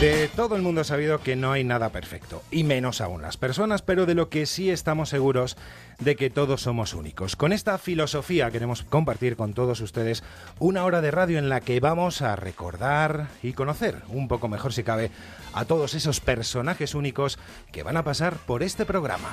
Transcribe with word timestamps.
De 0.00 0.28
todo 0.28 0.56
el 0.56 0.62
mundo 0.62 0.80
ha 0.80 0.84
sabido 0.84 1.20
que 1.20 1.36
no 1.36 1.52
hay 1.52 1.64
nada 1.64 1.88
perfecto, 1.90 2.42
y 2.50 2.64
menos 2.64 3.00
aún 3.00 3.22
las 3.22 3.36
personas, 3.36 3.80
pero 3.80 4.06
de 4.06 4.14
lo 4.14 4.28
que 4.28 4.44
sí 4.44 4.68
estamos 4.68 5.08
seguros 5.08 5.56
de 6.00 6.16
que 6.16 6.30
todos 6.30 6.62
somos 6.62 6.94
únicos. 6.94 7.36
Con 7.36 7.52
esta 7.52 7.78
filosofía 7.78 8.50
queremos 8.50 8.82
compartir 8.82 9.36
con 9.36 9.54
todos 9.54 9.80
ustedes 9.80 10.24
una 10.58 10.84
hora 10.84 11.00
de 11.00 11.12
radio 11.12 11.38
en 11.38 11.48
la 11.48 11.60
que 11.60 11.80
vamos 11.80 12.22
a 12.22 12.36
recordar 12.36 13.28
y 13.42 13.52
conocer 13.52 14.02
un 14.08 14.28
poco 14.28 14.48
mejor 14.48 14.72
si 14.72 14.82
cabe 14.82 15.10
a 15.54 15.64
todos 15.64 15.94
esos 15.94 16.20
personajes 16.20 16.94
únicos 16.94 17.38
que 17.72 17.84
van 17.84 17.96
a 17.96 18.04
pasar 18.04 18.36
por 18.36 18.62
este 18.62 18.84
programa. 18.84 19.30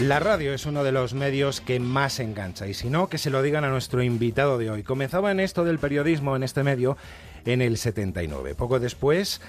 La 0.00 0.18
radio 0.18 0.54
es 0.54 0.64
uno 0.64 0.82
de 0.82 0.92
los 0.92 1.12
medios 1.12 1.60
que 1.60 1.78
más 1.78 2.20
engancha 2.20 2.66
y 2.66 2.72
si 2.72 2.88
no, 2.88 3.10
que 3.10 3.18
se 3.18 3.28
lo 3.28 3.42
digan 3.42 3.64
a 3.64 3.68
nuestro 3.68 4.02
invitado 4.02 4.56
de 4.56 4.70
hoy. 4.70 4.82
Comenzaba 4.82 5.30
en 5.30 5.40
esto 5.40 5.62
del 5.62 5.78
periodismo 5.78 6.34
en 6.36 6.42
este 6.42 6.62
medio 6.62 6.96
en 7.44 7.60
el 7.60 7.76
79. 7.76 8.54
Poco 8.54 8.80
después 8.80 9.42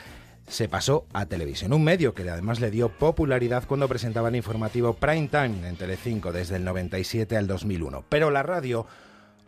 se 0.49 0.67
pasó 0.67 1.05
a 1.13 1.25
televisión, 1.25 1.71
un 1.71 1.85
medio 1.85 2.13
que 2.13 2.29
además 2.29 2.59
le 2.59 2.69
dio 2.69 2.89
popularidad 2.89 3.63
cuando 3.65 3.87
presentaba 3.87 4.27
el 4.27 4.35
informativo 4.35 4.93
Prime 4.93 5.29
Time 5.29 5.69
en 5.69 5.77
Telecinco 5.77 6.33
desde 6.33 6.57
el 6.57 6.65
97 6.65 7.37
al 7.37 7.47
2001. 7.47 8.03
Pero 8.09 8.29
la 8.29 8.43
radio 8.43 8.85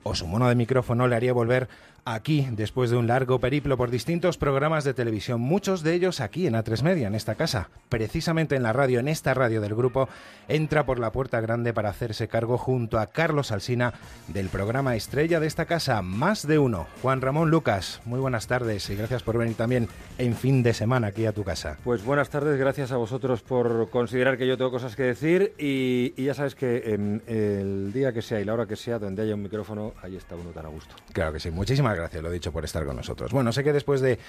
o 0.04 0.16
su 0.16 0.26
mono 0.26 0.48
de 0.48 0.56
micrófono 0.56 1.10
le 1.10 1.18
haría 1.18 1.34
volver 1.34 1.68
aquí 2.06 2.48
después 2.52 2.90
de 2.90 2.98
un 2.98 3.08
largo 3.08 3.40
periplo 3.40 3.78
por 3.78 3.90
distintos 3.90 4.38
programas 4.38 4.84
de 4.84 4.94
televisión, 4.94 5.42
muchos 5.42 5.84
de 5.84 5.94
ellos 5.94 6.20
aquí 6.20 6.48
en 6.48 6.54
A3 6.54 6.82
Media, 6.84 7.08
en 7.08 7.16
esta 7.16 7.36
casa. 7.36 7.70
Precisamente 7.90 8.56
en 8.56 8.64
la 8.64 8.74
radio, 8.74 9.00
en 9.00 9.08
esta 9.08 9.34
radio 9.34 9.62
del 9.62 9.76
grupo, 9.76 10.10
entra 10.48 10.86
por 10.86 11.00
la 11.00 11.12
puerta 11.12 11.40
grande 11.42 11.74
para 11.74 11.90
hacerse 11.90 12.28
cargo 12.28 12.58
junto 12.58 13.00
a 13.00 13.08
Carlos 13.08 13.52
Alsina 13.52 13.94
del 14.28 14.50
programa 14.50 14.96
estrella 14.96 15.40
de 15.40 15.48
esta 15.48 15.66
casa, 15.66 16.02
Más 16.02 16.48
de 16.48 16.60
Uno. 16.60 16.88
Juan 17.02 17.22
Ramón 17.22 17.50
Lucas, 17.50 18.02
muy 18.06 18.20
buenas 18.20 18.48
tardes 18.48 18.90
y 18.90 18.96
gracias 18.96 19.24
por 19.24 19.38
venir 19.38 19.56
también 19.56 19.88
en 20.18 20.36
fin 20.36 20.64
de 20.64 20.74
semana 20.74 21.08
aquí 21.08 21.26
a 21.26 21.34
tu 21.34 21.44
casa. 21.44 21.78
Pues 21.84 22.04
buenas 22.04 22.30
tardes, 22.30 22.58
gracias 22.58 22.92
a 22.92 22.98
vosotros 22.98 23.42
por 23.42 23.90
considerar 23.90 24.38
que 24.38 24.48
yo 24.48 24.58
tengo 24.58 24.72
cosas 24.72 24.96
que 24.96 25.04
decir 25.04 25.54
y, 25.58 26.14
ya 26.24 26.34
sabes 26.34 26.56
que 26.56 26.94
en 26.94 27.22
el 27.28 27.92
día 27.94 28.14
que 28.14 28.22
sea 28.22 28.40
y 28.40 28.46
la 28.46 28.54
hora 28.54 28.66
que 28.66 28.76
sea, 28.76 28.98
donde 29.00 29.22
haya 29.22 29.36
un 29.36 29.44
micrófono, 29.44 29.94
ahí 30.02 30.16
está 30.16 30.36
uno 30.36 30.52
tan 30.52 30.66
a 30.66 30.70
gusto. 30.70 30.96
Claro 31.12 31.34
que 31.34 31.40
sí, 31.40 31.52
muchísimas 31.52 31.93
gracias, 31.96 32.24
lo 32.24 32.32
dicho, 32.32 32.52
por 32.52 32.66
estar 32.66 32.86
con 32.86 32.96
nosotros. 32.96 33.32
Bueno, 33.32 33.52
sé 33.52 33.64
que 33.64 33.74
después 33.74 34.02
de 34.02 34.20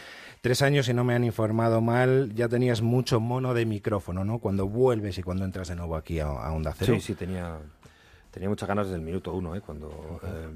tres 0.40 0.62
años, 0.62 0.86
si 0.86 0.94
no 0.94 1.04
me 1.04 1.14
han 1.14 1.24
informado 1.24 1.80
mal, 1.80 2.32
ya 2.34 2.48
tenías 2.48 2.82
mucho 2.82 3.20
mono 3.20 3.54
de 3.54 3.66
micrófono, 3.66 4.24
¿no? 4.24 4.38
Cuando 4.38 4.68
vuelves 4.68 5.18
y 5.18 5.22
cuando 5.22 5.44
entras 5.44 5.68
de 5.68 5.76
nuevo 5.76 5.96
aquí 5.96 6.20
a, 6.20 6.30
Onda 6.30 6.74
Cero. 6.76 6.94
Sí, 6.94 7.00
sí, 7.00 7.14
tenía, 7.14 7.58
tenía 8.30 8.48
muchas 8.48 8.68
ganas 8.68 8.86
desde 8.86 8.98
el 8.98 9.04
minuto 9.04 9.32
uno, 9.32 9.54
¿eh? 9.54 9.60
Cuando... 9.60 10.20
Eh, 10.22 10.48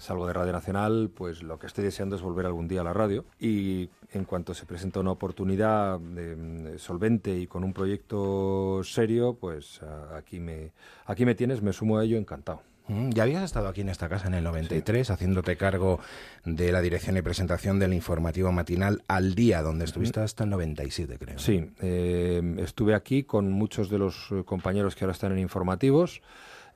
salgo 0.00 0.26
de 0.26 0.32
Radio 0.32 0.52
Nacional, 0.52 1.10
pues 1.14 1.42
lo 1.42 1.58
que 1.58 1.66
estoy 1.66 1.84
deseando 1.84 2.16
es 2.16 2.22
volver 2.22 2.46
algún 2.46 2.68
día 2.68 2.80
a 2.80 2.84
la 2.84 2.92
radio 2.92 3.24
y 3.40 3.88
en 4.12 4.24
cuanto 4.24 4.54
se 4.54 4.66
presenta 4.66 5.00
una 5.00 5.12
oportunidad 5.12 5.98
de, 5.98 6.78
solvente 6.78 7.36
y 7.38 7.46
con 7.46 7.64
un 7.64 7.72
proyecto 7.72 8.82
serio, 8.84 9.36
pues 9.40 9.80
aquí 10.14 10.40
me, 10.40 10.72
aquí 11.06 11.24
me 11.24 11.34
tienes, 11.34 11.62
me 11.62 11.72
sumo 11.72 11.98
a 11.98 12.04
ello 12.04 12.18
encantado. 12.18 12.62
Mm, 12.88 13.10
ya 13.10 13.24
habías 13.24 13.42
estado 13.42 13.68
aquí 13.68 13.80
en 13.80 13.88
esta 13.88 14.08
casa 14.08 14.28
en 14.28 14.34
el 14.34 14.44
93 14.44 15.10
haciéndote 15.10 15.56
cargo 15.56 16.00
de 16.44 16.72
la 16.72 16.80
dirección 16.80 17.16
y 17.16 17.22
presentación 17.22 17.78
del 17.78 17.92
informativo 17.92 18.52
matinal 18.52 19.02
al 19.08 19.34
día, 19.34 19.62
donde 19.62 19.84
estuviste 19.84 20.20
hasta 20.20 20.44
el 20.44 20.50
97, 20.50 21.18
creo. 21.18 21.38
Sí, 21.38 21.70
eh, 21.80 22.56
estuve 22.58 22.94
aquí 22.94 23.24
con 23.24 23.50
muchos 23.50 23.90
de 23.90 23.98
los 23.98 24.28
eh, 24.30 24.44
compañeros 24.44 24.94
que 24.94 25.04
ahora 25.04 25.12
están 25.12 25.32
en 25.32 25.38
informativos. 25.38 26.22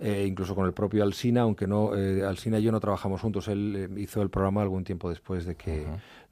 Eh, 0.02 0.24
incluso 0.26 0.54
con 0.54 0.64
el 0.64 0.72
propio 0.72 1.02
Alsina, 1.02 1.42
aunque 1.42 1.66
no, 1.66 1.90
Alsina 2.26 2.58
y 2.58 2.62
yo 2.62 2.72
no 2.72 2.80
trabajamos 2.80 3.20
juntos, 3.20 3.48
él 3.48 3.90
hizo 3.98 4.22
el 4.22 4.30
programa 4.30 4.62
algún 4.62 4.82
tiempo 4.82 5.10
después 5.10 5.44
de 5.44 5.56
que, 5.56 5.84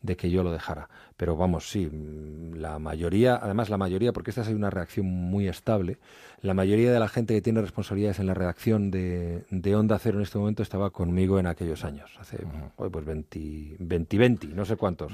de 0.03 0.17
que 0.17 0.31
yo 0.31 0.43
lo 0.43 0.53
dejara. 0.53 0.89
Pero 1.17 1.37
vamos, 1.37 1.71
sí, 1.71 1.87
mm, 1.87 2.55
la 2.57 2.79
mayoría, 2.79 3.37
además 3.37 3.69
la 3.69 3.77
mayoría, 3.77 4.13
porque 4.13 4.31
esta 4.31 4.43
es 4.43 4.49
una 4.49 4.71
reacción 4.71 5.07
muy 5.07 5.49
estable, 5.49 5.99
la 6.41 6.55
mayoría 6.55 6.93
de 6.93 7.01
la 7.01 7.09
gente 7.09 7.35
que 7.35 7.43
tiene 7.43 7.61
responsabilidades 7.61 8.21
en 8.21 8.27
la 8.27 8.35
redacción 8.35 8.91
de, 8.93 9.45
de 9.51 9.75
Onda 9.75 9.99
Cero 9.99 10.19
en 10.19 10.23
este 10.23 10.39
momento 10.39 10.63
estaba 10.63 10.91
conmigo 10.91 11.41
en 11.41 11.47
aquellos 11.47 11.85
años, 11.85 12.11
hace 12.21 12.39
pues 12.77 13.05
20, 13.05 13.77
20, 13.79 14.47
no 14.49 14.65
sé 14.65 14.77
cuántos. 14.77 15.13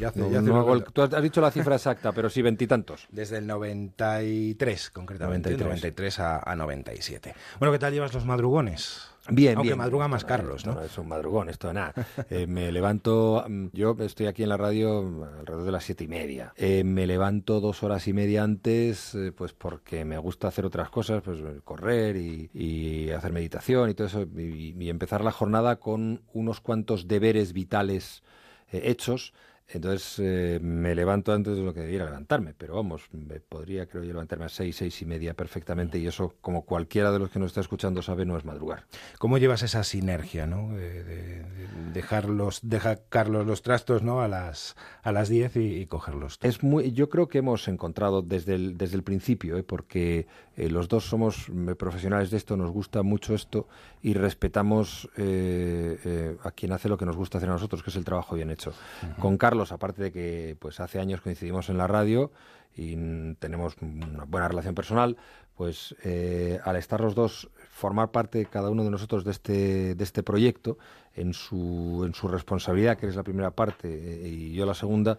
tú 0.93 1.03
has 1.03 1.23
dicho 1.23 1.41
la 1.41 1.51
cifra 1.51 1.77
exacta, 1.77 2.13
pero 2.13 2.29
sí 2.29 2.43
veintitantos. 2.43 3.07
Desde 3.11 3.39
el 3.39 3.47
93, 3.47 4.91
concretamente, 4.91 5.51
93, 5.51 5.67
93 5.67 6.21
a, 6.21 6.51
a 6.51 6.57
97. 6.57 7.35
Bueno, 7.59 7.73
¿qué 7.73 7.79
tal 7.79 7.93
llevas 7.93 8.13
los 8.13 8.27
madrugones? 8.27 9.14
Bien, 9.31 9.57
Aunque 9.57 9.71
bien. 9.71 9.79
madruga 9.79 10.07
más 10.07 10.25
Carlos, 10.25 10.67
¿no? 10.67 10.81
es 10.83 10.99
un 10.99 11.09
madrugón, 11.09 11.49
esto 11.49 11.69
de 11.69 11.75
nada. 11.75 11.95
Eh, 12.31 12.47
me 12.47 12.73
levanto, 12.73 13.45
mm, 13.49 13.67
yo 13.73 13.97
estoy 14.01 14.27
aquí 14.27 14.43
en 14.43 14.49
la 14.49 14.57
radio 14.57 14.99
alrededor 15.39 15.65
de 15.65 15.73
las 15.73 15.85
siete 15.85 16.05
y 16.05 16.09
media. 16.09 16.53
Eh, 16.57 16.85
me 16.85 17.07
levanto 17.07 17.61
dos 17.61 17.83
horas 17.83 18.07
y 18.09 18.13
media 18.13 18.43
antes, 18.43 19.15
eh, 19.15 19.33
pues 19.33 19.53
porque 19.53 20.05
me 20.05 20.19
gusta 20.19 20.49
hacer 20.49 20.65
otras 20.65 20.91
cosas, 20.91 21.23
pues 21.23 21.41
correr 21.65 22.17
y, 22.17 23.11
hacer 23.11 23.33
meditación 23.33 23.91
y 23.91 23.95
todo 23.95 24.07
eso, 24.07 24.27
y, 24.37 24.89
empezar 24.89 25.25
la 25.25 25.33
jornada 25.33 25.77
con 25.77 26.23
unos 26.33 26.61
cuantos 26.61 27.09
deberes 27.09 27.53
vitales 27.53 28.23
hechos 28.71 29.33
entonces 29.77 30.19
eh, 30.19 30.59
me 30.63 30.95
levanto 30.95 31.33
antes 31.33 31.57
de 31.57 31.63
lo 31.63 31.75
que 31.75 31.81
debiera 31.81 32.05
levantarme, 32.05 32.55
pero 32.57 32.77
vamos, 32.77 33.03
me 33.13 33.41
podría 33.41 33.87
creo 33.87 34.05
yo 34.05 34.13
levantarme 34.13 34.47
a 34.47 34.49
seis, 34.49 34.77
seis 34.77 35.01
y 35.03 35.07
media 35.07 35.35
perfectamente 35.35 35.99
y 35.99 36.07
eso, 36.07 36.35
como 36.41 36.65
cualquiera 36.65 37.13
de 37.13 37.19
los 37.19 37.31
que 37.31 37.39
nos 37.39 37.49
está 37.49 37.61
escuchando 37.61 38.03
sabe, 38.03 38.25
no 38.25 38.37
es 38.37 38.45
madrugar. 38.45 38.87
¿Cómo 39.19 39.39
llevas 39.39 39.63
esa 39.63 39.85
sinergia, 39.85 40.47
no? 40.47 40.75
De, 40.75 41.45
dejar 41.93 42.29
los, 42.29 42.61
dejar 42.69 43.03
Carlos 43.09 43.47
los 43.47 43.63
trastos, 43.63 44.03
¿no? 44.03 44.21
A 44.21 44.29
las 44.29 44.77
a 45.03 45.13
las 45.13 45.29
diez 45.29 45.57
y, 45.57 45.87
cogerlos. 45.87 46.39
Es 46.43 46.63
muy, 46.63 46.93
yo 46.93 47.09
creo 47.09 47.29
que 47.29 47.39
hemos 47.39 47.69
encontrado 47.69 48.23
desde 48.23 48.55
el 48.55 48.77
desde 48.77 48.97
el 48.97 49.03
principio, 49.03 49.57
¿eh? 49.57 49.63
porque 49.63 50.27
eh, 50.57 50.69
los 50.69 50.89
dos 50.89 51.05
somos 51.05 51.47
profesionales 51.79 52.31
de 52.31 52.37
esto, 52.37 52.57
nos 52.57 52.71
gusta 52.71 53.03
mucho 53.03 53.35
esto 53.35 53.67
y 54.03 54.15
respetamos 54.15 55.09
a 55.17 56.51
quien 56.53 56.73
hace 56.73 56.89
lo 56.89 56.97
que 56.97 57.07
nos 57.07 57.17
gusta 57.17 57.39
hacer 57.39 57.51
a 57.51 57.55
nosotros, 57.55 57.83
que 57.83 57.91
es 57.91 57.97
el 57.97 58.05
trabajo 58.05 58.37
bien 58.37 58.51
hecho. 58.51 58.73
Con 59.19 59.37
Carlos 59.37 59.73
aparte 59.73 60.05
de 60.05 60.13
que 60.13 60.57
pues 60.59 60.81
hace 60.81 61.01
años 61.01 61.21
coincidimos 61.21 61.69
en 61.69 61.79
la 61.79 61.87
radio 61.87 62.31
y 62.77 62.97
tenemos 63.37 63.77
una 63.81 64.25
buena 64.25 64.49
relación 64.49 64.75
personal, 64.75 65.17
pues 65.57 65.95
eh, 66.03 66.59
al 66.65 66.77
estar 66.77 67.01
los 67.01 67.15
dos, 67.15 67.49
formar 67.71 68.11
parte 68.11 68.47
cada 68.47 68.71
uno 68.71 68.83
de 68.85 68.91
nosotros 68.91 69.25
de 69.25 69.31
este, 69.31 69.95
de 69.95 70.05
este 70.05 70.23
proyecto 70.23 70.79
en 71.15 71.33
su, 71.33 72.03
en 72.05 72.15
su 72.15 72.27
responsabilidad, 72.29 72.99
que 72.99 73.07
es 73.07 73.17
la 73.17 73.23
primera 73.23 73.53
parte, 73.53 73.89
eh, 73.89 74.29
y 74.29 74.53
yo 74.53 74.67
la 74.67 74.75
segunda, 74.75 75.19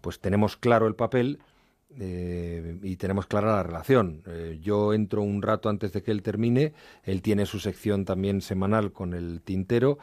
pues 0.00 0.18
tenemos 0.18 0.56
claro 0.56 0.88
el 0.88 0.94
papel 0.94 1.38
eh, 1.98 2.76
y 2.82 2.96
tenemos 2.96 3.26
clara 3.26 3.56
la 3.56 3.62
relación. 3.62 4.22
yo 4.60 4.92
entro 4.92 5.22
un 5.22 5.42
rato 5.42 5.68
antes 5.68 5.92
de 5.92 6.02
que 6.02 6.10
él 6.10 6.22
termine, 6.22 6.72
él 7.04 7.22
tiene 7.22 7.46
su 7.46 7.58
sección 7.58 8.04
también 8.04 8.40
semanal 8.40 8.92
con 8.92 9.14
el 9.14 9.40
tintero 9.42 9.98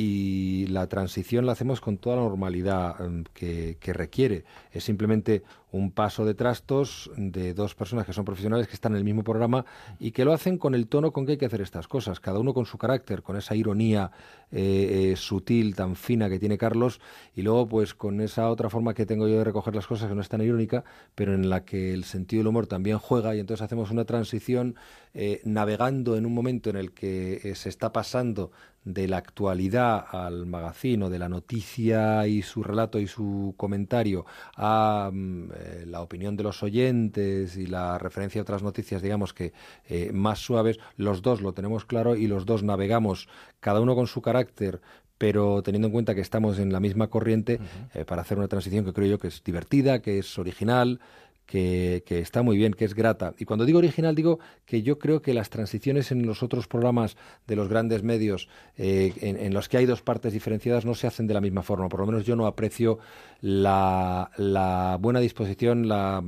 y 0.00 0.68
la 0.68 0.86
transición 0.86 1.44
la 1.44 1.52
hacemos 1.52 1.80
con 1.80 1.98
toda 1.98 2.14
la 2.14 2.22
normalidad 2.22 3.04
em, 3.04 3.24
que, 3.34 3.76
requiere. 3.92 4.44
Es 4.70 4.84
simplemente 4.84 5.42
un 5.72 5.90
paso 5.90 6.24
de 6.24 6.34
trastos 6.34 7.10
de 7.16 7.52
dos 7.52 7.74
personas 7.74 8.06
que 8.06 8.12
son 8.12 8.24
profesionales 8.24 8.68
que 8.68 8.74
están 8.74 8.92
en 8.92 8.98
el 8.98 9.04
mismo 9.04 9.24
programa 9.24 9.66
y 9.98 10.12
que 10.12 10.24
lo 10.24 10.32
hacen 10.32 10.56
con 10.56 10.76
el 10.76 10.86
tono 10.86 11.10
con 11.10 11.26
que 11.26 11.32
hay 11.32 11.38
que 11.38 11.46
hacer 11.46 11.62
estas 11.62 11.88
cosas, 11.88 12.20
cada 12.20 12.38
uno 12.38 12.54
con 12.54 12.64
su 12.64 12.78
carácter, 12.78 13.24
con 13.24 13.36
esa 13.36 13.56
ironía 13.56 14.12
eh, 14.52 15.10
eh, 15.10 15.16
sutil, 15.16 15.74
tan 15.74 15.96
fina 15.96 16.30
que 16.30 16.38
tiene 16.38 16.58
Carlos, 16.58 17.00
y 17.34 17.42
luego 17.42 17.66
pues 17.66 17.92
con 17.92 18.20
esa 18.20 18.48
otra 18.50 18.70
forma 18.70 18.94
que 18.94 19.04
tengo 19.04 19.26
yo 19.26 19.38
de 19.38 19.44
recoger 19.44 19.74
las 19.74 19.88
cosas 19.88 20.08
que 20.08 20.14
no 20.14 20.20
es 20.20 20.28
tan 20.28 20.42
irónica, 20.42 20.84
pero 21.16 21.34
en 21.34 21.50
la 21.50 21.64
que 21.64 21.92
el 21.92 22.04
sentido 22.04 22.40
del 22.40 22.46
humor 22.46 22.68
también 22.68 22.98
juega 22.98 23.34
y 23.34 23.40
entonces 23.40 23.64
hacemos 23.64 23.90
una 23.90 24.04
transición 24.04 24.76
eh, 25.12 25.40
navegando 25.44 26.16
en 26.16 26.24
un 26.24 26.34
momento 26.34 26.70
en 26.70 26.76
el 26.76 26.92
que 26.92 27.52
se 27.56 27.68
está 27.68 27.92
pasando 27.92 28.52
de 28.88 29.06
la 29.06 29.18
actualidad 29.18 30.06
al 30.10 30.46
magazino, 30.46 31.10
de 31.10 31.18
la 31.18 31.28
noticia 31.28 32.26
y 32.26 32.40
su 32.40 32.62
relato 32.62 32.98
y 32.98 33.06
su 33.06 33.54
comentario 33.56 34.24
a 34.56 35.10
mm, 35.12 35.50
eh, 35.54 35.84
la 35.86 36.00
opinión 36.00 36.36
de 36.36 36.42
los 36.42 36.62
oyentes 36.62 37.56
y 37.56 37.66
la 37.66 37.98
referencia 37.98 38.40
a 38.40 38.42
otras 38.42 38.62
noticias, 38.62 39.02
digamos 39.02 39.34
que 39.34 39.52
eh, 39.88 40.10
más 40.12 40.38
suaves, 40.38 40.78
los 40.96 41.20
dos 41.20 41.42
lo 41.42 41.52
tenemos 41.52 41.84
claro 41.84 42.16
y 42.16 42.28
los 42.28 42.46
dos 42.46 42.62
navegamos, 42.62 43.28
cada 43.60 43.80
uno 43.80 43.94
con 43.94 44.06
su 44.06 44.22
carácter, 44.22 44.80
pero 45.18 45.62
teniendo 45.62 45.88
en 45.88 45.92
cuenta 45.92 46.14
que 46.14 46.22
estamos 46.22 46.58
en 46.58 46.72
la 46.72 46.80
misma 46.80 47.08
corriente, 47.08 47.60
eh, 47.92 48.04
para 48.06 48.22
hacer 48.22 48.38
una 48.38 48.48
transición 48.48 48.86
que 48.86 48.94
creo 48.94 49.08
yo 49.08 49.18
que 49.18 49.28
es 49.28 49.42
divertida, 49.44 50.00
que 50.00 50.18
es 50.20 50.38
original, 50.38 51.00
que, 51.48 52.02
está 52.10 52.42
muy 52.42 52.58
bien, 52.58 52.74
que 52.74 52.84
es 52.84 52.94
grata. 52.94 53.32
Y 53.38 53.46
cuando 53.46 53.64
digo 53.64 53.78
original, 53.78 54.14
digo 54.14 54.38
que 54.66 54.82
yo 54.82 54.98
creo 54.98 55.22
que 55.22 55.32
las 55.32 55.48
transiciones 55.48 56.12
en 56.12 56.26
los 56.26 56.42
otros 56.42 56.68
programas 56.68 57.16
de 57.46 57.56
los 57.56 57.68
grandes 57.68 58.02
medios, 58.02 58.50
eh, 58.76 59.14
en, 59.22 59.54
los 59.54 59.70
que 59.70 59.78
hay 59.78 59.86
dos 59.86 60.02
partes 60.02 60.34
diferenciadas, 60.34 60.84
no 60.84 60.94
se 60.94 61.06
hacen 61.06 61.26
de 61.26 61.32
la 61.32 61.40
misma 61.40 61.62
forma. 61.62 61.88
Por 61.88 62.00
lo 62.00 62.06
menos 62.06 62.26
yo 62.26 62.36
no 62.36 62.46
aprecio 62.46 62.98
la, 63.40 64.98
buena 65.00 65.20
disposición, 65.20 65.88
la, 65.88 66.22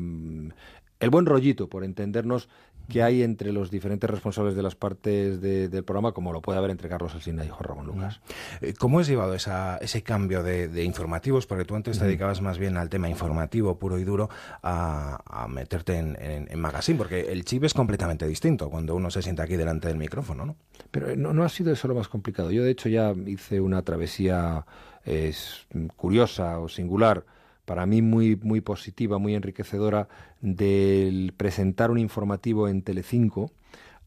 el 1.01 1.11
buen 1.11 1.27
rollito, 1.27 1.69
por 1.69 1.85
entendernos, 1.85 2.49
que 2.89 3.03
hay 3.03 3.23
entre 3.23 3.53
los 3.53 3.71
diferentes 3.71 4.11
responsables 4.11 4.55
de 4.55 4.63
las 4.63 4.75
partes 4.75 5.41
del 5.41 5.85
programa, 5.85 6.13
como 6.13 6.33
lo 6.33 6.43
puede 6.43 6.59
haber 6.59 6.71
entre 6.71 6.89
Carlos 6.89 7.15
Alsina 7.15 7.45
y 7.45 7.49
Juan 7.49 7.63
Ramón 7.63 7.87
Lucas. 7.87 8.21
Eh, 8.61 8.75
¿Cómo 8.79 8.99
has 8.99 9.07
llevado 9.07 9.35
esa, 9.35 9.79
ese 9.79 10.03
cambio 10.03 10.43
de, 10.43 10.85
informativos? 10.85 11.47
Porque 11.47 11.65
tú 11.65 11.77
antes 11.77 11.99
te 11.99 12.05
dedicabas 12.05 12.41
más 12.43 12.59
bien 12.59 12.77
al 12.77 12.89
tema 12.89 13.09
informativo 13.09 13.79
puro 13.79 13.99
y 13.99 14.05
duro, 14.05 14.29
a, 14.63 15.47
meterte 15.49 15.99
en, 15.99 16.17
en, 16.21 16.61
magazine, 16.61 16.99
porque 16.99 17.33
el 17.33 17.45
chip 17.45 17.65
es 17.65 17.75
completamente 17.75 18.27
distinto 18.27 18.69
cuando 18.69 18.95
uno 18.95 19.11
se 19.11 19.23
sienta 19.23 19.45
aquí 19.45 19.57
delante 19.57 19.89
del 19.89 19.97
micrófono, 19.97 20.45
¿no? 20.45 20.57
Pero 20.91 21.15
no, 21.17 21.33
no 21.33 21.45
ha 21.45 21.49
sido 21.49 21.73
eso 21.73 21.89
lo 21.89 21.95
más 21.95 22.09
complicado. 22.09 22.51
Yo, 22.51 22.63
de 22.63 22.71
hecho, 22.71 22.89
ya 22.89 23.15
hice 23.27 23.61
una 23.61 23.83
travesía 23.83 24.67
es 25.05 25.67
curiosa 25.97 26.59
o 26.59 26.69
singular 26.69 27.25
para 27.71 27.87
mí 27.87 28.03
muy, 28.03 28.35
muy 28.35 28.61
positiva, 28.61 29.19
muy 29.19 29.37
enriquecedora, 29.37 30.09
del 30.41 31.33
presentar 31.37 31.93
un 31.93 32.01
informativo 32.01 32.67
en 32.67 32.83
Telecinco 32.83 33.53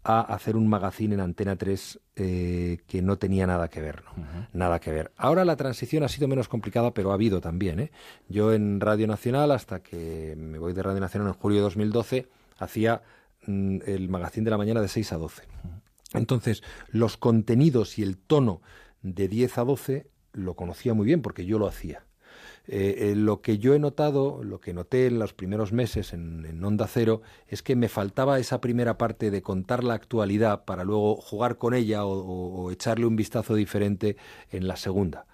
a 0.03 0.19
hacer 0.19 0.57
un 0.57 0.67
magazine 0.67 1.15
en 1.15 1.21
Antena 1.21 1.55
3 1.55 1.97
eh, 2.17 2.79
que 2.87 3.01
no 3.01 3.17
tenía 3.17 3.47
nada 3.47 3.69
que 3.69 3.79
ver, 3.79 4.03
Nada 4.51 4.81
que 4.81 4.91
ver. 4.91 5.13
Ahora 5.15 5.45
la 5.45 5.55
transición 5.55 6.03
ha 6.03 6.09
sido 6.09 6.27
menos 6.27 6.49
complicada, 6.49 6.93
pero 6.93 7.11
ha 7.11 7.13
habido 7.13 7.39
también, 7.39 7.79
¿eh? 7.79 7.91
Yo 8.27 8.51
en 8.51 8.81
Radio 8.81 9.07
Nacional, 9.07 9.49
hasta 9.51 9.81
que 9.81 10.35
me 10.37 10.59
voy 10.59 10.73
de 10.73 10.83
Radio 10.83 10.99
Nacional 10.99 11.29
en 11.29 11.35
julio 11.35 11.59
de 11.59 11.63
2012, 11.63 12.27
hacía 12.57 13.01
mm, 13.47 13.77
el 13.85 14.09
magazine 14.09 14.43
de 14.43 14.51
la 14.51 14.57
mañana 14.57 14.81
de 14.81 14.89
6 14.89 15.13
a 15.13 15.17
12. 15.19 15.43
Entonces, 16.15 16.63
los 16.89 17.15
contenidos 17.15 17.97
y 17.97 18.03
el 18.03 18.17
tono 18.17 18.61
de 19.03 19.29
10 19.29 19.57
a 19.57 19.63
12 19.63 20.07
lo 20.33 20.53
conocía 20.55 20.93
muy 20.93 21.05
bien 21.05 21.21
porque 21.21 21.45
yo 21.45 21.57
lo 21.59 21.67
hacía. 21.67 22.03
Eh, 22.65 23.11
eh, 23.11 23.15
lo 23.15 23.41
que 23.41 23.57
yo 23.57 23.73
he 23.73 23.79
notado, 23.79 24.41
lo 24.41 24.61
que 24.61 24.73
noté 24.73 25.07
en 25.07 25.19
los 25.19 25.33
primeros 25.33 25.73
meses 25.73 26.13
en, 26.13 26.63
Onda 26.63 26.87
Cero, 26.87 27.21
es 27.47 27.61
que 27.61 27.75
me 27.75 27.89
faltaba 27.89 28.39
esa 28.39 28.61
primera 28.61 28.97
parte 28.97 29.31
de 29.31 29.41
contar 29.41 29.83
la 29.83 29.95
actualidad 29.95 30.63
para 30.63 30.85
luego 30.85 31.17
jugar 31.17 31.57
con 31.57 31.73
ella 31.73 32.05
o, 32.05 32.71
echarle 32.71 33.05
un 33.05 33.17
vistazo 33.17 33.55
diferente 33.55 34.15
en 34.51 34.67
la 34.67 34.77
segunda. 34.77 35.25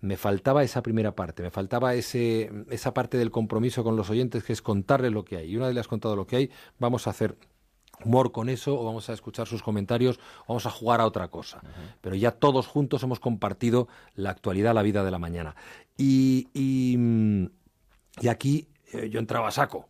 Me 0.00 0.16
faltaba 0.16 0.64
esa 0.64 0.82
primera 0.82 1.14
parte, 1.14 1.44
me 1.44 1.50
faltaba 1.50 1.94
esa 1.94 2.94
parte 2.94 3.18
del 3.18 3.30
compromiso 3.30 3.84
con 3.84 3.94
los 3.94 4.10
oyentes 4.10 4.42
que 4.42 4.52
es 4.52 4.60
contarles 4.60 5.12
lo 5.12 5.24
que 5.24 5.36
hay. 5.36 5.50
Y 5.52 5.56
una 5.56 5.66
vez 5.66 5.74
le 5.74 5.80
has 5.80 5.88
contado 5.88 6.16
lo 6.16 6.26
que 6.26 6.36
hay, 6.36 6.50
vamos 6.80 7.06
a 7.06 7.10
hacer 7.10 7.36
humor 8.04 8.32
con 8.32 8.48
eso 8.48 8.78
o 8.78 8.84
vamos 8.84 9.08
a 9.08 9.12
escuchar 9.12 9.46
sus 9.46 9.62
comentarios 9.62 10.18
o 10.42 10.48
vamos 10.48 10.66
a 10.66 10.70
jugar 10.70 11.00
a 11.00 11.06
otra 11.06 11.28
cosa. 11.28 11.62
Pero 12.00 12.16
ya 12.16 12.32
todos 12.32 12.66
juntos 12.66 13.02
hemos 13.02 13.20
compartido 13.20 13.88
la 14.14 14.30
actualidad, 14.30 14.74
la 14.74 14.82
vida 14.82 15.04
de 15.04 15.10
la 15.10 15.18
mañana. 15.18 15.54
Y, 15.96 16.48
y, 16.54 18.28
aquí 18.28 18.68
eh, 18.92 19.08
yo 19.10 19.18
entraba 19.18 19.48
a 19.48 19.52
saco. 19.52 19.88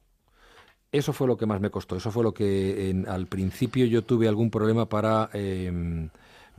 Eso 0.91 1.12
fue 1.12 1.26
lo 1.26 1.37
que 1.37 1.47
más 1.47 1.61
me 1.61 1.70
costó. 1.70 1.97
Eso 1.97 2.11
fue 2.11 2.23
lo 2.23 2.35
que 2.35 3.05
al 3.09 3.26
principio 3.26 3.87
yo 3.87 4.03
tuve 4.03 4.29
algún 4.29 4.50
problema 4.50 4.88
para, 4.88 5.31
em, 5.32 6.11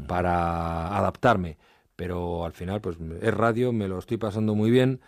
para 0.07 0.97
adaptarme. 0.97 1.57
Pero 1.95 2.44
al 2.44 2.53
final, 2.53 2.81
pues 2.81 2.97
es 3.21 3.33
radio, 3.33 3.71
me 3.71 3.88
lo 3.88 4.00
estoy 4.00 4.17
pasando 4.17 4.55
muy 4.55 4.71
bien. 4.71 5.01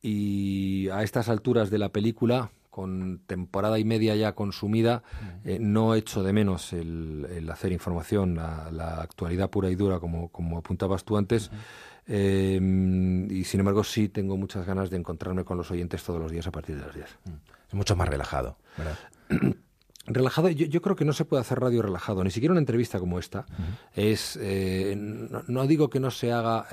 Y 0.00 0.88
a 0.88 1.04
estas 1.04 1.28
alturas 1.28 1.70
de 1.70 1.78
la 1.78 1.90
película, 1.90 2.50
con 2.72 3.20
temporada 3.26 3.78
y 3.78 3.84
media 3.84 4.16
ya 4.16 4.34
consumida, 4.34 5.02
eh, 5.44 5.58
no 5.60 5.94
echo 5.94 6.22
de 6.22 6.32
menos 6.32 6.72
el, 6.72 7.46
hacer 7.52 7.70
información, 7.70 8.34
la, 8.34 9.02
actualidad 9.02 9.50
pura 9.50 9.68
y 9.68 9.74
dura, 9.74 10.00
como, 10.00 10.30
como 10.30 10.56
apuntabas 10.56 11.04
tú 11.04 11.18
antes. 11.18 11.50
Eh, 12.06 12.58
y 13.30 13.44
sin 13.44 13.60
embargo, 13.60 13.84
sí 13.84 14.08
tengo 14.08 14.38
muchas 14.38 14.64
ganas 14.64 14.88
de 14.88 14.96
encontrarme 14.96 15.44
con 15.44 15.58
los 15.58 15.70
oyentes 15.70 16.02
todos 16.02 16.18
los 16.18 16.32
días 16.32 16.46
a 16.46 16.50
partir 16.50 16.76
de 16.76 16.86
las 16.86 16.94
10. 16.94 17.06
Es 17.68 17.74
mucho 17.74 17.94
más 17.94 18.08
relajado, 18.08 18.56
Relajado, 20.04 20.48
yo, 20.48 20.82
creo 20.82 20.96
que 20.96 21.04
no 21.04 21.12
se 21.12 21.24
puede 21.24 21.42
hacer 21.42 21.60
radio 21.60 21.80
relajado, 21.80 22.24
ni 22.24 22.30
siquiera 22.30 22.52
una 22.52 22.58
entrevista 22.58 22.98
como 22.98 23.20
esta. 23.20 23.46
Es, 23.94 24.36
eh, 24.42 24.96
no, 24.96 25.66
digo 25.68 25.90
que 25.90 26.00
no 26.00 26.10
se 26.10 26.32
haga 26.32 26.66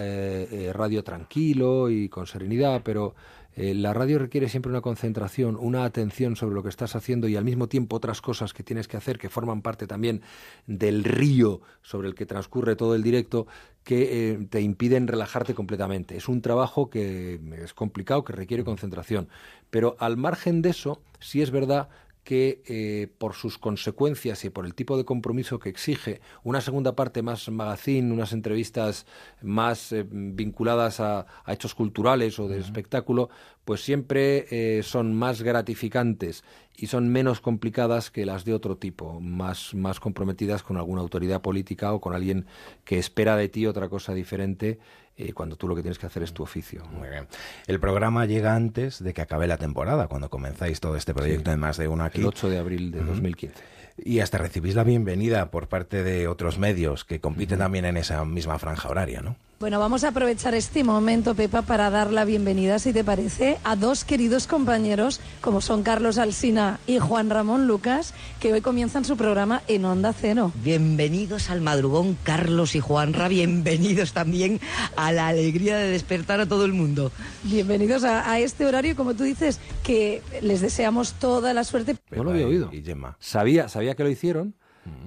radio 0.74 1.04
tranquilo 1.04 1.92
y 1.92 2.10
con 2.10 2.26
serenidad, 2.26 2.82
pero 2.84 3.14
eh, 3.56 3.74
la 3.74 3.94
radio 3.94 4.20
requiere 4.20 4.48
siempre 4.48 4.70
una 4.70 4.82
concentración, 4.82 5.58
una 5.60 5.84
atención 5.84 6.36
sobre 6.36 6.56
lo 6.56 6.64
que 6.64 6.70
estás 6.70 6.96
haciendo 6.96 7.28
y 7.28 7.36
al 7.36 7.46
mismo 7.46 7.68
tiempo 7.68 7.96
otras 7.96 8.22
cosas 8.22 8.54
que 8.54 8.64
tienes 8.64 8.88
que 8.88 8.98
hacer 8.98 9.18
que 9.18 9.30
forman 9.30 9.62
parte 9.62 9.88
también 9.88 10.22
del 10.68 11.04
río 11.04 11.62
sobre 11.82 12.08
el 12.08 12.16
que 12.16 12.26
transcurre 12.26 12.76
todo 12.76 12.96
el 12.96 13.04
directo 13.04 13.48
que 13.84 14.32
eh, 14.32 14.48
te 14.50 14.62
impiden 14.62 15.08
relajarte 15.08 15.56
completamente. 15.56 16.16
Es 16.16 16.28
un 16.28 16.42
trabajo 16.42 16.90
que 16.90 17.40
es 17.64 17.74
complicado, 17.74 18.24
que 18.24 18.34
requiere 18.34 18.64
concentración. 18.64 19.30
Pero 19.70 19.96
al 20.00 20.16
margen 20.16 20.62
de 20.62 20.70
eso, 20.70 21.02
sí 21.20 21.42
es 21.42 21.52
verdad 21.52 21.90
que 22.30 22.62
eh, 22.68 23.08
por 23.18 23.34
sus 23.34 23.58
consecuencias 23.58 24.46
y 24.46 24.52
por 24.52 24.68
el 24.68 24.76
tipo 24.76 24.98
de 24.98 25.04
compromiso 25.04 25.58
que 25.58 25.70
exige 25.70 26.22
una 26.44 26.62
segunda 26.62 26.96
parte 26.96 27.24
más 27.24 27.50
magazine, 27.50 28.14
unas 28.14 28.34
entrevistas 28.34 29.08
más 29.42 29.92
eh, 29.92 30.06
vinculadas 30.08 31.00
a, 31.00 31.26
hechos 31.48 31.74
culturales 31.74 32.38
o 32.38 32.48
de 32.48 32.60
espectáculo, 32.60 33.32
pues 33.66 33.82
siempre 33.82 34.46
eh, 34.52 34.84
son 34.84 35.16
más 35.16 35.42
gratificantes 35.42 36.44
y 36.78 36.86
son 36.86 37.10
menos 37.10 37.42
complicadas 37.42 38.12
que 38.12 38.28
las 38.28 38.46
de 38.46 38.54
otro 38.54 38.78
tipo, 38.78 39.20
más, 39.20 39.74
más 39.74 40.00
comprometidas 40.00 40.62
con 40.62 40.78
alguna 40.78 41.02
autoridad 41.02 41.42
política 41.42 41.94
o 41.94 42.00
con 42.00 42.14
alguien 42.14 42.46
que 42.86 43.00
espera 43.00 43.38
de 43.38 43.50
ti 43.50 43.66
otra 43.66 43.90
cosa 43.90 44.14
diferente 44.14 44.78
eh, 45.20 45.34
cuando 45.34 45.58
tú 45.58 45.68
lo 45.68 45.76
que 45.76 45.82
tienes 45.82 46.00
que 46.00 46.06
hacer 46.06 46.24
es 46.24 46.32
tu 46.34 46.44
oficio. 46.44 46.86
Muy 46.98 47.10
bien. 47.10 47.28
El 47.68 47.80
programa 47.82 48.26
llega 48.26 48.56
antes 48.56 49.04
de 49.04 49.14
que 49.14 49.22
acabe 49.22 49.48
la 49.48 49.58
temporada, 49.58 50.08
cuando 50.08 50.30
comenzáis 50.30 50.80
todo 50.80 50.96
este 50.96 51.14
proyecto 51.14 51.52
en 51.52 51.60
más 51.60 51.76
de 51.76 51.90
uno 51.90 52.06
aquí. 52.06 52.22
El 52.22 52.28
8 52.28 52.50
de 52.50 52.58
abril 52.58 52.92
de 52.92 53.04
2015. 53.04 53.56
Y 53.98 54.22
hasta 54.22 54.38
recibís 54.38 54.76
la 54.76 54.86
bienvenida 54.86 55.52
por 55.52 55.68
parte 55.68 56.04
de 56.04 56.30
otros 56.30 56.58
medios 56.58 57.04
que 57.04 57.20
compiten 57.20 57.60
también 57.60 57.84
en 57.84 57.98
esa 57.98 58.24
misma 58.24 58.58
franja 58.60 58.88
horaria, 58.88 59.22
¿no? 59.22 59.36
Bueno, 59.60 59.78
vamos 59.78 60.06
a 60.06 60.10
aprovechar 60.10 60.56
este 60.56 60.86
momento, 60.86 61.36
Pepa, 61.36 61.64
para 61.64 61.90
dar 61.90 62.14
la 62.14 62.24
bienvenida, 62.24 62.80
si 62.80 62.94
te 62.94 63.04
parece, 63.04 63.58
a 63.66 63.76
dos 63.76 64.06
queridos 64.06 64.48
compañeros, 64.48 65.20
como 65.42 65.60
son 65.60 65.84
Carlos 65.84 66.18
Alsina 66.18 66.80
y 66.88 67.00
Juan 67.00 67.30
Ramón 67.30 67.68
Lucas, 67.68 68.14
que 68.40 68.54
hoy 68.54 68.62
comienzan 68.62 69.04
su 69.04 69.18
programa 69.18 69.62
en 69.68 69.84
Onda 69.84 70.14
Cero. 70.14 70.54
Bienvenidos 70.64 71.50
al 71.50 71.60
madrugón, 71.60 72.18
Carlos 72.24 72.74
y 72.74 72.80
Juanra. 72.80 73.28
Bienvenidos 73.28 74.14
también 74.14 74.62
a 74.96 75.12
la 75.12 75.28
alegría 75.28 75.76
de 75.76 75.90
despertar 75.90 76.40
a 76.40 76.46
todo 76.46 76.64
el 76.64 76.72
mundo. 76.72 77.12
Bienvenidos 77.44 78.06
a, 78.06 78.40
este 78.40 78.66
horario, 78.66 78.96
como 78.96 79.14
tú 79.14 79.26
dices, 79.26 79.60
que 79.84 80.22
les 80.42 80.62
deseamos 80.62 81.16
toda 81.16 81.54
la 81.54 81.66
suerte. 81.66 81.98
Yo 82.16 82.24
lo 82.24 82.32
había 82.32 82.48
oído. 82.48 82.70
Y 82.72 82.82
Gemma. 82.82 83.18
Sabía, 83.20 83.68
sabía 83.68 83.96
que 83.96 84.06
lo 84.06 84.10
hicieron, 84.10 84.56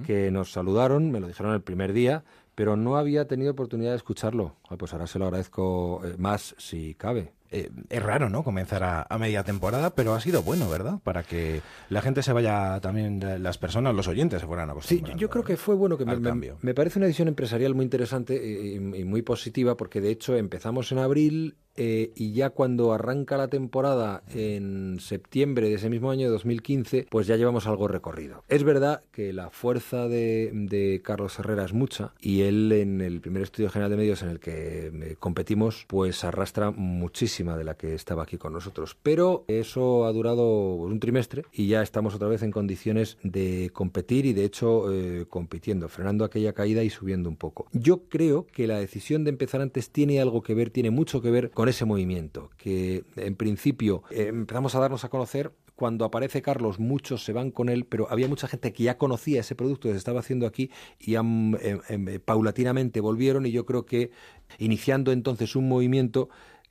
que 0.05 0.29
nos 0.29 0.51
saludaron, 0.51 1.09
me 1.09 1.19
lo 1.19 1.27
dijeron 1.27 1.55
el 1.55 1.61
primer 1.61 1.91
día 1.91 2.23
pero 2.55 2.75
no 2.75 2.97
había 2.97 3.27
tenido 3.27 3.51
oportunidad 3.51 3.91
de 3.91 3.97
escucharlo. 3.97 4.55
pues 4.77 4.93
ahora 4.93 5.07
se 5.07 5.19
lo 5.19 5.25
agradezco 5.25 6.01
eh, 6.05 6.15
más 6.17 6.55
si 6.57 6.95
cabe. 6.95 7.33
Eh, 7.51 7.69
es 7.89 8.01
raro, 8.01 8.29
¿no? 8.29 8.43
Comenzar 8.43 8.83
a, 8.83 9.17
media 9.19 9.43
temporada, 9.43 9.91
pero 9.91 10.15
ha 10.15 10.19
sido 10.19 10.41
bueno, 10.41 10.67
¿verdad? 10.67 10.99
Para 11.03 11.21
que 11.21 11.61
la 11.89 12.01
gente 12.01 12.23
se 12.23 12.33
vaya 12.33 12.79
también, 12.81 13.19
las 13.43 13.59
personas, 13.59 13.93
los 13.93 14.07
oyentes 14.07 14.41
se 14.41 14.47
fueran 14.47 14.71
acostumbrando. 14.71 15.13
Sí, 15.15 15.21
yo, 15.21 15.29
creo 15.29 15.43
que 15.43 15.55
fue 15.55 15.75
bueno 15.75 15.95
que 15.95 16.05
me, 16.05 16.17
me, 16.17 16.73
parece 16.73 16.97
una 16.97 17.05
edición 17.05 17.27
empresarial 17.27 17.75
muy 17.75 17.83
interesante 17.83 18.33
y, 18.43 18.75
y, 18.75 19.03
muy 19.05 19.21
positiva, 19.21 19.77
porque 19.77 20.01
de 20.01 20.09
hecho 20.09 20.35
empezamos 20.35 20.91
en 20.91 20.97
abril 20.97 21.55
eh, 21.75 22.11
y 22.15 22.33
ya 22.33 22.51
cuando 22.51 22.93
arranca 22.93 23.37
la 23.37 23.47
temporada 23.47 24.23
en 24.33 24.97
septiembre 24.99 25.69
de 25.69 25.75
ese 25.75 25.89
mismo 25.89 26.11
año 26.11 26.25
de 26.25 26.31
2015, 26.31 27.07
pues 27.09 27.27
ya 27.27 27.35
llevamos 27.35 27.67
algo 27.67 27.87
recorrido. 27.87 28.43
Es 28.47 28.63
verdad 28.63 29.03
que 29.11 29.33
la 29.33 29.49
fuerza 29.49 30.07
de, 30.07 31.01
Carlos 31.03 31.37
Herrera 31.39 31.65
es 31.65 31.73
mucha 31.73 32.13
y 32.19 32.41
él 32.41 32.71
en 32.71 33.01
el 33.01 33.21
primer 33.21 33.43
estudio 33.43 33.69
general 33.69 33.91
de 33.91 33.97
medios 33.97 34.21
en 34.21 34.29
el 34.29 34.39
que 34.39 34.87
eh, 34.87 35.15
competimos, 35.19 35.85
pues 35.87 36.23
arrastra 36.23 36.71
muchísima 36.71 37.57
de 37.57 37.63
la 37.63 37.75
que 37.75 37.93
estaba 37.93 38.23
aquí 38.23 38.37
con 38.37 38.53
nosotros. 38.53 38.95
Pero 39.01 39.45
eso 39.47 40.05
ha 40.05 40.11
durado 40.11 40.77
pues, 40.79 40.91
un 40.91 40.99
trimestre 40.99 41.43
y 41.51 41.67
ya 41.67 41.81
estamos 41.81 42.15
otra 42.15 42.27
vez 42.27 42.43
en 42.43 42.51
condiciones 42.51 43.17
de 43.23 43.71
competir 43.73 44.25
y 44.25 44.33
de 44.33 44.45
hecho 44.45 44.91
eh, 44.91 45.25
compitiendo, 45.29 45.89
frenando 45.89 46.25
aquella 46.25 46.53
caída 46.53 46.83
y 46.83 46.89
subiendo 46.89 47.29
un 47.29 47.35
poco. 47.35 47.67
Yo 47.71 48.03
creo 48.09 48.45
que 48.45 48.67
la 48.67 48.79
decisión 48.79 49.23
de 49.23 49.31
empezar 49.31 49.61
antes 49.61 49.89
tiene 49.89 50.21
algo 50.21 50.43
que 50.43 50.53
ver, 50.53 50.69
tiene 50.69 50.91
mucho 50.91 51.21
que 51.21 51.31
ver 51.31 51.51
con 51.51 51.62
con 51.63 51.69
ese 51.69 51.85
movimiento, 51.85 52.49
que 52.57 53.05
en 53.15 53.37
principio 53.37 54.03
eh, 54.11 54.25
empezamos 54.27 54.75
a 54.75 54.81
darnos 54.81 55.05
a 55.05 55.09
conocer 55.09 55.53
cuando 55.75 56.03
aparece 56.03 56.41
Carlos, 56.41 56.77
muchos 56.77 57.23
se 57.23 57.31
van 57.31 57.51
con 57.51 57.69
él, 57.69 57.85
pero 57.85 58.11
había 58.11 58.27
mucha 58.27 58.49
gente 58.49 58.73
que 58.73 58.83
ya 58.83 58.97
conocía 58.97 59.39
ese 59.39 59.55
producto 59.55 59.87
que 59.87 59.93
se 59.93 59.97
estaba 59.97 60.19
haciendo 60.19 60.45
aquí 60.45 60.71
y 60.99 61.15
em, 61.15 61.55
em, 61.87 62.19
paulatinamente 62.19 62.99
volvieron 62.99 63.45
y 63.45 63.51
yo 63.51 63.65
creo 63.65 63.85
que 63.85 64.11
iniciando 64.57 65.13
entonces 65.13 65.55
un 65.55 65.69
movimiento 65.69 66.27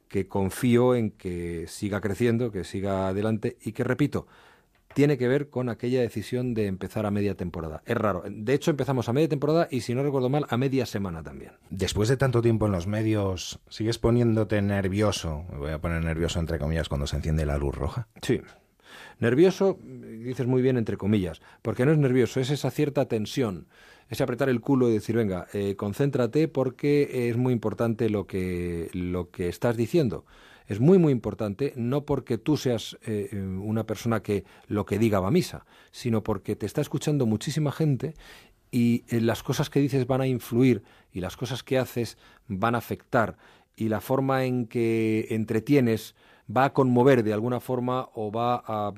que 0.08 0.28
confío 0.28 0.94
en 0.94 1.10
que 1.10 1.64
siga 1.68 2.02
creciendo, 2.02 2.52
que 2.52 2.62
siga 2.62 3.08
adelante 3.08 3.56
y 3.62 3.72
que, 3.72 3.84
repito, 3.84 4.26
tiene 4.94 5.18
que 5.18 5.28
ver 5.28 5.50
con 5.50 5.68
aquella 5.68 6.00
decisión 6.00 6.54
de 6.54 6.66
empezar 6.66 7.06
a 7.06 7.10
media 7.10 7.34
temporada. 7.34 7.82
Es 7.86 7.96
raro. 7.96 8.22
De 8.28 8.54
hecho, 8.54 8.70
empezamos 8.70 9.08
a 9.08 9.12
media 9.12 9.28
temporada 9.28 9.68
y, 9.70 9.80
si 9.80 9.94
no 9.94 10.02
recuerdo 10.02 10.28
mal, 10.28 10.46
a 10.48 10.56
media 10.56 10.86
semana 10.86 11.22
también. 11.22 11.52
Después 11.70 12.08
de 12.08 12.16
tanto 12.16 12.42
tiempo 12.42 12.66
en 12.66 12.72
los 12.72 12.86
medios, 12.86 13.60
¿sigues 13.68 13.98
poniéndote 13.98 14.60
nervioso? 14.62 15.44
Me 15.50 15.58
voy 15.58 15.70
a 15.70 15.80
poner 15.80 16.04
nervioso 16.04 16.40
entre 16.40 16.58
comillas 16.58 16.88
cuando 16.88 17.06
se 17.06 17.16
enciende 17.16 17.46
la 17.46 17.58
luz 17.58 17.74
roja. 17.74 18.08
Sí. 18.22 18.40
Nervioso, 19.18 19.78
dices 19.82 20.46
muy 20.46 20.62
bien 20.62 20.76
entre 20.76 20.96
comillas, 20.96 21.40
porque 21.62 21.86
no 21.86 21.92
es 21.92 21.98
nervioso, 21.98 22.40
es 22.40 22.50
esa 22.50 22.70
cierta 22.70 23.06
tensión, 23.06 23.68
ese 24.08 24.22
apretar 24.22 24.48
el 24.48 24.60
culo 24.60 24.90
y 24.90 24.94
decir, 24.94 25.16
venga, 25.16 25.46
eh, 25.52 25.76
concéntrate 25.76 26.48
porque 26.48 27.28
es 27.28 27.36
muy 27.36 27.52
importante 27.52 28.10
lo 28.10 28.26
que, 28.26 28.90
lo 28.92 29.30
que 29.30 29.48
estás 29.48 29.76
diciendo. 29.76 30.24
Es 30.66 30.80
muy, 30.80 30.98
muy 30.98 31.12
importante, 31.12 31.72
no 31.76 32.04
porque 32.04 32.38
tú 32.38 32.56
seas 32.56 32.98
eh, 33.04 33.30
una 33.34 33.84
persona 33.84 34.22
que 34.22 34.44
lo 34.66 34.86
que 34.86 34.98
diga 34.98 35.20
va 35.20 35.28
a 35.28 35.32
misa, 35.32 35.66
sino 35.90 36.22
porque 36.22 36.56
te 36.56 36.66
está 36.66 36.80
escuchando 36.80 37.26
muchísima 37.26 37.72
gente 37.72 38.14
y 38.70 39.04
eh, 39.08 39.20
las 39.20 39.42
cosas 39.42 39.70
que 39.70 39.80
dices 39.80 40.06
van 40.06 40.22
a 40.22 40.26
influir 40.26 40.82
y 41.12 41.20
las 41.20 41.36
cosas 41.36 41.62
que 41.62 41.78
haces 41.78 42.16
van 42.48 42.74
a 42.74 42.78
afectar. 42.78 43.36
Y 43.76 43.88
la 43.88 44.00
forma 44.00 44.44
en 44.44 44.66
que 44.66 45.28
entretienes 45.30 46.14
va 46.54 46.66
a 46.66 46.72
conmover 46.72 47.22
de 47.22 47.32
alguna 47.32 47.60
forma 47.60 48.08
o 48.14 48.30
va 48.30 48.62
a, 48.66 48.92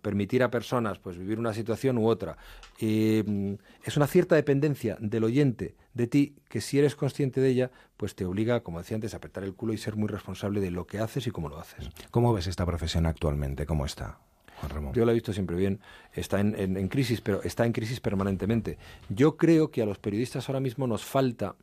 permitir 0.00 0.42
a 0.42 0.50
personas 0.50 0.98
pues 0.98 1.18
vivir 1.18 1.38
una 1.38 1.52
situación 1.52 1.98
u 1.98 2.08
otra. 2.08 2.36
Mm, 2.80 3.54
es 3.84 3.96
una 3.96 4.06
cierta 4.06 4.34
dependencia 4.34 4.96
del 5.00 5.24
oyente 5.24 5.74
de 5.92 6.06
ti 6.06 6.36
que 6.48 6.60
si 6.60 6.78
eres 6.78 6.96
consciente 6.96 7.40
de 7.40 7.48
ella, 7.48 7.70
pues 7.96 8.14
te 8.14 8.24
obliga, 8.24 8.60
como 8.60 8.78
decía 8.78 8.96
antes, 8.96 9.14
a 9.14 9.18
apretar 9.18 9.44
el 9.44 9.54
culo 9.54 9.72
y 9.72 9.78
ser 9.78 9.96
muy 9.96 10.08
responsable 10.08 10.60
de 10.60 10.70
lo 10.70 10.86
que 10.86 10.98
haces 10.98 11.26
y 11.26 11.30
cómo 11.30 11.48
lo 11.48 11.58
haces. 11.58 11.88
¿Cómo 12.10 12.32
ves 12.32 12.46
esta 12.46 12.66
profesión 12.66 13.06
actualmente? 13.06 13.66
¿Cómo 13.66 13.86
está? 13.86 14.18
Juan 14.60 14.70
Ramón? 14.70 14.94
Yo 14.94 15.04
la 15.04 15.12
he 15.12 15.14
visto 15.14 15.32
siempre 15.32 15.56
bien. 15.56 15.80
Está 16.12 16.40
en, 16.40 16.88
crisis, 16.88 17.20
pero 17.20 17.42
está 17.42 17.66
en 17.66 17.72
crisis 17.72 18.00
permanentemente. 18.00 18.78
Yo 19.08 19.36
creo 19.36 19.70
que 19.70 19.82
a 19.82 19.86
los 19.86 19.98
periodistas 19.98 20.48
ahora 20.48 20.60
mismo 20.60 20.86
nos 20.86 21.04
falta 21.04 21.56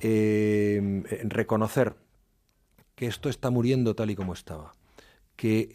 eh, 0.00 1.02
reconocer 1.24 1.94
que 2.96 3.06
esto 3.06 3.28
está 3.28 3.50
muriendo 3.50 3.94
tal 3.94 4.10
y 4.10 4.16
como 4.16 4.32
estaba, 4.32 4.74
que 5.36 5.70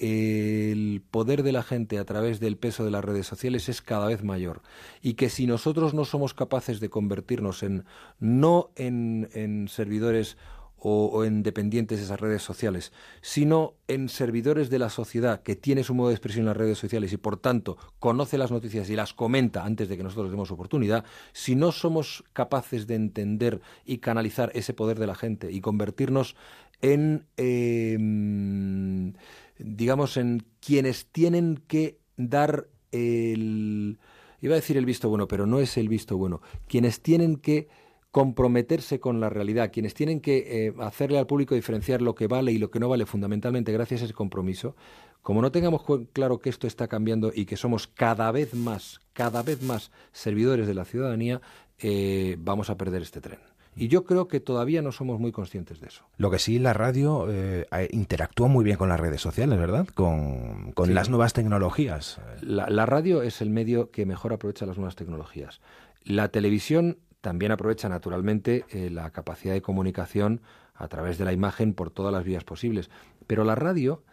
el 0.72 1.02
poder 1.12 1.44
de 1.44 1.52
la 1.52 1.62
gente 1.62 2.00
a 2.00 2.04
través 2.04 2.40
del 2.40 2.58
peso 2.58 2.84
de 2.84 2.92
las 2.92 3.06
redes 3.06 3.28
sociales 3.28 3.70
es 3.70 3.82
cada 3.82 4.08
vez 4.08 4.24
mayor. 4.24 4.64
Y 5.04 5.14
que 5.14 5.30
si 5.30 5.46
nosotros 5.46 5.94
no 5.94 6.04
somos 6.04 6.34
capaces 6.34 6.80
de 6.80 6.90
convertirnos 6.90 7.62
en 7.62 7.86
no 8.20 8.72
en, 8.76 9.30
en 9.34 9.68
servidores 9.68 10.36
o, 10.84 11.24
en 11.24 11.44
dependientes 11.44 12.00
de 12.00 12.06
esas 12.06 12.20
redes 12.20 12.42
sociales, 12.42 12.92
sino 13.22 13.76
en 13.88 14.10
servidores 14.10 14.70
de 14.72 14.80
la 14.80 14.90
sociedad 14.90 15.44
que 15.44 15.56
tiene 15.56 15.84
su 15.84 15.94
modo 15.94 16.10
de 16.10 16.16
expresión 16.16 16.44
en 16.44 16.48
las 16.48 16.58
redes 16.58 16.80
sociales 16.80 17.14
y 17.14 17.18
por 17.18 17.38
tanto 17.38 17.78
conoce 18.00 18.40
las 18.40 18.52
noticias 18.52 18.90
y 18.90 18.96
las 18.96 19.14
comenta 19.14 19.64
antes 19.64 19.90
de 19.90 19.98
que 19.98 20.04
nosotros 20.04 20.32
demos 20.32 20.50
oportunidad, 20.50 21.06
si 21.34 21.56
no 21.56 21.72
somos 21.72 22.24
capaces 22.34 22.88
de 22.88 22.96
entender 22.96 23.62
y 23.86 24.00
canalizar 24.00 24.52
ese 24.56 24.74
poder 24.74 24.98
de 24.98 25.08
la 25.08 25.16
gente 25.16 25.52
y 25.52 25.62
convertirnos 25.62 26.36
en, 26.82 27.26
em, 27.38 29.14
digamos, 29.58 30.18
en 30.18 30.44
quienes 30.60 31.06
tienen 31.08 31.62
que 31.68 32.00
dar 32.18 32.68
el... 32.92 34.00
Iba 34.42 34.54
a 34.54 34.56
decir 34.56 34.78
el 34.78 34.86
visto 34.86 35.08
bueno, 35.10 35.28
pero 35.28 35.46
no 35.46 35.60
es 35.60 35.78
el 35.78 35.88
visto 35.88 36.18
bueno. 36.18 36.42
Quienes 36.68 37.02
tienen 37.02 37.38
que 37.38 37.70
comprometerse 38.12 39.00
con 39.00 39.20
la 39.20 39.30
realidad, 39.30 39.72
quienes 39.72 39.94
tienen 39.94 40.20
que 40.20 40.68
eh, 40.68 40.74
hacerle 40.80 41.18
al 41.18 41.28
público 41.28 41.56
diferenciar 41.56 42.02
lo 42.02 42.14
que 42.14 42.28
vale 42.28 42.52
y 42.52 42.58
lo 42.58 42.70
que 42.70 42.80
no 42.80 42.90
vale 42.90 43.06
fundamentalmente 43.06 43.72
gracias 43.72 44.02
a 44.02 44.06
ese 44.06 44.14
compromiso, 44.14 44.76
como 45.22 45.42
no 45.42 45.52
tengamos 45.52 45.84
claro 46.12 46.40
que 46.40 46.50
esto 46.50 46.68
está 46.68 46.88
cambiando 46.88 47.32
y 47.34 47.46
que 47.46 47.56
somos 47.56 47.88
cada 47.88 48.32
vez 48.32 48.54
más, 48.54 49.00
cada 49.14 49.44
vez 49.44 49.62
más 49.62 49.92
servidores 50.12 50.68
de 50.68 50.74
la 50.74 50.86
ciudadanía, 50.86 51.42
eh, 51.80 52.36
vamos 52.40 52.70
a 52.70 52.78
perder 52.78 53.04
este 53.04 53.22
tren. 53.22 53.51
Y 53.76 53.88
yo 53.88 54.04
creo 54.04 54.28
que 54.28 54.40
todavía 54.40 54.82
no 54.82 54.92
somos 54.92 55.20
muy 55.20 55.32
conscientes 55.32 55.80
de 55.80 55.88
eso. 55.88 56.04
Lo 56.18 56.30
que 56.30 56.40
sí, 56.40 56.60
la 56.60 56.74
radio 56.74 57.28
eh, 57.30 57.66
interactúa 57.92 58.48
muy 58.48 58.66
bien 58.66 58.78
con 58.78 58.90
las 58.90 59.00
redes 59.00 59.22
sociales, 59.22 59.58
¿verdad? 59.58 59.88
Con, 59.94 60.74
las 60.94 61.10
nuevas 61.10 61.34
tecnologías. 61.34 62.20
la 62.42 62.86
radio 62.86 63.22
es 63.22 63.42
el 63.42 63.50
medio 63.50 63.90
que 63.92 64.06
mejor 64.06 64.34
aprovecha 64.34 64.66
las 64.66 64.78
nuevas 64.78 64.96
tecnologías. 64.96 65.62
La 66.04 66.30
televisión 66.30 66.98
también 67.22 67.52
aprovecha 67.52 67.88
naturalmente 67.88 68.66
eh, 68.72 68.90
la 68.90 69.12
capacidad 69.12 69.54
de 69.54 69.62
comunicación 69.62 70.42
a 70.74 70.88
través 70.88 71.18
de 71.18 71.26
la 71.26 71.34
imagen 71.34 71.74
por 71.74 71.92
todas 71.92 72.12
las 72.12 72.24
vías 72.24 72.44
posibles. 72.44 72.90
Pero 73.28 73.44
la 73.44 73.56
radio, 73.56 74.04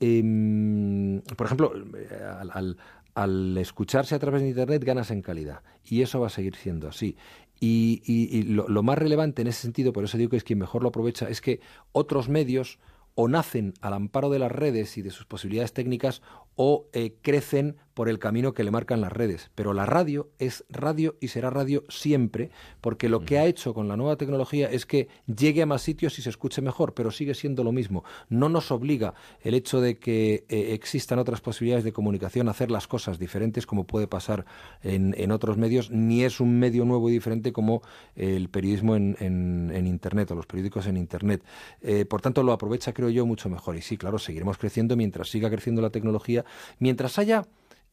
em, 0.00 1.22
por 1.36 1.46
ejemplo, 1.46 1.72
eh, 1.96 2.76
al, 3.14 3.56
escucharse 3.58 4.14
a 4.14 4.18
través 4.18 4.42
de 4.42 4.48
Internet 4.48 4.84
ganas 4.84 5.10
en 5.10 5.22
calidad 5.22 5.62
y 5.84 6.02
eso 6.02 6.20
va 6.20 6.26
a 6.26 6.30
seguir 6.30 6.54
siendo 6.56 6.88
así. 6.88 7.16
Y, 7.60 8.44
lo, 8.44 8.68
lo, 8.68 8.82
más 8.82 8.98
relevante 8.98 9.42
en 9.42 9.48
ese 9.48 9.62
sentido, 9.62 9.92
por 9.92 10.04
eso 10.04 10.16
digo 10.16 10.30
que 10.30 10.36
es 10.36 10.44
quien 10.44 10.58
mejor 10.58 10.82
lo 10.82 10.90
aprovecha, 10.90 11.28
es 11.28 11.40
que 11.40 11.60
otros 11.92 12.28
medios 12.28 12.78
o 13.20 13.26
nacen 13.26 13.74
al 13.80 13.94
amparo 13.94 14.30
de 14.30 14.38
las 14.38 14.52
redes 14.52 14.96
y 14.96 15.02
de 15.02 15.10
sus 15.10 15.26
posibilidades 15.26 15.72
técnicas 15.72 16.22
o 16.60 16.88
eh, 16.92 17.14
crecen 17.22 17.76
por 17.98 18.08
el 18.08 18.20
camino 18.20 18.54
que 18.54 18.62
le 18.62 18.70
marcan 18.70 19.00
las 19.00 19.12
redes. 19.12 19.50
Pero 19.56 19.72
la 19.72 19.84
radio 19.84 20.28
es 20.38 20.64
radio 20.68 21.16
y 21.20 21.28
será 21.28 21.50
radio 21.50 21.82
siempre, 21.88 22.50
porque 22.80 23.08
lo 23.08 23.24
que 23.24 23.40
ha 23.40 23.46
hecho 23.46 23.74
con 23.74 23.88
la 23.88 23.96
nueva 23.96 24.14
tecnología 24.14 24.70
es 24.70 24.86
que 24.86 25.08
llegue 25.26 25.62
a 25.62 25.66
más 25.66 25.82
sitios 25.82 26.16
y 26.20 26.22
se 26.22 26.30
escuche 26.30 26.62
mejor, 26.62 26.94
pero 26.94 27.10
sigue 27.10 27.34
siendo 27.34 27.64
lo 27.64 27.72
mismo. 27.72 28.04
No 28.28 28.48
nos 28.48 28.70
obliga 28.70 29.14
el 29.42 29.54
hecho 29.54 29.80
de 29.80 29.98
que 29.98 30.44
eh, 30.48 30.74
existan 30.74 31.18
otras 31.18 31.40
posibilidades 31.40 31.82
de 31.82 31.92
comunicación 31.92 32.46
a 32.46 32.52
hacer 32.52 32.70
las 32.70 32.86
cosas 32.86 33.18
diferentes 33.18 33.66
como 33.66 33.84
puede 33.84 34.06
pasar 34.06 34.46
en, 34.82 35.32
otros 35.32 35.56
medios, 35.56 35.90
ni 35.90 36.22
es 36.22 36.38
un 36.38 36.56
medio 36.56 36.84
nuevo 36.84 37.10
y 37.10 37.12
diferente 37.12 37.52
como 37.52 37.82
el 38.14 38.48
periodismo 38.48 38.94
en, 38.94 39.86
Internet 39.88 40.30
o 40.30 40.36
los 40.36 40.46
periódicos 40.46 40.86
en 40.86 40.96
Internet. 40.96 41.42
Eh, 41.82 42.04
por 42.04 42.20
tanto, 42.20 42.44
lo 42.44 42.52
aprovecha, 42.52 42.92
creo 42.92 43.10
yo, 43.10 43.26
mucho 43.26 43.48
mejor. 43.48 43.76
Y 43.76 43.82
sí, 43.82 43.96
claro, 43.96 44.20
seguiremos 44.20 44.56
creciendo 44.56 44.96
mientras 44.96 45.30
siga 45.30 45.50
creciendo 45.50 45.82
la 45.82 45.90
tecnología, 45.90 46.44
mientras 46.78 47.18
haya 47.18 47.46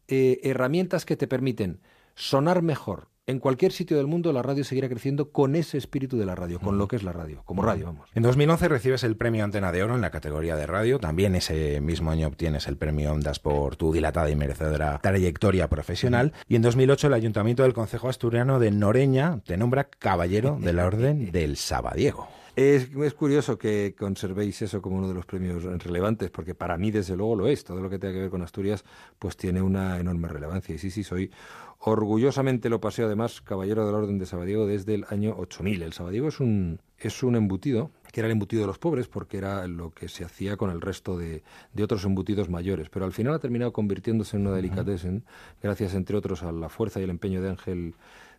eh, 0.07 0.39
herramientas 0.43 1.05
que 1.05 1.17
te 1.17 1.27
permiten 1.27 1.79
sonar 2.15 2.61
mejor. 2.61 3.09
En 3.27 3.39
cualquier 3.39 3.71
sitio 3.71 3.97
del 3.97 4.05
mundo 4.05 4.31
la 4.33 4.43
radio 4.43 4.63
seguirá 4.63 4.87
creciendo 4.87 5.31
con 5.31 5.55
ese 5.55 5.79
espíritu 5.79 6.15
de 6.15 6.27
la 6.27 6.35
radio, 6.35 6.59
con 6.59 6.77
lo 6.77 6.87
que 6.87 6.95
es 6.95 7.01
la 7.01 7.11
radio, 7.11 7.41
como 7.43 7.63
radio, 7.63 7.87
vamos. 7.87 8.07
En 8.13 8.21
2011 8.21 8.67
recibes 8.67 9.03
el 9.03 9.17
premio 9.17 9.43
Antena 9.43 9.71
de 9.71 9.81
Oro 9.81 9.95
en 9.95 10.01
la 10.01 10.11
categoría 10.11 10.55
de 10.55 10.67
radio. 10.67 10.99
También 10.99 11.33
ese 11.33 11.81
mismo 11.81 12.11
año 12.11 12.27
obtienes 12.27 12.67
el 12.67 12.77
premio 12.77 13.11
Ondas 13.11 13.39
por 13.39 13.77
tu 13.77 13.91
dilatada 13.91 14.29
y 14.29 14.35
merecedora 14.35 14.99
trayectoria 15.01 15.67
profesional. 15.69 16.33
Y 16.47 16.55
en 16.55 16.61
2008 16.61 17.07
el 17.07 17.13
Ayuntamiento 17.13 17.63
del 17.63 17.73
Concejo 17.73 18.09
Asturiano 18.09 18.59
de 18.59 18.69
Noreña 18.69 19.39
te 19.43 19.57
nombra 19.57 19.85
caballero 19.85 20.59
de 20.61 20.73
la 20.73 20.85
Orden 20.85 21.31
del 21.31 21.57
Sabadiego. 21.57 22.27
Es, 22.55 23.13
curioso 23.13 23.57
que 23.57 23.95
conservéis 23.97 24.61
eso 24.61 24.81
como 24.81 24.97
uno 24.97 25.09
de 25.09 25.13
los 25.13 25.25
premios 25.25 25.63
relevantes, 25.83 26.29
porque 26.29 26.55
para 26.55 26.77
mí, 26.77 26.89
desde 26.89 27.17
luego, 27.17 27.35
lo 27.35 27.47
es. 27.47 27.65
Todo 27.65 27.81
lo 27.81 27.89
que 27.89 27.99
tenga 27.99 28.13
que 28.13 28.21
ver 28.21 28.29
con 28.29 28.41
Asturias, 28.41 28.85
pues 29.19 29.35
tiene 29.35 29.61
una 29.61 29.99
enorme 29.99 30.29
relevancia. 30.29 30.73
Y 30.73 30.77
sí, 30.77 30.89
sí, 30.89 31.03
soy 31.03 31.31
orgullosamente 31.79 32.69
lo 32.69 32.79
paseo, 32.79 33.07
además, 33.07 33.41
caballero 33.41 33.85
de 33.85 33.91
la 33.91 33.97
Orden 33.97 34.17
de 34.17 34.25
Sabadiego 34.25 34.65
desde 34.65 34.95
el 34.95 35.05
año 35.09 35.35
8000. 35.37 35.83
El 35.83 35.93
Sabadiego 35.93 36.29
es 36.29 36.39
un, 36.39 36.79
es 36.97 37.23
un 37.23 37.35
embutido 37.35 37.91
que 38.13 38.21
era 38.21 38.27
el 38.27 38.31
embutido 38.31 38.61
de 38.61 38.67
los 38.67 38.77
pobres 38.77 39.09
porque 39.09 39.37
era 39.37 39.67
lo 39.67 39.91
que 39.91 40.07
se 40.07 40.23
hacía 40.23 40.55
con 40.55 40.69
el 40.69 40.79
resto 40.79 41.17
de, 41.17 41.43
de 41.73 41.83
otros 41.83 42.05
embutidos 42.05 42.49
mayores, 42.49 42.87
pero 42.89 43.03
al 43.03 43.11
final 43.11 43.33
ha 43.33 43.39
terminado 43.39 43.73
convirtiéndose 43.73 44.37
en 44.37 44.47
una 44.47 44.55
delicatessen, 44.55 45.25
gracias 45.61 45.93
entre 45.93 46.15
otros 46.15 46.41
a 46.41 46.53
la 46.53 46.69
fuerza 46.69 47.01
y 47.01 47.03
el 47.03 47.09
empeño 47.09 47.41
de 47.41 47.49
Ángel 47.49 47.95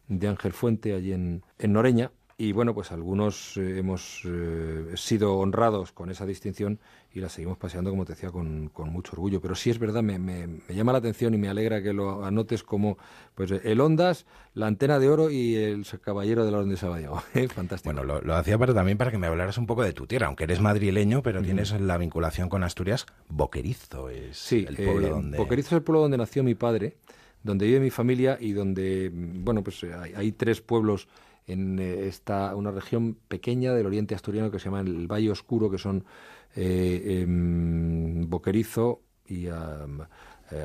de 0.09 0.29
Ángel 0.29 0.53
Fuente 0.53 0.95
allí 0.95 1.13
en, 1.13 1.43
en 1.59 1.73
Noreña, 1.75 2.11
y 2.39 2.53
bueno, 2.53 2.75
pues 2.75 2.93
algunos 2.93 3.57
eh, 3.57 3.79
hemos 3.79 4.21
eh, 4.27 4.93
sido 4.95 5.39
honrados 5.39 5.93
con 5.93 6.11
esa 6.11 6.27
distinción 6.27 6.79
y 7.11 7.21
la 7.21 7.31
seguimos 7.31 7.57
paseando, 7.57 7.89
como 7.89 8.05
te 8.05 8.13
decía, 8.13 8.31
con, 8.31 8.71
mucho 8.75 9.13
orgullo. 9.13 9.41
Pero 9.41 9.55
sí 9.55 9.71
es 9.71 9.79
verdad, 9.79 10.03
me, 10.03 10.19
me, 10.19 10.61
llama 10.69 10.93
la 10.93 10.99
atención 10.99 11.33
y 11.33 11.39
me 11.39 11.49
alegra 11.49 11.83
que 11.83 11.95
lo 11.95 12.27
anotes 12.27 12.63
como 12.63 12.99
pues 13.35 13.53
el 13.53 13.81
Ondas, 13.81 14.27
la 14.53 14.67
antena 14.67 14.99
de 14.99 15.09
oro 15.09 15.31
y 15.31 15.55
el 15.55 15.87
caballero 16.03 16.45
de 16.45 16.51
la 16.51 16.59
Orden 16.59 16.71
de 16.71 16.77
Sabadell. 16.77 17.09
¿eh? 17.35 17.49
Fantástico. 17.49 17.95
Bueno, 17.95 18.21
lo, 18.21 18.35
hacía 18.35 18.59
para, 18.59 18.75
también 18.75 18.99
para 18.99 19.11
que 19.11 19.17
me 19.17 19.29
hablaras 19.29 19.57
un 19.57 19.67
poco 19.67 19.83
de 19.83 19.95
tu 19.95 20.07
tierra, 20.07 20.27
aunque 20.27 20.45
eres 20.45 20.61
madrileño, 20.61 21.23
pero 21.23 21.41
tienes 21.41 21.73
la 21.81 21.97
vinculación 21.97 22.51
con 22.51 22.65
Asturias. 22.65 23.07
Boquerizo 23.31 24.11
es 24.11 24.53
el 24.53 24.77
pueblo 24.77 25.09
donde... 25.09 25.39
Boquerizo 25.39 25.69
es 25.69 25.73
el 25.79 25.83
pueblo 25.83 26.03
donde 26.03 26.19
nació 26.19 26.45
mi 26.45 26.55
padre, 26.55 26.99
donde 27.43 27.65
vive 27.65 27.81
mi 27.81 27.91
familia 27.91 28.37
y 28.39 28.53
donde, 28.53 29.11
bueno, 29.11 29.63
pues 29.63 29.87
hay 30.15 30.33
tres 30.33 30.61
pueblos 30.61 31.09
en 31.47 31.79
eh, 31.79 32.07
esta 32.07 32.55
una 32.57 32.71
región 32.71 33.17
pequeña 33.29 33.75
del 33.75 33.87
oriente 33.87 34.15
asturiano 34.15 34.51
que 34.51 34.59
se 34.59 34.67
llama 34.67 34.81
el 34.81 35.07
Valle 35.07 35.31
Oscuro, 35.31 35.71
que 35.71 35.79
son 35.79 36.05
eh, 36.55 37.23
em, 37.23 38.29
Boquerizo 38.29 39.03
y 39.27 39.47
eh, 39.47 39.53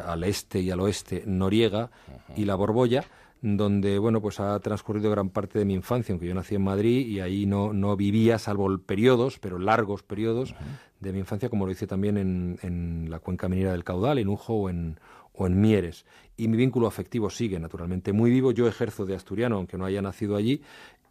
al 0.05 0.23
este 0.23 0.59
y 0.59 0.71
al 0.71 0.79
oeste 0.79 1.23
Noriega 1.25 1.89
y 2.35 2.45
la 2.45 2.55
Borbolla 2.55 3.03
donde 3.41 3.97
bueno 3.97 4.21
pues 4.21 4.39
ha 4.39 4.59
transcurrido 4.59 5.09
gran 5.09 5.29
parte 5.29 5.57
de 5.57 5.65
mi 5.65 5.73
infancia, 5.73 6.13
aunque 6.13 6.27
yo 6.27 6.35
nací 6.35 6.55
en 6.55 6.63
Madrid 6.63 7.07
y 7.07 7.21
ahí 7.21 7.47
no, 7.47 7.73
no 7.73 7.95
vivía, 7.97 8.37
salvo 8.37 8.77
periodos, 8.77 9.39
pero 9.39 9.57
largos 9.57 10.03
periodos 10.03 10.53
de 10.99 11.11
mi 11.11 11.19
infancia, 11.19 11.49
como 11.49 11.65
lo 11.65 11.71
hice 11.71 11.87
también 11.87 12.17
en, 12.17 12.59
en 12.61 13.07
la 13.09 13.17
cuenca 13.17 13.49
minera 13.49 13.71
del 13.71 13.83
Caudal, 13.83 14.19
en 14.19 14.27
Ujo 14.27 14.53
o 14.53 14.69
en, 14.69 14.99
o 15.33 15.47
en 15.47 15.59
Mieres. 15.59 16.05
Y 16.37 16.47
mi 16.47 16.57
vínculo 16.57 16.87
afectivo 16.87 17.29
sigue, 17.29 17.59
naturalmente, 17.59 18.13
muy 18.13 18.31
vivo. 18.31 18.51
Yo 18.51 18.67
ejerzo 18.67 19.05
de 19.05 19.15
asturiano, 19.15 19.57
aunque 19.57 19.77
no 19.77 19.85
haya 19.85 20.01
nacido 20.01 20.35
allí, 20.35 20.61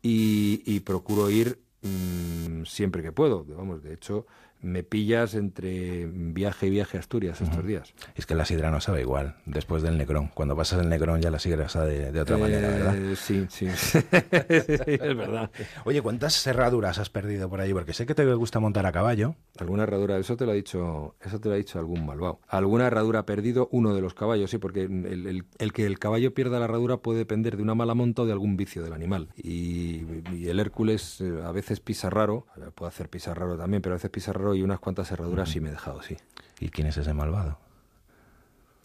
y, 0.03 0.81
procuro 0.81 1.31
ir 1.31 1.59
mm, 1.83 2.65
siempre 2.65 3.03
que 3.03 3.13
puedo. 3.13 3.45
Vamos, 3.45 3.83
de 3.83 3.95
hecho, 3.95 4.27
me 4.63 4.83
pillas 4.83 5.35
entre 5.35 6.07
viaje 6.07 6.67
y 6.67 6.71
viaje 6.71 6.97
a 6.97 7.01
Asturias 7.01 7.41
estos 7.41 7.67
días. 7.67 7.95
Es 8.15 8.27
que 8.27 8.35
la 8.35 8.45
sidra 8.45 8.71
no 8.71 8.81
sabe 8.81 9.01
igual 9.01 9.37
después 9.47 9.83
del 9.83 9.97
Necrón. 9.99 10.29
Cuando 10.35 10.55
pasas 10.57 10.81
el 10.83 10.89
Necrón 10.89 11.21
ya 11.23 11.31
la 11.31 11.39
sidra 11.39 11.69
sabe 11.69 12.13
de, 12.13 12.21
otra 12.21 12.37
manera, 12.37 12.69
Eh, 12.69 12.73
¿verdad? 12.73 12.95
Sí, 13.17 13.47
sí, 13.49 13.67
es 14.49 15.17
verdad. 15.17 15.51
Oye, 15.85 16.03
¿cuántas 16.03 16.35
cerraduras 16.43 16.99
has 16.99 17.11
perdido 17.11 17.49
por 17.49 17.61
allí? 17.61 17.73
Porque 17.73 17.93
sé 17.93 18.07
que 18.07 18.15
te 18.15 18.25
gusta 18.35 18.61
montar 18.61 18.87
a 18.87 18.93
caballo. 18.93 19.35
Alguna 19.59 19.85
herradura, 19.85 20.19
eso 20.19 20.37
te 20.37 20.47
lo 20.47 20.53
ha 20.53 20.55
dicho, 20.55 21.15
eso 21.21 21.41
te 21.41 21.49
lo 21.49 21.55
ha 21.55 21.59
dicho 21.59 21.79
algún 21.79 22.05
malvado. 22.07 22.41
Alguna 22.49 22.87
herradura 22.87 23.21
ha 23.21 23.27
perdido 23.27 23.69
uno 23.73 23.95
de 23.95 24.01
los 24.01 24.15
caballos, 24.15 24.51
sí, 24.51 24.59
porque 24.59 24.83
el, 24.85 25.07
el- 25.27 25.45
el 25.59 25.73
que 25.73 25.87
el 25.87 25.99
caballo 25.99 26.33
pierda 26.35 26.59
la 26.59 26.65
herradura 26.67 26.99
puede 26.99 27.19
depender 27.19 27.57
de 27.57 27.63
una 27.63 27.75
mala 27.75 27.95
monta 27.95 28.23
o 28.23 28.27
de 28.27 28.33
algún 28.33 28.57
vicio 28.57 28.83
del 28.83 28.93
animal. 28.93 29.29
Y, 29.37 30.03
y 30.35 30.49
el 30.49 30.61
Hércules 30.61 31.21
eh, 31.21 31.41
a 31.45 31.53
veces 31.53 31.81
pisa 31.81 32.11
raro, 32.11 32.47
puede 32.75 32.89
hacer 32.89 33.09
pisar 33.09 33.39
raro 33.39 33.57
también, 33.57 33.83
pero 33.83 33.95
a 33.95 33.97
veces 33.99 34.11
pisa 34.11 34.33
raro 34.33 34.50
y 34.55 34.63
unas 34.63 34.81
cuantas 34.81 35.11
herraduras 35.11 35.49
sí 35.49 35.61
me 35.61 35.69
he 35.69 35.73
dejado, 35.73 36.03
sí. 36.03 36.17
¿Y 36.59 36.69
quién 36.71 36.87
es 36.87 36.97
ese 36.97 37.15
malvado? 37.15 37.59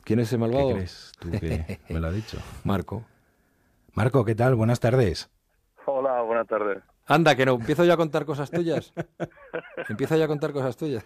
¿Quién 0.03 0.19
es 0.19 0.27
ese 0.27 0.37
malvado? 0.37 0.67
¿Qué 0.67 0.73
crees 0.73 1.11
tú 1.19 1.31
que 1.31 1.79
me 1.89 1.99
lo 1.99 2.07
ha 2.07 2.11
dicho? 2.11 2.37
Marco. 2.63 3.03
Marco, 3.93 4.23
¿qué 4.25 4.35
tal? 4.35 4.55
Buenas 4.55 4.79
tardes. 4.79 5.29
Hola, 5.85 6.21
buenas 6.21 6.47
tardes. 6.47 6.83
Anda, 7.07 7.35
que 7.35 7.45
no, 7.45 7.53
empiezo 7.53 7.85
yo 7.85 7.93
a 7.93 7.97
contar 7.97 8.25
cosas 8.25 8.49
tuyas. 8.49 8.91
Empiezo 9.89 10.15
yo 10.17 10.23
a 10.23 10.27
contar 10.27 10.51
cosas 10.53 10.75
tuyas. 10.75 11.05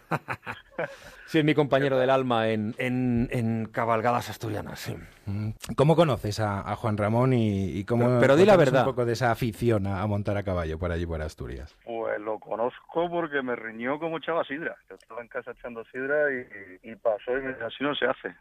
sí, 1.25 1.39
es 1.39 1.45
mi 1.45 1.53
compañero 1.53 1.97
del 1.99 2.09
alma 2.09 2.47
en, 2.49 2.73
en, 2.77 3.27
en 3.31 3.65
cabalgadas 3.65 4.29
asturianas, 4.29 4.79
sí. 4.79 4.95
Mm, 5.25 5.49
¿Cómo 5.75 5.95
conoces 5.97 6.39
a, 6.39 6.61
a 6.61 6.75
Juan 6.77 6.95
Ramón 6.97 7.33
y, 7.33 7.65
y 7.77 7.83
cómo 7.83 8.05
Pero- 8.05 8.19
pero 8.21 8.35
di 8.37 8.45
la 8.45 8.55
verdad. 8.55 8.83
un 8.87 8.91
poco 8.93 9.05
de 9.05 9.13
esa 9.13 9.31
afición 9.31 9.87
a, 9.87 10.01
a 10.01 10.07
montar 10.07 10.37
a 10.37 10.43
caballo 10.43 10.79
por 10.79 10.91
allí 10.91 11.05
por 11.05 11.21
Asturias? 11.21 11.75
Pues 11.83 12.19
lo 12.21 12.39
conozco 12.39 13.09
porque 13.09 13.41
me 13.41 13.55
riñó 13.57 13.99
como 13.99 14.17
echaba 14.19 14.43
sidra. 14.45 14.77
Yo 14.89 14.95
estaba 14.95 15.21
en 15.21 15.27
casa 15.27 15.51
echando 15.51 15.83
sidra 15.91 16.27
y, 16.31 16.91
y 16.91 16.95
pasó 16.95 17.37
y 17.37 17.41
me 17.41 17.49
dijo, 17.49 17.65
así 17.65 17.83
no 17.83 17.93
se 17.95 18.05
hace. 18.05 18.35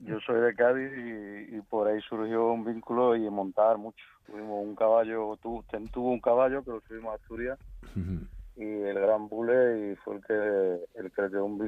Yo 0.00 0.18
soy 0.26 0.40
de 0.40 0.54
Cádiz 0.54 0.90
y, 0.94 1.56
y 1.56 1.60
por 1.62 1.88
ahí 1.88 2.00
surgió 2.02 2.48
un 2.52 2.64
vínculo 2.66 3.16
y 3.16 3.20
montar 3.30 3.78
mucho. 3.78 4.04
Tuvimos 4.30 4.64
un 4.64 4.76
caballo, 4.76 5.36
tu, 5.42 5.64
ten- 5.70 5.88
tuvo 5.88 6.10
un 6.12 6.20
caballo 6.20 6.62
que 6.62 6.70
lo 6.70 6.80
subimos 6.86 7.12
a 7.12 7.16
Asturias 7.16 7.58
y 8.56 8.62
el 8.62 8.94
gran 8.94 9.28
bule 9.28 9.92
y 9.92 9.96
fue 9.96 10.16
el 10.16 10.24
que, 10.24 10.98
el 11.00 11.10
que 11.10 11.22
le 11.22 11.28
dio 11.30 11.44
un, 11.44 11.60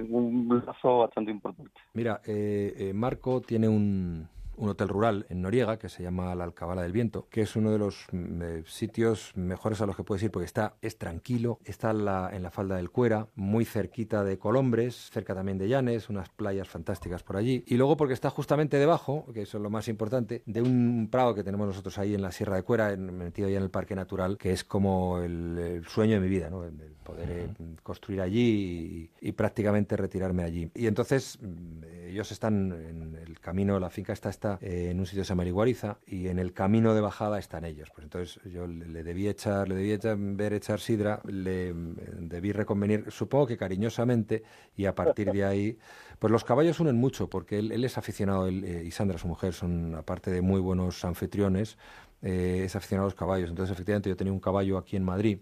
un 0.49 0.63
lazo 0.65 0.99
bastante 0.99 1.31
importante. 1.33 1.73
Mira, 1.95 2.21
eh, 2.25 2.73
eh, 2.77 2.93
Marco 2.93 3.41
tiene 3.41 3.69
un, 3.69 4.29
un 4.57 4.69
hotel 4.69 4.89
rural 4.89 5.27
en 5.29 5.43
Noriega 5.43 5.79
que 5.79 5.89
se 5.89 6.03
llama 6.03 6.35
la 6.35 6.45
Alcabala 6.45 6.83
del 6.83 6.93
Viento, 6.93 7.27
que 7.31 7.43
es 7.43 7.57
uno 7.57 7.71
de 7.71 7.79
los 7.79 8.07
mm, 8.13 8.43
eh, 8.43 8.63
sitios 8.67 9.33
mejores 9.35 9.81
a 9.81 9.87
los 9.87 9.97
que 9.97 10.05
puedes 10.05 10.23
ir 10.23 10.31
porque 10.31 10.47
está 10.47 10.77
es 10.83 10.99
tranquilo, 10.99 11.59
está 11.65 11.91
en 11.91 12.05
la, 12.05 12.31
en 12.33 12.43
la 12.43 12.51
falda 12.51 12.77
del 12.77 12.91
Cuera, 12.91 13.29
muy 13.35 13.65
cerquita 13.65 14.25
de 14.25 14.39
Colombres, 14.39 15.11
cerca 15.13 15.35
también 15.35 15.59
de 15.59 15.69
Llanes, 15.69 16.09
unas 16.11 16.29
playas 16.29 16.69
fantásticas 16.69 17.23
por 17.23 17.37
allí, 17.37 17.65
y 17.67 17.77
luego 17.77 17.97
porque 17.97 18.15
está 18.15 18.31
justamente 18.31 18.77
debajo, 18.79 19.27
que 19.33 19.43
eso 19.43 19.57
es 19.59 19.63
lo 19.63 19.71
más 19.71 19.89
importante, 19.89 20.43
de 20.47 20.63
un 20.63 21.09
prado 21.11 21.35
que 21.35 21.45
tenemos 21.45 21.67
nosotros 21.67 21.99
ahí 21.99 22.15
en 22.15 22.23
la 22.23 22.33
Sierra 22.33 22.57
de 22.57 22.63
Cuera, 22.63 22.93
en- 22.93 23.17
metido 23.17 23.49
ya 23.49 23.57
en 23.57 23.63
el 23.65 23.71
Parque 23.71 23.95
Natural, 23.95 24.37
que 24.39 24.53
es 24.53 24.65
como 24.65 25.19
el, 25.19 25.59
el 25.59 25.87
sueño 25.87 26.15
de 26.15 26.21
mi 26.21 26.29
vida, 26.29 26.51
¿no? 26.51 26.65
El, 26.65 26.81
el 26.81 26.93
poder 27.03 27.31
eh, 27.31 27.49
construir 27.83 28.21
allí 28.21 29.11
y, 29.21 29.29
y 29.29 29.33
prácticamente 29.33 29.97
retirarme 29.97 30.45
allí. 30.45 30.71
Y 30.75 30.87
entonces 30.87 31.39
mm, 31.41 31.82
ellos 32.13 32.33
están 32.33 32.73
en 32.73 33.17
el 33.17 33.41
camino, 33.41 33.79
la 33.79 33.91
finca 33.91 34.13
está, 34.13 34.31
está 34.31 34.59
eh, 34.61 34.89
en 34.91 35.01
un 35.01 35.07
sitio 35.07 35.23
que 35.23 35.27
se 35.27 35.31
llama 35.31 35.45
Iguariza 35.45 35.99
y 36.07 36.29
en 36.29 36.39
el 36.39 36.53
camino 36.53 36.95
de 36.95 37.01
bajada 37.01 37.39
están 37.39 37.65
ellos. 37.65 37.91
Pues 37.95 38.05
entonces 38.05 38.41
yo 38.45 38.67
le, 38.67 39.03
debí 39.03 39.29
echar, 39.29 39.69
le 39.69 39.75
debí 39.75 39.93
echar, 39.93 40.17
ver 40.19 40.53
echar 40.53 40.81
sidra, 40.81 41.21
le 41.27 41.73
mm, 41.73 41.97
debí 42.29 42.53
reconvenir, 42.53 43.11
supongo 43.11 43.47
que 43.47 43.57
cariñosamente, 43.57 44.43
y 44.77 44.87
a 44.87 44.95
partir 44.95 45.33
de 45.33 45.45
ahí, 45.45 45.79
pues 46.19 46.31
los 46.31 46.45
caballos 46.45 46.81
unen 46.81 46.97
mucho, 46.97 47.29
porque 47.29 47.59
él, 47.59 47.85
es 47.85 47.99
aficionado, 47.99 48.47
él, 48.47 48.65
eh, 48.65 48.85
y 48.85 48.91
Sandra, 48.91 49.19
su 49.19 49.29
mujer, 49.29 49.53
son 49.55 49.95
aparte 49.95 50.31
de 50.31 50.43
muy 50.43 50.61
buenos 50.61 51.05
anfitriones, 51.05 51.79
eh, 52.23 52.63
es 52.65 52.77
aficionado 52.77 53.07
a 53.07 53.09
los 53.09 53.15
caballos. 53.15 53.51
Entonces, 53.51 53.73
efectivamente, 53.73 54.09
yo 54.09 54.17
tenía 54.17 54.33
un 54.33 54.41
caballo 54.41 54.79
aquí 54.79 54.97
en 54.97 55.05
Madrid, 55.05 55.39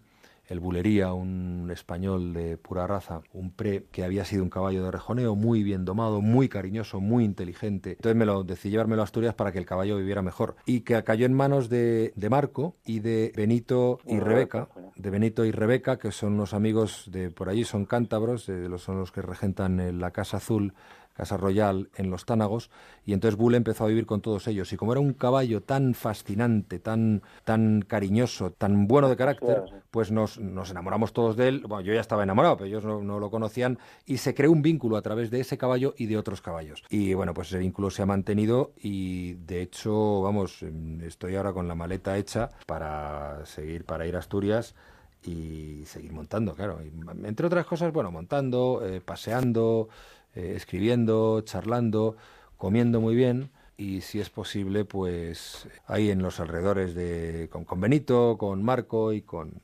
el 0.50 0.58
Bulería, 0.58 1.12
un 1.12 1.70
español 1.72 2.34
de 2.34 2.58
pura 2.58 2.86
raza, 2.86 3.22
un 3.32 3.52
pre 3.52 3.84
que 3.92 4.02
había 4.02 4.24
sido 4.24 4.42
un 4.42 4.50
caballo 4.50 4.84
de 4.84 4.90
rejoneo, 4.90 5.36
muy 5.36 5.62
bien 5.62 5.84
domado, 5.84 6.20
muy 6.20 6.48
cariñoso, 6.48 7.00
muy 7.00 7.24
inteligente. 7.24 7.92
Entonces 7.92 8.16
me 8.16 8.26
lo 8.26 8.42
decidí 8.42 8.72
llevármelo 8.72 9.02
a 9.02 9.04
Asturias 9.04 9.34
para 9.34 9.52
que 9.52 9.58
el 9.58 9.64
caballo 9.64 9.96
viviera 9.96 10.22
mejor. 10.22 10.56
Y 10.66 10.80
que 10.80 11.02
cayó 11.04 11.24
en 11.24 11.34
manos 11.34 11.68
de, 11.68 12.12
de 12.16 12.28
Marco 12.28 12.74
y 12.84 12.98
de 12.98 13.32
Benito 13.36 14.00
y 14.04 14.18
Rebeca, 14.18 14.68
de 14.96 15.10
Benito 15.10 15.44
y 15.44 15.52
Rebeca, 15.52 15.98
que 15.98 16.10
son 16.10 16.32
unos 16.32 16.52
amigos 16.52 17.08
de 17.12 17.30
por 17.30 17.48
allí, 17.48 17.62
son 17.62 17.86
cántabros, 17.86 18.48
eh, 18.48 18.68
los, 18.68 18.82
son 18.82 18.98
los 18.98 19.12
que 19.12 19.22
regentan 19.22 19.78
eh, 19.78 19.92
la 19.92 20.10
Casa 20.10 20.38
Azul, 20.38 20.74
Casa 21.20 21.36
Royal 21.36 21.90
en 21.96 22.10
los 22.10 22.24
Tánagos, 22.24 22.70
y 23.04 23.12
entonces 23.12 23.36
Bull 23.36 23.54
empezó 23.54 23.84
a 23.84 23.88
vivir 23.88 24.06
con 24.06 24.22
todos 24.22 24.48
ellos. 24.48 24.72
Y 24.72 24.78
como 24.78 24.92
era 24.92 25.02
un 25.02 25.12
caballo 25.12 25.62
tan 25.62 25.92
fascinante, 25.92 26.78
tan, 26.78 27.20
tan 27.44 27.82
cariñoso, 27.82 28.52
tan 28.52 28.86
bueno 28.86 29.10
de 29.10 29.16
carácter, 29.16 29.64
pues 29.90 30.10
nos, 30.10 30.40
nos 30.40 30.70
enamoramos 30.70 31.12
todos 31.12 31.36
de 31.36 31.48
él. 31.48 31.64
Bueno, 31.68 31.82
yo 31.82 31.92
ya 31.92 32.00
estaba 32.00 32.22
enamorado, 32.22 32.56
pero 32.56 32.68
ellos 32.68 32.86
no, 32.86 33.02
no 33.02 33.18
lo 33.18 33.30
conocían, 33.30 33.78
y 34.06 34.16
se 34.16 34.34
creó 34.34 34.50
un 34.50 34.62
vínculo 34.62 34.96
a 34.96 35.02
través 35.02 35.30
de 35.30 35.40
ese 35.40 35.58
caballo 35.58 35.92
y 35.98 36.06
de 36.06 36.16
otros 36.16 36.40
caballos. 36.40 36.84
Y 36.88 37.12
bueno, 37.12 37.34
pues 37.34 37.48
ese 37.48 37.58
vínculo 37.58 37.90
se 37.90 38.00
ha 38.00 38.06
mantenido, 38.06 38.72
y 38.80 39.34
de 39.34 39.60
hecho, 39.60 40.22
vamos, 40.22 40.64
estoy 41.02 41.36
ahora 41.36 41.52
con 41.52 41.68
la 41.68 41.74
maleta 41.74 42.16
hecha 42.16 42.48
para 42.64 43.44
seguir, 43.44 43.84
para 43.84 44.06
ir 44.06 44.16
a 44.16 44.20
Asturias 44.20 44.74
y 45.22 45.82
seguir 45.84 46.12
montando, 46.12 46.54
claro. 46.54 46.78
Y, 46.82 46.92
entre 47.26 47.46
otras 47.46 47.66
cosas, 47.66 47.92
bueno, 47.92 48.10
montando, 48.10 48.82
eh, 48.84 49.00
paseando, 49.00 49.88
eh, 50.34 50.52
escribiendo, 50.56 51.40
charlando, 51.42 52.16
comiendo 52.56 53.00
muy 53.00 53.14
bien 53.14 53.50
y 53.76 54.02
si 54.02 54.20
es 54.20 54.28
posible, 54.30 54.84
pues 54.84 55.66
ahí 55.86 56.10
en 56.10 56.22
los 56.22 56.38
alrededores 56.40 56.94
de 56.94 57.48
con, 57.50 57.64
con 57.64 57.80
Benito, 57.80 58.36
con 58.38 58.62
Marco 58.62 59.12
y 59.12 59.22
con, 59.22 59.62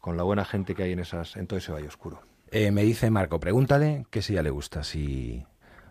con 0.00 0.16
la 0.16 0.24
buena 0.24 0.44
gente 0.44 0.74
que 0.74 0.82
hay 0.82 0.92
en 0.92 0.98
esas 0.98 1.36
en 1.36 1.46
todo 1.46 1.58
ese 1.58 1.70
valle 1.72 1.86
oscuro. 1.88 2.20
Eh, 2.50 2.70
me 2.70 2.82
dice 2.82 3.10
Marco, 3.10 3.38
pregúntale 3.40 4.04
que 4.10 4.20
si 4.20 4.34
ya 4.34 4.42
le 4.42 4.50
gusta, 4.50 4.82
si 4.84 5.44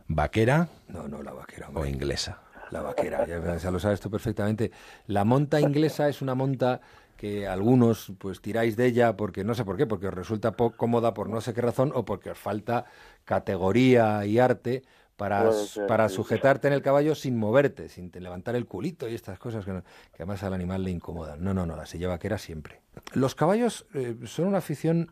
vaquera 0.07 0.67
No, 0.89 1.07
no, 1.07 1.23
la 1.23 1.31
vaquera. 1.33 1.69
o 1.73 1.85
inglesa. 1.85 2.41
La 2.71 2.81
vaquera, 2.81 3.25
ya, 3.25 3.57
ya 3.57 3.71
lo 3.71 3.79
sabes 3.79 3.99
tú 3.99 4.09
perfectamente. 4.09 4.71
La 5.07 5.25
monta 5.25 5.59
inglesa 5.59 6.07
es 6.07 6.21
una 6.21 6.35
monta 6.35 6.79
que 7.21 7.47
algunos 7.47 8.11
pues 8.17 8.41
tiráis 8.41 8.75
de 8.75 8.85
ella 8.87 9.15
porque 9.15 9.43
no 9.43 9.53
sé 9.53 9.63
por 9.65 9.77
qué, 9.77 9.85
porque 9.87 10.07
os 10.07 10.13
resulta 10.13 10.55
poco 10.57 10.75
cómoda 10.77 11.13
por 11.13 11.29
no 11.29 11.39
sé 11.41 11.53
qué 11.53 11.61
razón 11.61 11.91
o 11.93 12.03
porque 12.05 12.31
os 12.31 12.37
falta 12.39 12.85
categoría 13.25 14.25
y 14.25 14.39
arte 14.39 14.83
para, 15.17 15.51
ser, 15.51 15.85
para 15.87 16.09
sí. 16.09 16.15
sujetarte 16.15 16.67
en 16.67 16.73
el 16.73 16.81
caballo 16.81 17.13
sin 17.15 17.37
moverte, 17.37 17.89
sin 17.89 18.09
te 18.09 18.19
levantar 18.21 18.55
el 18.55 18.65
culito 18.65 19.07
y 19.07 19.13
estas 19.13 19.37
cosas 19.37 19.65
que, 19.65 19.71
no- 19.71 19.83
que 19.83 20.23
además 20.23 20.41
al 20.43 20.53
animal 20.53 20.83
le 20.83 20.91
incomodan. 20.91 21.43
No, 21.43 21.53
no, 21.53 21.65
no, 21.65 21.75
la 21.75 21.85
silla 21.85 22.07
vaquera 22.07 22.37
siempre. 22.39 22.81
Los 23.13 23.35
caballos 23.35 23.85
eh, 23.93 24.15
son 24.25 24.47
una 24.47 24.57
afición 24.59 25.11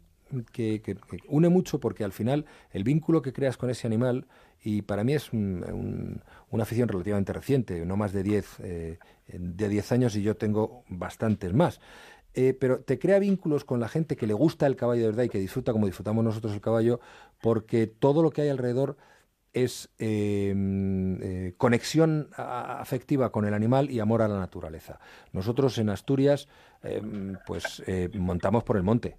que, 0.51 0.81
une 1.27 1.49
mucho 1.49 1.79
porque 1.79 2.03
al 2.03 2.11
final 2.11 2.45
el 2.71 2.83
vínculo 2.83 3.21
que 3.21 3.33
creas 3.33 3.57
con 3.57 3.69
ese 3.69 3.87
animal, 3.87 4.27
y 4.61 4.81
para 4.81 5.03
mí 5.03 5.13
es 5.13 5.31
un- 5.31 5.63
un- 5.71 6.21
una 6.49 6.63
afición 6.63 6.89
relativamente 6.89 7.31
reciente, 7.33 7.85
no 7.85 7.95
más 7.95 8.11
de 8.11 8.23
10 8.23 8.59
eh, 8.59 8.97
de 9.27 9.69
10 9.69 9.91
años 9.91 10.15
y 10.15 10.21
yo 10.21 10.35
tengo 10.35 10.83
bastantes 10.89 11.53
más. 11.53 11.79
Eh, 12.35 12.53
pero 12.59 12.81
te 12.81 12.99
crea 12.99 13.19
vínculos 13.19 13.63
con 13.65 13.79
la 13.79 13.87
gente 13.87 14.15
que 14.15 14.27
le 14.27 14.33
gusta 14.33 14.67
el 14.67 14.75
caballo 14.75 15.01
de 15.01 15.07
verdad 15.07 15.23
y 15.23 15.29
que 15.29 15.39
disfruta 15.39 15.71
como 15.71 15.87
disfrutamos 15.87 16.23
nosotros 16.23 16.53
el 16.53 16.61
caballo, 16.61 16.99
porque 17.41 17.87
todo 17.87 18.21
lo 18.21 18.29
que 18.31 18.41
hay 18.43 18.49
alrededor 18.49 18.97
es 19.51 19.89
eh, 19.97 21.53
conexión 21.57 22.29
afectiva 22.35 23.31
con 23.31 23.45
el 23.45 23.53
animal 23.53 23.89
y 23.89 23.99
amor 23.99 24.21
a 24.21 24.27
la 24.27 24.37
naturaleza. 24.39 24.99
Nosotros 25.33 25.77
en 25.79 25.89
Asturias, 25.89 26.47
pues 27.47 27.81
montamos 28.13 28.63
por 28.63 28.77
el 28.77 28.83
monte, 28.83 29.17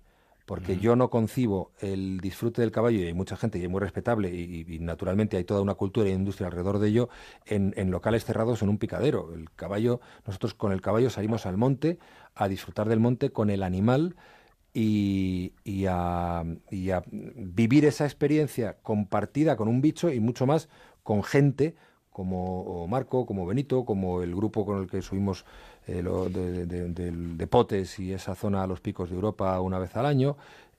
porque 0.50 0.78
yo 0.78 0.96
no 0.96 1.10
concibo 1.10 1.70
el 1.78 2.18
disfrute 2.18 2.60
del 2.60 2.72
caballo, 2.72 2.98
y 2.98 3.04
hay 3.04 3.14
mucha 3.14 3.36
gente 3.36 3.60
y 3.60 3.62
es 3.62 3.70
muy 3.70 3.78
respetable, 3.78 4.34
y, 4.34 4.66
y 4.68 4.80
naturalmente 4.80 5.36
hay 5.36 5.44
toda 5.44 5.60
una 5.60 5.74
cultura 5.74 6.08
y 6.08 6.12
industria 6.12 6.48
alrededor 6.48 6.80
de 6.80 6.88
ello, 6.88 7.08
en, 7.46 7.72
en 7.76 7.92
locales 7.92 8.24
cerrados 8.24 8.60
en 8.60 8.68
un 8.68 8.76
picadero. 8.76 9.32
El 9.32 9.48
caballo, 9.52 10.00
nosotros 10.26 10.54
con 10.54 10.72
el 10.72 10.80
caballo 10.80 11.08
salimos 11.08 11.46
al 11.46 11.56
monte 11.56 12.00
a 12.34 12.48
disfrutar 12.48 12.88
del 12.88 12.98
monte 12.98 13.30
con 13.30 13.48
el 13.48 13.62
animal 13.62 14.16
y, 14.74 15.52
y 15.62 15.86
a, 15.88 16.42
y 16.68 16.90
a 16.90 17.04
vivir 17.06 17.84
esa 17.84 18.04
experiencia 18.04 18.78
compartida 18.82 19.54
con 19.54 19.68
un 19.68 19.80
bicho 19.80 20.10
y 20.10 20.18
mucho 20.18 20.48
más 20.48 20.68
con 21.04 21.22
gente 21.22 21.76
como 22.10 22.88
Marco, 22.88 23.24
como 23.24 23.46
Benito, 23.46 23.84
como 23.84 24.22
el 24.22 24.34
grupo 24.34 24.66
con 24.66 24.82
el 24.82 24.90
que 24.90 25.00
subimos 25.00 25.46
eh, 25.90 26.02
lo 26.02 26.28
de, 26.28 26.66
de- 26.66 26.88
del- 26.88 27.36
de 27.36 27.46
Potes 27.46 27.98
y 27.98 28.12
esa 28.12 28.34
zona 28.34 28.62
a 28.62 28.66
los 28.66 28.80
picos 28.80 29.08
de 29.10 29.16
Europa 29.16 29.60
una 29.60 29.78
vez 29.78 29.96
al 29.96 30.06
año, 30.06 30.36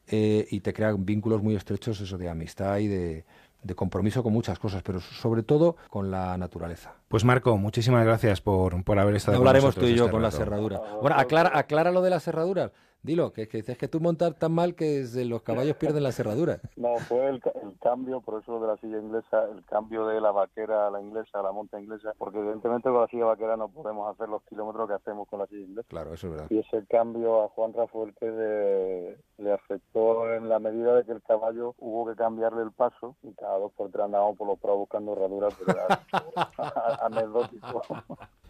eh, 0.07 0.47
y 0.49 0.59
te 0.61 0.73
crean 0.73 1.05
vínculos 1.05 1.41
muy 1.43 1.55
estrechos 1.55 1.99
eso 2.01 2.17
de 2.17 2.29
amistad 2.29 2.77
y 2.79 2.87
de, 2.87 3.23
de 3.63 3.75
compromiso 3.75 4.23
con 4.23 4.33
muchas 4.33 4.57
cosas, 4.59 4.81
pero 4.83 4.99
sobre 4.99 5.43
todo 5.43 5.75
con 5.89 6.09
la 6.11 6.37
naturaleza. 6.37 6.93
Pues 7.07 7.23
Marco, 7.23 7.57
muchísimas 7.57 8.05
gracias 8.05 8.41
por, 8.41 8.83
por 8.83 8.97
haber 8.99 9.15
estado 9.15 9.37
con 9.37 9.47
Hablaremos 9.47 9.75
tú 9.75 9.85
y 9.85 9.95
yo 9.95 10.05
este 10.05 10.11
con 10.11 10.21
las 10.21 10.33
rato. 10.33 10.43
herraduras. 10.45 10.81
Bueno, 11.01 11.17
aclara, 11.17 11.51
aclara 11.53 11.91
lo 11.91 12.01
de 12.01 12.09
las 12.09 12.27
herraduras. 12.27 12.71
Dilo, 13.03 13.33
que, 13.33 13.47
que 13.47 13.57
dices 13.57 13.77
que 13.77 13.87
tú 13.87 13.99
montas 13.99 14.37
tan 14.37 14.51
mal 14.51 14.75
que 14.75 15.05
se- 15.05 15.25
los 15.25 15.41
caballos 15.41 15.75
pierden 15.77 16.03
la 16.03 16.11
cerradura. 16.11 16.59
No, 16.77 16.97
fue 16.97 17.27
el, 17.29 17.39
ca- 17.39 17.51
el 17.61 17.77
cambio, 17.79 18.21
por 18.21 18.41
eso 18.41 18.59
de 18.59 18.67
la 18.67 18.77
silla 18.77 18.97
inglesa, 18.99 19.43
el 19.55 19.63
cambio 19.65 20.07
de 20.07 20.19
la 20.21 20.31
vaquera 20.31 20.87
a 20.87 20.91
la 20.91 20.99
inglesa, 21.01 21.39
a 21.39 21.43
la 21.43 21.51
monta 21.51 21.79
inglesa, 21.79 22.13
porque 22.17 22.39
evidentemente 22.39 22.89
con 22.89 23.01
la 23.01 23.07
silla 23.07 23.25
vaquera 23.25 23.55
no 23.57 23.69
podemos 23.69 24.11
hacer 24.13 24.29
los 24.29 24.41
kilómetros 24.43 24.87
que 24.87 24.95
hacemos 24.95 25.27
con 25.27 25.39
la 25.39 25.47
silla 25.47 25.65
inglesa. 25.65 25.87
Claro, 25.89 26.13
eso 26.13 26.27
es 26.27 26.33
verdad. 26.33 26.47
Y 26.49 26.57
ese 26.59 26.83
cambio 26.89 27.43
a 27.43 27.49
Juan 27.49 27.73
Rafael 27.73 28.13
que 28.19 28.25
le, 28.25 29.17
le 29.43 29.51
afectó 29.53 30.33
en 30.33 30.49
la 30.49 30.59
medida 30.59 30.95
de 30.95 31.03
que 31.05 31.11
el 31.11 31.21
caballo 31.21 31.75
hubo 31.79 32.07
que 32.07 32.15
cambiarle 32.15 32.63
el 32.63 32.71
paso 32.71 33.15
y 33.23 33.31
cada 33.33 33.57
dos 33.59 33.71
por 33.73 33.91
tres 33.91 34.05
andábamos 34.05 34.37
por 34.37 34.47
los 34.47 34.59
prados 34.59 34.79
buscando 34.79 35.13
herraduras, 35.13 35.53
pero 35.63 35.77
era 35.77 36.95
anecdótico. 37.03 37.81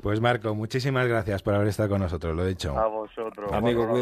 Pues 0.02 0.20
Marco, 0.20 0.56
muchísimas 0.56 1.08
gracias 1.08 1.42
por 1.44 1.54
haber 1.54 1.68
estado 1.68 1.90
con 1.90 2.02
nosotros, 2.02 2.36
lo 2.36 2.44
he 2.44 2.48
dicho. 2.50 2.78
A 2.78 2.88
vosotros. 2.88 3.52
Amigo, 3.54 3.82
Bueno, 3.88 3.94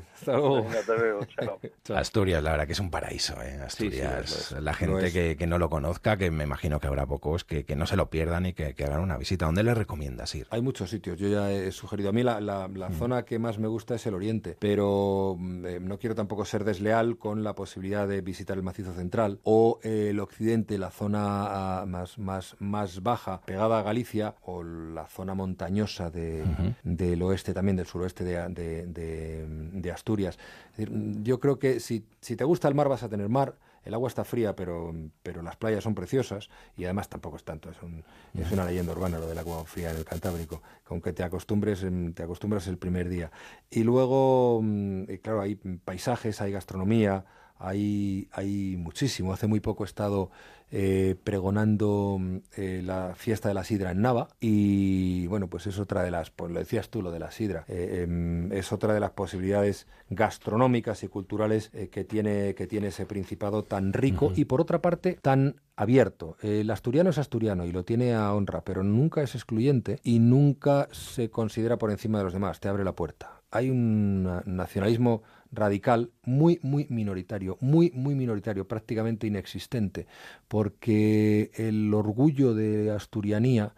cuídate. 0.00 0.14
Hasta 0.16 0.32
luego. 0.32 0.62
Venga, 0.64 0.82
te 0.82 0.92
veo. 0.94 1.24
Chao. 1.24 1.60
Chao. 1.84 1.96
Asturias, 1.96 2.42
la 2.42 2.50
verdad 2.52 2.66
que 2.66 2.72
es 2.72 2.80
un 2.80 2.90
paraíso, 2.90 3.34
¿eh? 3.42 3.58
Sí, 3.68 3.90
sí, 3.90 4.00
Asturias. 4.00 4.52
es, 4.52 4.62
la 4.62 4.74
gente 4.74 5.06
es. 5.06 5.12
que, 5.12 5.36
que 5.36 5.46
no 5.46 5.58
lo 5.58 5.68
conozca, 5.70 6.16
que 6.16 6.30
me 6.30 6.44
imagino 6.44 6.80
que 6.80 6.86
habrá 6.86 7.06
pocos, 7.06 7.44
que, 7.44 7.64
que 7.64 7.76
no 7.76 7.86
se 7.86 7.96
lo 7.96 8.10
pierdan 8.10 8.46
y 8.46 8.52
que, 8.52 8.74
que 8.74 8.84
hagan 8.84 9.00
una 9.00 9.16
visita. 9.16 9.46
¿Dónde 9.46 9.62
les 9.62 9.76
recomiendas 9.76 10.34
ir? 10.34 10.46
Hay 10.50 10.62
muchos 10.62 10.90
sitios, 10.90 11.18
yo 11.18 11.28
ya 11.28 11.50
he 11.52 11.70
sugerido. 11.72 12.10
A 12.10 12.12
mí 12.12 12.22
la, 12.22 12.40
la- 12.40 12.68
la 12.68 12.90
zona 12.90 13.24
que 13.24 13.38
más 13.38 13.58
me 13.58 13.68
gusta 13.68 13.94
es 13.94 14.06
el 14.06 14.14
oriente, 14.14 14.56
pero 14.58 15.36
mm, 15.38 15.66
eh, 15.66 15.80
no 15.80 15.98
quiero 15.98 16.14
tampoco 16.14 16.44
ser 16.44 16.64
desleal 16.64 17.18
con 17.18 17.42
la 17.44 17.54
posibilidad 17.54 18.08
de 18.08 18.20
visitar 18.20 18.56
el 18.56 18.62
macizo 18.62 18.92
central 18.94 19.40
o 19.44 19.78
eh, 19.82 20.08
el 20.10 20.20
occidente, 20.20 20.78
la 20.78 20.90
zona 20.90 21.80
ah, 21.80 21.84
más, 21.86 22.18
más, 22.18 22.56
más 22.58 23.02
baja, 23.02 23.40
pegada 23.42 23.78
a 23.78 23.82
Galicia, 23.82 24.34
o 24.42 24.62
la 24.62 25.06
zona 25.06 25.34
montañosa 25.34 26.10
de, 26.10 26.44
del 26.82 27.22
oeste 27.22 27.54
también, 27.54 27.76
del 27.76 27.86
suroeste 27.86 28.24
de, 28.24 28.48
de- 28.48 28.86
de- 28.86 29.46
de 29.86 29.92
Asturias. 29.92 30.38
Mm, 30.76 31.22
yo 31.22 31.40
creo 31.40 31.58
que 31.58 31.80
si, 31.80 32.04
si 32.20 32.36
te 32.36 32.44
gusta 32.44 32.68
el 32.68 32.74
mar 32.74 32.88
vas 32.88 33.02
a 33.02 33.08
tener 33.08 33.28
mar. 33.28 33.56
El 33.84 33.94
agua 33.94 34.08
está 34.08 34.24
fría, 34.24 34.56
pero, 34.56 34.92
pero 35.22 35.42
las 35.42 35.54
playas 35.54 35.84
son 35.84 35.94
preciosas 35.94 36.48
y 36.76 36.82
además 36.84 37.08
tampoco 37.08 37.36
es 37.36 37.44
tanto. 37.44 37.70
Es, 37.70 37.80
un- 37.84 38.02
es 38.34 38.50
una 38.50 38.64
leyenda 38.64 38.90
urbana 38.90 39.20
lo 39.20 39.28
del 39.28 39.38
agua 39.38 39.64
fría 39.64 39.92
en 39.92 39.96
el 39.98 40.04
Cantábrico. 40.04 40.60
Con 40.82 41.00
que 41.00 41.12
te 41.12 41.22
acostumbres, 41.22 41.84
em, 41.84 42.12
te 42.12 42.24
acostumbras 42.24 42.66
el 42.66 42.78
primer 42.78 43.08
día. 43.08 43.30
Y 43.70 43.84
luego, 43.84 44.60
mm, 44.60 45.02
eh, 45.08 45.20
claro, 45.22 45.40
hay 45.40 45.54
paisajes, 45.84 46.40
hay 46.40 46.50
gastronomía, 46.50 47.24
hay, 47.58 48.28
hay 48.32 48.76
muchísimo. 48.76 49.32
Hace 49.32 49.46
muy 49.46 49.60
poco 49.60 49.84
he 49.84 49.86
estado 49.86 50.30
eh, 50.72 51.14
pregonando 51.22 52.16
mm, 52.18 52.36
eh, 52.56 52.82
la 52.84 53.14
fiesta 53.14 53.48
de 53.48 53.54
la 53.54 53.64
sidra 53.64 53.92
en 53.92 54.02
Nava 54.02 54.28
y 54.40 55.26
bueno, 55.28 55.48
pues 55.48 55.66
es 55.66 55.78
otra 55.78 56.02
de 56.02 56.10
las, 56.10 56.30
pues 56.30 56.50
lo 56.52 56.58
decías 56.58 56.88
tú, 56.90 57.02
lo 57.02 57.10
de 57.10 57.18
la 57.18 57.30
sidra, 57.30 57.64
eh, 57.68 58.02
em, 58.02 58.52
es 58.52 58.72
otra 58.72 58.92
de 58.92 59.00
las 59.00 59.10
posibilidades 59.12 59.86
gastronómicas 60.10 61.02
y 61.02 61.08
culturales 61.08 61.70
eh, 61.72 61.88
que, 61.88 62.04
tiene, 62.04 62.54
que 62.54 62.66
tiene 62.66 62.88
ese 62.88 63.06
principado 63.06 63.62
tan 63.62 63.92
rico 63.92 64.32
y 64.34 64.44
por 64.46 64.60
otra 64.60 64.82
parte 64.82 65.18
tan 65.20 65.56
abierto. 65.76 66.36
El 66.42 66.70
asturiano 66.70 67.10
es 67.10 67.18
asturiano 67.18 67.64
y 67.64 67.72
lo 67.72 67.84
tiene 67.84 68.14
a 68.14 68.32
honra, 68.34 68.62
pero 68.62 68.82
nunca 68.82 69.22
es 69.22 69.34
excluyente 69.34 70.00
y 70.02 70.18
nunca 70.18 70.88
se 70.90 71.30
considera 71.30 71.76
por 71.78 71.90
encima 71.90 72.18
de 72.18 72.24
los 72.24 72.32
demás, 72.32 72.60
te 72.60 72.68
abre 72.68 72.84
la 72.84 72.94
puerta. 72.94 73.40
Hay 73.50 73.70
un 73.70 74.24
na- 74.24 74.42
nacionalismo 74.46 75.22
radical 75.52 76.10
muy, 76.24 76.58
muy 76.62 76.86
minoritario, 76.90 77.56
muy, 77.60 77.90
muy 77.94 78.14
minoritario, 78.14 78.66
prácticamente 78.68 79.26
inexistente, 79.26 80.06
porque 80.48 81.50
el 81.54 81.92
orgullo 81.94 82.54
de 82.54 82.90
asturianía 82.90 83.74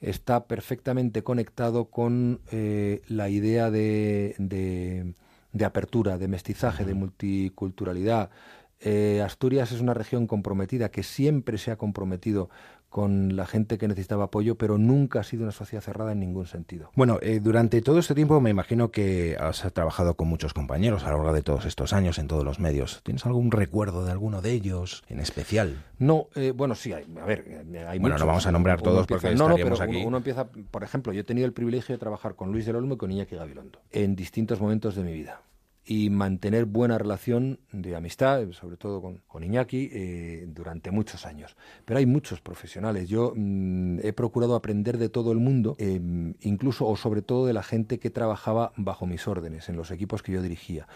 está 0.00 0.46
perfectamente 0.46 1.22
conectado 1.22 1.86
con 1.86 2.40
eh, 2.52 3.02
la 3.08 3.28
idea 3.28 3.70
de, 3.70 4.34
de- 4.38 5.14
de 5.52 5.64
apertura, 5.64 6.18
de 6.18 6.28
mestizaje, 6.28 6.84
de 6.84 6.94
multiculturalidad. 6.94 8.30
Eh, 8.80 9.22
Asturias 9.24 9.72
es 9.72 9.80
una 9.80 9.94
región 9.94 10.26
comprometida 10.26 10.90
que 10.90 11.02
siempre 11.02 11.58
se 11.58 11.70
ha 11.70 11.76
comprometido 11.78 12.50
con 12.94 13.34
la 13.34 13.44
gente 13.44 13.76
que 13.76 13.88
necesitaba 13.88 14.26
apoyo, 14.26 14.54
pero 14.54 14.78
nunca 14.78 15.18
ha 15.18 15.24
sido 15.24 15.42
una 15.42 15.50
sociedad 15.50 15.82
cerrada 15.82 16.12
en 16.12 16.20
ningún 16.20 16.46
sentido. 16.46 16.92
Bueno, 16.94 17.18
eh, 17.22 17.40
durante 17.42 17.82
todo 17.82 17.98
este 17.98 18.14
tiempo 18.14 18.40
me 18.40 18.50
imagino 18.50 18.92
que 18.92 19.36
has 19.36 19.68
trabajado 19.72 20.14
con 20.14 20.28
muchos 20.28 20.54
compañeros 20.54 21.02
a 21.02 21.10
lo 21.10 21.16
largo 21.16 21.32
de 21.32 21.42
todos 21.42 21.64
estos 21.64 21.92
años 21.92 22.20
en 22.20 22.28
todos 22.28 22.44
los 22.44 22.60
medios. 22.60 23.00
¿Tienes 23.02 23.26
algún 23.26 23.50
recuerdo 23.50 24.04
de 24.04 24.12
alguno 24.12 24.42
de 24.42 24.52
ellos 24.52 25.02
en 25.08 25.18
especial? 25.18 25.82
No, 25.98 26.28
eh, 26.36 26.52
bueno, 26.54 26.76
sí, 26.76 26.92
hay, 26.92 27.04
a 27.20 27.24
ver, 27.24 27.44
eh, 27.48 27.84
hay 27.84 27.98
Bueno, 27.98 28.16
no 28.16 28.26
vamos 28.26 28.46
a 28.46 28.52
nombrar 28.52 28.80
todos 28.80 29.00
empieza- 29.00 29.22
porque 29.22 29.34
no, 29.36 29.56
pero 29.56 29.82
aquí. 29.82 29.96
Uno, 29.96 30.06
uno 30.06 30.16
empieza, 30.18 30.46
por 30.70 30.84
ejemplo, 30.84 31.12
yo 31.12 31.22
he 31.22 31.24
tenido 31.24 31.48
el 31.48 31.52
privilegio 31.52 31.96
de 31.96 31.98
trabajar 31.98 32.36
con 32.36 32.52
Luis 32.52 32.64
del 32.64 32.76
Olmo 32.76 32.94
y 32.94 32.96
con 32.96 33.10
Iñaki 33.10 33.34
Gabilondo 33.34 33.80
en 33.90 34.14
distintos 34.14 34.60
momentos 34.60 34.94
de 34.94 35.02
mi 35.02 35.12
vida 35.12 35.40
y 35.86 36.08
mantener 36.08 36.64
buena 36.64 36.96
relación 36.96 37.60
de 37.70 37.94
amistad, 37.94 38.50
sobre 38.52 38.76
todo 38.76 39.02
con, 39.02 39.18
con 39.26 39.44
Iñaki, 39.44 39.90
eh, 39.92 40.44
durante 40.48 40.90
muchos 40.90 41.26
años. 41.26 41.56
Pero 41.84 41.98
hay 41.98 42.06
muchos 42.06 42.40
profesionales. 42.40 43.08
Yo 43.08 43.32
mm, 43.34 43.98
he 44.02 44.12
procurado 44.12 44.54
aprender 44.54 44.96
de 44.96 45.10
todo 45.10 45.32
el 45.32 45.38
mundo, 45.38 45.76
eh, 45.78 46.00
incluso 46.40 46.86
o 46.86 46.96
sobre 46.96 47.22
todo 47.22 47.46
de 47.46 47.52
la 47.52 47.62
gente 47.62 47.98
que 47.98 48.10
trabajaba 48.10 48.72
bajo 48.76 49.06
mis 49.06 49.28
órdenes, 49.28 49.68
en 49.68 49.76
los 49.76 49.90
equipos 49.90 50.22
que 50.22 50.32
yo 50.32 50.42
dirigía. 50.42 50.88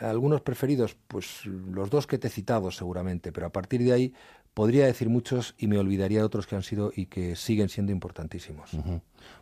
Algunos 0.00 0.42
preferidos, 0.42 0.96
pues 1.06 1.46
los 1.46 1.88
dos 1.88 2.06
que 2.06 2.18
te 2.18 2.28
he 2.28 2.30
citado 2.30 2.70
seguramente, 2.70 3.32
pero 3.32 3.46
a 3.46 3.52
partir 3.52 3.82
de 3.82 3.92
ahí 3.92 4.14
podría 4.52 4.86
decir 4.86 5.08
muchos 5.08 5.54
y 5.56 5.68
me 5.68 5.78
olvidaría 5.78 6.18
de 6.18 6.24
otros 6.24 6.46
que 6.46 6.56
han 6.56 6.64
sido 6.64 6.92
y 6.94 7.06
que 7.06 7.36
siguen 7.36 7.68
siendo 7.68 7.92
importantísimos. 7.92 8.72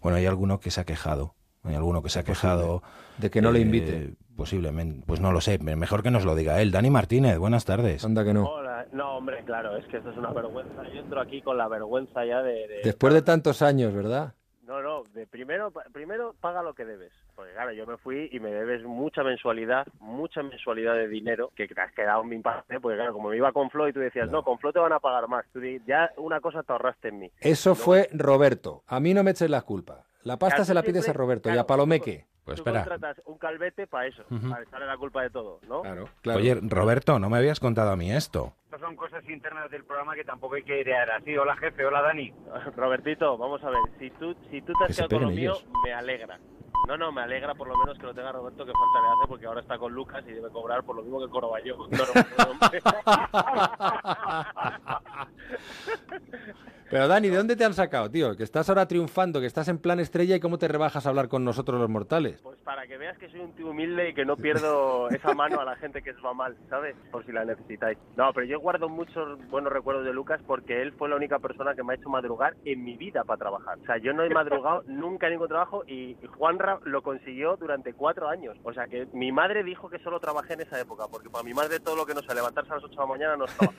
Bueno, 0.02 0.18
hay 0.18 0.26
alguno 0.26 0.60
que 0.60 0.70
se 0.70 0.80
ha 0.80 0.84
quejado. 0.84 1.35
Hay 1.66 1.74
alguno 1.74 2.02
que 2.02 2.08
se 2.08 2.18
ha 2.20 2.24
quejado. 2.24 2.82
De 3.18 3.30
que 3.30 3.40
no 3.40 3.50
le 3.50 3.58
eh, 3.58 3.62
invite. 3.62 4.14
Posiblemente. 4.36 5.02
Pues 5.06 5.20
no 5.20 5.32
lo 5.32 5.40
sé. 5.40 5.58
Mejor 5.58 6.02
que 6.02 6.10
nos 6.10 6.24
lo 6.24 6.34
diga 6.34 6.60
él. 6.60 6.70
Dani 6.70 6.90
Martínez, 6.90 7.38
buenas 7.38 7.64
tardes. 7.64 8.04
Anda 8.04 8.22
que 8.24 8.34
no. 8.34 8.44
Hola, 8.46 8.86
no, 8.92 9.16
hombre, 9.16 9.42
claro, 9.44 9.76
es 9.78 9.86
que 9.86 9.96
esto 9.96 10.10
es 10.10 10.16
una 10.18 10.30
vergüenza. 10.32 10.82
Yo 10.92 11.00
entro 11.00 11.20
aquí 11.20 11.40
con 11.40 11.56
la 11.56 11.68
vergüenza 11.68 12.24
ya 12.26 12.42
de. 12.42 12.68
de- 12.68 12.80
Después 12.84 13.14
de 13.14 13.22
tantos 13.22 13.62
años, 13.62 13.94
¿verdad? 13.94 14.34
No, 14.66 14.82
no, 14.82 15.04
de 15.14 15.26
primero, 15.28 15.72
primero 15.92 16.34
paga 16.40 16.60
lo 16.62 16.74
que 16.74 16.84
debes. 16.84 17.12
Porque 17.36 17.52
claro, 17.52 17.72
yo 17.72 17.86
me 17.86 17.96
fui 17.98 18.28
y 18.32 18.40
me 18.40 18.50
debes 18.50 18.82
mucha 18.82 19.22
mensualidad, 19.22 19.86
mucha 20.00 20.42
mensualidad 20.42 20.94
de 20.94 21.06
dinero 21.06 21.52
que 21.54 21.68
te 21.68 21.80
has 21.80 21.92
quedado 21.92 22.22
en 22.22 22.28
mi 22.30 22.38
parte. 22.40 22.80
Porque 22.80 22.96
claro, 22.96 23.12
como 23.12 23.28
me 23.30 23.36
iba 23.36 23.52
con 23.52 23.70
Flo 23.70 23.88
y 23.88 23.92
tú 23.92 24.00
decías, 24.00 24.28
no, 24.28 24.42
con 24.42 24.58
Flo 24.58 24.72
te 24.72 24.80
van 24.80 24.92
a 24.92 24.98
pagar 24.98 25.28
más. 25.28 25.44
Tú 25.52 25.60
di- 25.60 25.80
ya 25.86 26.10
una 26.16 26.40
cosa 26.40 26.62
te 26.64 26.72
ahorraste 26.72 27.08
en 27.08 27.18
mí. 27.20 27.30
Eso 27.40 27.74
fue 27.76 28.08
Roberto. 28.12 28.82
A 28.88 28.98
mí 28.98 29.14
no 29.14 29.22
me 29.22 29.30
eches 29.30 29.48
la 29.48 29.62
culpa. 29.62 30.04
La 30.26 30.36
pasta 30.38 30.56
Claro, 30.56 30.64
se 30.64 30.74
la 30.74 30.80
siempre- 30.82 31.00
pides 31.00 31.08
a 31.08 31.12
Roberto 31.12 31.48
y 31.48 31.52
claro, 31.52 31.60
a 31.62 31.66
Palomeque. 31.68 32.26
Pues 32.44 32.56
tú 32.56 32.62
espera. 32.62 32.80
contratas 32.84 33.22
un 33.26 33.38
calvete 33.38 33.86
para 33.86 34.06
eso, 34.08 34.24
para 34.50 34.62
echarle 34.64 34.86
la 34.86 34.96
culpa 34.96 35.22
de 35.22 35.30
todo, 35.30 35.60
¿no? 35.68 35.82
Claro, 35.82 36.08
Oye, 36.40 36.58
Roberto, 36.62 37.18
no 37.20 37.30
me 37.30 37.38
habías 37.38 37.60
contado 37.60 37.90
a 37.92 37.96
mí 37.96 38.10
esto. 38.12 38.52
Estas 38.64 38.80
son 38.80 38.96
cosas 38.96 39.22
internas 39.28 39.70
del 39.70 39.84
programa 39.84 40.14
que 40.16 40.24
tampoco 40.24 40.56
hay 40.56 40.64
que 40.64 40.80
idear 40.80 41.08
así. 41.12 41.36
Hola, 41.36 41.56
jefe. 41.56 41.84
Hola, 41.86 42.02
Dani. 42.02 42.32
Robertito, 42.76 43.38
vamos 43.38 43.62
a 43.62 43.70
ver, 43.70 43.78
si 44.00 44.10
tú, 44.10 44.34
si 44.50 44.60
tú 44.62 44.72
te 44.78 44.84
has 44.84 44.96
quedado 44.96 45.08
con 45.10 45.22
lo 45.22 45.30
mío, 45.30 45.54
me 45.84 45.92
alegra. 45.92 46.38
No, 46.88 46.96
no, 46.96 47.10
me 47.10 47.22
alegra 47.22 47.54
por 47.54 47.66
lo 47.68 47.76
menos 47.78 47.96
que 47.98 48.04
lo 48.04 48.14
tenga 48.14 48.30
Roberto, 48.32 48.64
que 48.64 48.70
falta 48.72 49.00
le 49.00 49.08
hace, 49.08 49.28
porque 49.28 49.46
ahora 49.46 49.60
está 49.60 49.76
con 49.78 49.92
Lucas 49.92 50.22
y 50.28 50.32
debe 50.32 50.50
cobrar 50.50 50.84
por 50.84 50.94
lo 50.94 51.02
mismo 51.02 51.20
que 51.20 51.28
cobraba 51.28 51.60
yo. 51.60 51.76
No, 51.90 51.98
no, 51.98 52.14
no, 52.38 52.70
Pero 56.88 57.08
Dani, 57.08 57.28
¿de 57.28 57.36
dónde 57.36 57.56
te 57.56 57.64
han 57.64 57.74
sacado, 57.74 58.10
tío? 58.10 58.36
Que 58.36 58.44
estás 58.44 58.68
ahora 58.68 58.86
triunfando, 58.86 59.40
que 59.40 59.46
estás 59.46 59.68
en 59.68 59.78
plan 59.78 59.98
estrella 59.98 60.36
y 60.36 60.40
cómo 60.40 60.58
te 60.58 60.68
rebajas 60.68 61.04
a 61.04 61.08
hablar 61.08 61.28
con 61.28 61.44
nosotros 61.44 61.80
los 61.80 61.90
mortales. 61.90 62.40
Pues 62.42 62.58
para 62.60 62.86
que 62.86 62.96
veas 62.96 63.18
que 63.18 63.28
soy 63.28 63.40
un 63.40 63.52
tío 63.54 63.70
humilde 63.70 64.10
y 64.10 64.14
que 64.14 64.24
no 64.24 64.36
pierdo 64.36 65.08
esa 65.10 65.34
mano 65.34 65.60
a 65.60 65.64
la 65.64 65.76
gente 65.76 66.02
que 66.02 66.12
os 66.12 66.24
va 66.24 66.32
mal, 66.32 66.56
¿sabes? 66.68 66.94
Por 67.10 67.26
si 67.26 67.32
la 67.32 67.44
necesitáis. 67.44 67.98
No, 68.16 68.32
pero 68.32 68.46
yo 68.46 68.60
guardo 68.60 68.88
muchos 68.88 69.38
buenos 69.48 69.72
recuerdos 69.72 70.04
de 70.04 70.12
Lucas 70.12 70.40
porque 70.46 70.80
él 70.80 70.92
fue 70.92 71.08
la 71.08 71.16
única 71.16 71.38
persona 71.40 71.74
que 71.74 71.82
me 71.82 71.92
ha 71.92 71.96
hecho 71.96 72.08
madrugar 72.08 72.54
en 72.64 72.84
mi 72.84 72.96
vida 72.96 73.24
para 73.24 73.38
trabajar. 73.38 73.78
O 73.82 73.86
sea, 73.86 73.98
yo 73.98 74.12
no 74.12 74.22
he 74.22 74.30
madrugado 74.30 74.82
nunca 74.86 75.26
en 75.26 75.34
ningún 75.34 75.48
trabajo 75.48 75.82
y 75.86 76.16
Juanra 76.36 76.78
lo 76.84 77.02
consiguió 77.02 77.56
durante 77.56 77.94
cuatro 77.94 78.28
años. 78.28 78.56
O 78.62 78.72
sea, 78.72 78.86
que 78.86 79.06
mi 79.12 79.32
madre 79.32 79.64
dijo 79.64 79.90
que 79.90 79.98
solo 79.98 80.20
trabajé 80.20 80.54
en 80.54 80.60
esa 80.60 80.80
época 80.80 81.04
porque 81.10 81.30
para 81.30 81.42
mi 81.42 81.54
madre 81.54 81.80
todo 81.80 81.96
lo 81.96 82.06
que 82.06 82.14
no 82.14 82.22
sea 82.22 82.34
levantarse 82.34 82.70
a 82.72 82.76
las 82.76 82.84
8 82.84 82.92
de 82.92 82.96
la 83.00 83.06
mañana 83.06 83.36
no 83.36 83.44
es 83.44 83.56
trabajo. 83.56 83.76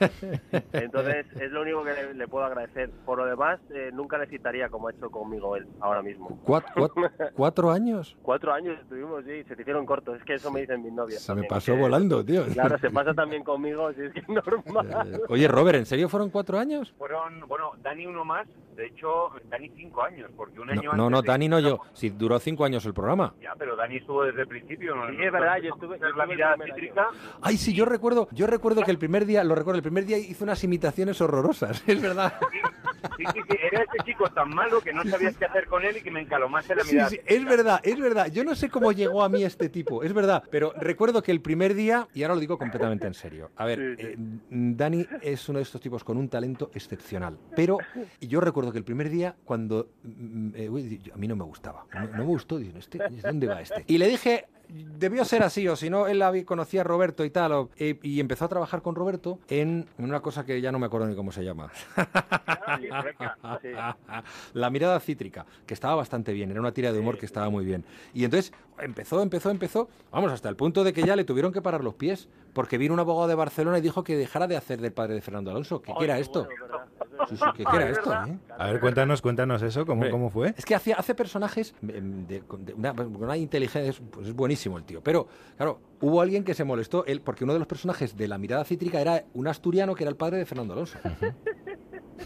Entonces, 0.72 1.26
es 1.40 1.50
lo 1.50 1.62
único 1.62 1.84
que 1.84 1.92
le, 1.92 2.14
le 2.14 2.28
puedo 2.28 2.44
agradecer. 2.44 2.90
Por 3.04 3.18
lo 3.18 3.24
demás, 3.26 3.58
eh, 3.74 3.90
nunca 3.92 4.18
necesitaría 4.18 4.68
como 4.68 4.88
ha 4.88 4.90
hecho 4.92 5.10
conmigo 5.10 5.56
él 5.56 5.66
ahora 5.80 6.02
mismo. 6.02 6.38
¿Cuat- 6.44 6.66
cuat- 6.74 6.92
¿Cuatro 7.34 7.70
años? 7.70 8.16
Cuatro 8.22 8.52
años 8.52 8.78
estuvimos, 8.80 9.24
sí, 9.24 9.44
se 9.44 9.56
te 9.56 9.62
hicieron 9.62 9.86
cortos. 9.86 10.18
Es 10.18 10.24
que 10.24 10.34
eso 10.34 10.50
me 10.50 10.60
dicen 10.60 10.82
mis 10.82 10.92
novias. 10.92 11.22
Se 11.22 11.34
me 11.34 11.44
pasó 11.44 11.72
que- 11.72 11.80
volando, 11.80 12.24
tío. 12.24 12.44
Claro, 12.46 12.78
se 12.78 12.90
pasa 12.90 13.14
también 13.14 13.42
conmigo, 13.44 13.92
si 13.94 14.02
es 14.02 14.12
que 14.12 14.20
es 14.20 14.28
normal. 14.28 15.20
Oye, 15.28 15.48
Robert, 15.48 15.78
¿en 15.78 15.86
serio 15.86 16.08
fueron 16.08 16.30
cuatro 16.30 16.58
años? 16.58 16.94
Fueron, 16.98 17.40
bueno, 17.48 17.72
Dani 17.82 18.06
uno 18.06 18.24
más. 18.24 18.46
De 18.76 18.86
hecho, 18.86 19.30
Dani 19.50 19.70
cinco 19.74 20.02
años, 20.04 20.30
porque 20.36 20.60
un 20.60 20.70
año 20.70 20.82
No, 20.82 20.90
antes 20.90 20.98
no, 20.98 21.10
no, 21.10 21.22
de- 21.22 21.26
Dani 21.28 21.48
no 21.48 21.58
yo. 21.58 21.80
Si 21.94 22.10
duró 22.10 22.38
cinco 22.38 22.64
años 22.64 22.84
el 22.86 22.94
programa. 22.94 23.34
Ya, 23.42 23.54
pero 23.58 23.74
Dani 23.74 23.96
estuvo 23.96 24.22
desde 24.22 24.42
el 24.42 24.48
principio. 24.48 24.94
¿no? 24.94 25.08
Sí, 25.08 25.16
es 25.20 25.32
verdad, 25.32 25.56
yo 25.62 25.70
estuve- 25.74 25.98
yo 25.98 26.08
la 26.10 26.26
mirada 26.26 26.56
cítrica. 26.64 27.08
Ay, 27.40 27.56
sí, 27.56 27.72
yo 27.74 27.84
recuerdo, 27.86 28.28
yo 28.32 28.46
recuerdo 28.46 28.82
que 28.84 28.90
el 28.92 28.98
primer 28.98 29.24
día, 29.26 29.42
lo 29.42 29.54
recuerdo, 29.56 29.78
el 29.78 29.82
primer 29.82 30.04
día 30.06 30.18
hizo 30.18 30.44
unas 30.44 30.62
imitaciones 30.62 31.20
horrorosas, 31.20 31.82
es 31.88 32.00
verdad. 32.00 32.34
Sí, 33.16 33.24
sí, 33.32 33.40
sí, 33.48 33.56
era 33.70 33.82
este 33.82 33.98
chico 34.04 34.28
tan 34.30 34.50
malo 34.50 34.80
que 34.80 34.92
no 34.92 35.04
sabías 35.04 35.36
qué 35.36 35.44
hacer 35.44 35.66
con 35.66 35.84
él 35.84 35.96
y 35.96 36.02
que 36.02 36.10
me 36.10 36.20
encalomase 36.20 36.74
la 36.74 36.82
Sí, 36.84 36.92
mirada. 36.92 37.10
sí, 37.10 37.20
es 37.26 37.44
verdad, 37.44 37.80
es 37.82 37.98
verdad. 37.98 38.26
Yo 38.30 38.44
no 38.44 38.54
sé 38.54 38.68
cómo 38.68 38.92
llegó 38.92 39.22
a 39.22 39.28
mí 39.28 39.44
este 39.44 39.68
tipo, 39.68 40.02
es 40.02 40.12
verdad. 40.12 40.42
Pero 40.50 40.72
recuerdo 40.76 41.22
que 41.22 41.30
el 41.32 41.40
primer 41.40 41.74
día, 41.74 42.08
y 42.14 42.22
ahora 42.22 42.34
lo 42.34 42.40
digo 42.40 42.58
completamente 42.58 43.06
en 43.06 43.14
serio. 43.14 43.50
A 43.56 43.64
ver, 43.64 43.96
eh, 43.98 44.14
Dani 44.50 45.06
es 45.22 45.48
uno 45.48 45.58
de 45.58 45.62
estos 45.64 45.80
tipos 45.80 46.04
con 46.04 46.16
un 46.16 46.28
talento 46.28 46.70
excepcional. 46.74 47.38
Pero 47.56 47.78
yo 48.20 48.40
recuerdo 48.40 48.72
que 48.72 48.78
el 48.78 48.84
primer 48.84 49.08
día, 49.10 49.36
cuando 49.44 49.90
mm, 50.02 50.50
eh, 50.54 51.00
a 51.12 51.16
mí 51.16 51.28
no 51.28 51.36
me 51.36 51.44
gustaba, 51.44 51.86
no, 51.94 52.00
no 52.08 52.18
me 52.18 52.24
gustó, 52.24 52.58
digo, 52.58 52.78
este, 52.78 52.98
¿dónde 53.22 53.46
va 53.46 53.60
este? 53.60 53.84
Y 53.86 53.98
le 53.98 54.08
dije, 54.08 54.46
debió 54.68 55.24
ser 55.24 55.42
así, 55.42 55.66
o 55.68 55.76
si 55.76 55.88
no, 55.90 56.06
él 56.06 56.22
conocía 56.44 56.82
a 56.82 56.84
Roberto 56.84 57.24
y 57.24 57.30
tal, 57.30 57.52
o- 57.52 57.70
eh, 57.78 57.98
y 58.02 58.20
empezó 58.20 58.44
a 58.44 58.48
trabajar 58.48 58.82
con 58.82 58.94
Roberto 58.94 59.38
en 59.48 59.86
una 59.98 60.20
cosa 60.20 60.44
que 60.44 60.60
ya 60.60 60.70
no 60.72 60.78
me 60.78 60.86
acuerdo 60.86 61.06
ni 61.06 61.14
cómo 61.16 61.32
se 61.32 61.44
llama. 61.44 61.70
Sí. 62.80 62.88
La 64.54 64.70
mirada 64.70 65.00
cítrica, 65.00 65.46
que 65.66 65.74
estaba 65.74 65.94
bastante 65.94 66.32
bien, 66.32 66.50
era 66.50 66.60
una 66.60 66.72
tira 66.72 66.92
de 66.92 66.98
humor 66.98 67.18
que 67.18 67.26
estaba 67.26 67.48
muy 67.50 67.64
bien. 67.64 67.84
Y 68.14 68.24
entonces 68.24 68.52
empezó, 68.78 69.22
empezó, 69.22 69.50
empezó, 69.50 69.88
vamos, 70.10 70.32
hasta 70.32 70.48
el 70.48 70.56
punto 70.56 70.84
de 70.84 70.92
que 70.92 71.02
ya 71.02 71.16
le 71.16 71.24
tuvieron 71.24 71.52
que 71.52 71.62
parar 71.62 71.82
los 71.82 71.94
pies, 71.94 72.28
porque 72.52 72.78
vino 72.78 72.94
un 72.94 73.00
abogado 73.00 73.28
de 73.28 73.34
Barcelona 73.34 73.78
y 73.78 73.80
dijo 73.80 74.04
que 74.04 74.16
dejara 74.16 74.46
de 74.46 74.56
hacer 74.56 74.80
del 74.80 74.92
padre 74.92 75.14
de 75.14 75.20
Fernando 75.22 75.50
Alonso. 75.50 75.80
¿Qué, 75.82 75.92
qué 75.98 76.04
era 76.04 76.18
esto? 76.18 76.46
Sí, 77.26 77.36
sí, 77.36 77.44
¿qué, 77.56 77.64
qué 77.64 77.76
era 77.76 77.88
esto? 77.90 78.12
eh? 78.12 78.38
A 78.56 78.66
ver, 78.68 78.80
cuéntanos, 78.80 79.20
cuéntanos 79.22 79.62
eso, 79.62 79.80
¿cómo, 79.84 79.94
Hombre, 79.94 80.10
cómo 80.10 80.30
fue? 80.30 80.54
Es 80.56 80.64
que 80.64 80.74
hace, 80.74 80.92
hace 80.92 81.14
personajes 81.14 81.74
em, 81.82 82.26
de, 82.26 82.40
con 82.42 82.64
de 82.64 82.74
una, 82.74 83.36
inteligencia, 83.36 83.90
es- 83.90 84.00
pues 84.10 84.28
es 84.28 84.34
buenísimo 84.34 84.78
el 84.78 84.84
tío. 84.84 85.00
Pero, 85.02 85.26
claro, 85.56 85.80
hubo 86.00 86.20
alguien 86.20 86.44
que 86.44 86.54
se 86.54 86.64
molestó, 86.64 87.04
él, 87.06 87.20
porque 87.20 87.44
uno 87.44 87.52
de 87.52 87.58
los 87.58 87.68
personajes 87.68 88.16
de 88.16 88.28
la 88.28 88.38
mirada 88.38 88.64
cítrica 88.64 89.00
era 89.00 89.24
un 89.34 89.48
asturiano 89.48 89.94
que 89.94 90.04
era 90.04 90.10
el 90.10 90.16
padre 90.16 90.38
de 90.38 90.46
Fernando 90.46 90.74
Alonso. 90.74 90.98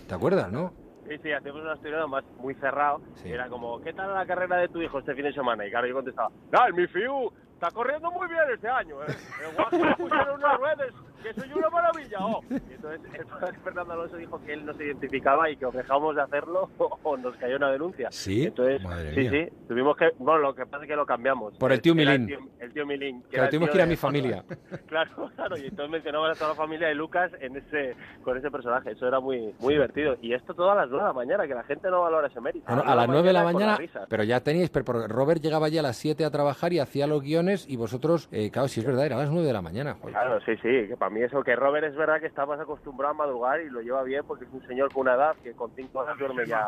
¿Te 0.08 0.14
acuerdas, 0.14 0.50
no? 0.50 0.72
Sí, 1.08 1.16
sí, 1.22 1.32
hacíamos 1.32 1.62
una 1.62 1.74
historia 1.74 2.06
más 2.06 2.24
muy 2.38 2.54
cerrado. 2.54 3.00
Sí. 3.16 3.28
Era 3.28 3.48
como, 3.48 3.80
¿qué 3.80 3.92
tal 3.92 4.14
la 4.14 4.24
carrera 4.24 4.56
de 4.58 4.68
tu 4.68 4.80
hijo 4.80 4.98
este 5.00 5.14
fin 5.14 5.24
de 5.24 5.32
semana? 5.32 5.66
Y 5.66 5.70
claro, 5.70 5.86
yo 5.86 5.94
contestaba, 5.94 6.30
¡Ah, 6.52 6.68
mi 6.74 6.86
fiu! 6.86 7.30
Está 7.62 7.76
corriendo 7.76 8.10
muy 8.10 8.26
bien 8.26 8.42
este 8.52 8.68
año, 8.68 8.96
¿eh? 9.04 9.14
Pusieron 9.96 10.34
unas 10.34 10.58
redes, 10.58 10.92
que 11.22 11.32
soy 11.40 11.52
una 11.52 11.70
maravilla, 11.70 12.18
oh. 12.20 12.42
Y 12.50 12.54
entonces, 12.74 13.00
entonces 13.14 13.56
Fernando 13.62 13.92
Alonso 13.92 14.16
dijo 14.16 14.42
que 14.44 14.54
él 14.54 14.66
no 14.66 14.74
se 14.74 14.86
identificaba 14.86 15.48
y 15.48 15.56
que 15.56 15.66
o 15.66 15.70
dejábamos 15.70 16.16
de 16.16 16.22
hacerlo 16.22 16.70
o, 16.76 17.16
nos 17.16 17.36
cayó 17.36 17.58
una 17.58 17.70
denuncia. 17.70 18.08
Sí, 18.10 18.46
Entonces, 18.46 18.82
madre 18.82 19.14
sí, 19.14 19.20
mía. 19.20 19.30
sí, 19.30 19.56
tuvimos 19.68 19.96
que, 19.96 20.10
bueno, 20.18 20.40
lo 20.40 20.54
que 20.56 20.66
pasa 20.66 20.82
es 20.82 20.90
que 20.90 20.96
lo 20.96 21.06
cambiamos. 21.06 21.54
Por 21.54 21.70
el 21.70 21.80
tío 21.80 21.94
Milín. 21.94 22.22
El 22.22 22.26
tío, 22.26 22.38
el 22.58 22.72
tío 22.72 22.84
Milín. 22.86 23.22
Claro, 23.30 23.48
tuvimos 23.48 23.70
que 23.70 23.76
ir 23.76 23.82
a 23.82 23.86
mi 23.86 23.96
familia. 23.96 24.44
Claro, 24.88 25.30
claro, 25.36 25.56
y 25.56 25.66
entonces 25.66 25.90
mencionamos 25.90 26.30
a 26.30 26.34
toda 26.34 26.50
la 26.50 26.54
familia 26.54 26.88
de 26.88 26.94
Lucas 26.94 27.30
en 27.40 27.56
ese, 27.56 27.94
con 28.22 28.36
ese 28.36 28.50
personaje, 28.50 28.90
eso 28.90 29.06
era 29.06 29.20
muy, 29.20 29.54
muy 29.58 29.74
divertido. 29.74 30.16
Y 30.20 30.34
esto 30.34 30.54
todo 30.54 30.70
a 30.70 30.74
las 30.74 30.90
9 30.90 31.02
de 31.02 31.08
la 31.08 31.14
mañana, 31.14 31.46
que 31.46 31.54
la 31.54 31.62
gente 31.62 31.88
no 31.88 32.02
valora 32.02 32.26
ese 32.26 32.40
mérito. 32.40 32.66
Bueno, 32.66 32.82
a 32.84 32.94
las 32.94 33.08
9 33.08 33.28
de 33.28 33.32
la 33.32 33.44
mañana, 33.44 33.78
pero 34.08 34.24
ya 34.24 34.40
teníais, 34.40 34.70
pero 34.70 35.06
Robert 35.08 35.40
llegaba 35.40 35.68
ya 35.68 35.80
a 35.80 35.82
las 35.84 35.96
7 35.96 36.24
a 36.24 36.30
trabajar 36.30 36.72
y 36.72 36.80
hacía 36.80 37.06
los 37.06 37.22
guiones 37.22 37.51
y 37.68 37.76
vosotros, 37.76 38.28
eh, 38.32 38.50
claro, 38.50 38.68
si 38.68 38.80
es 38.80 38.86
verdad, 38.86 39.06
era 39.06 39.16
a 39.16 39.20
las 39.20 39.30
9 39.30 39.46
de 39.46 39.52
la 39.52 39.62
mañana. 39.62 39.94
joder. 39.94 40.14
Claro, 40.14 40.40
sí, 40.44 40.52
sí, 40.56 40.88
que 40.88 40.96
para 40.96 41.10
mí 41.10 41.22
eso, 41.22 41.42
que 41.42 41.54
Robert 41.56 41.86
es 41.86 41.96
verdad 41.96 42.20
que 42.20 42.26
está 42.26 42.46
más 42.46 42.60
acostumbrado 42.60 43.14
a 43.14 43.16
madrugar 43.16 43.60
y 43.60 43.70
lo 43.70 43.80
lleva 43.80 44.02
bien 44.02 44.22
porque 44.26 44.44
es 44.44 44.52
un 44.52 44.66
señor 44.66 44.92
con 44.92 45.02
una 45.02 45.14
edad 45.14 45.36
que 45.42 45.52
con 45.52 45.70
5 45.74 45.98
horas 45.98 46.18
duerme 46.18 46.46
ya, 46.46 46.66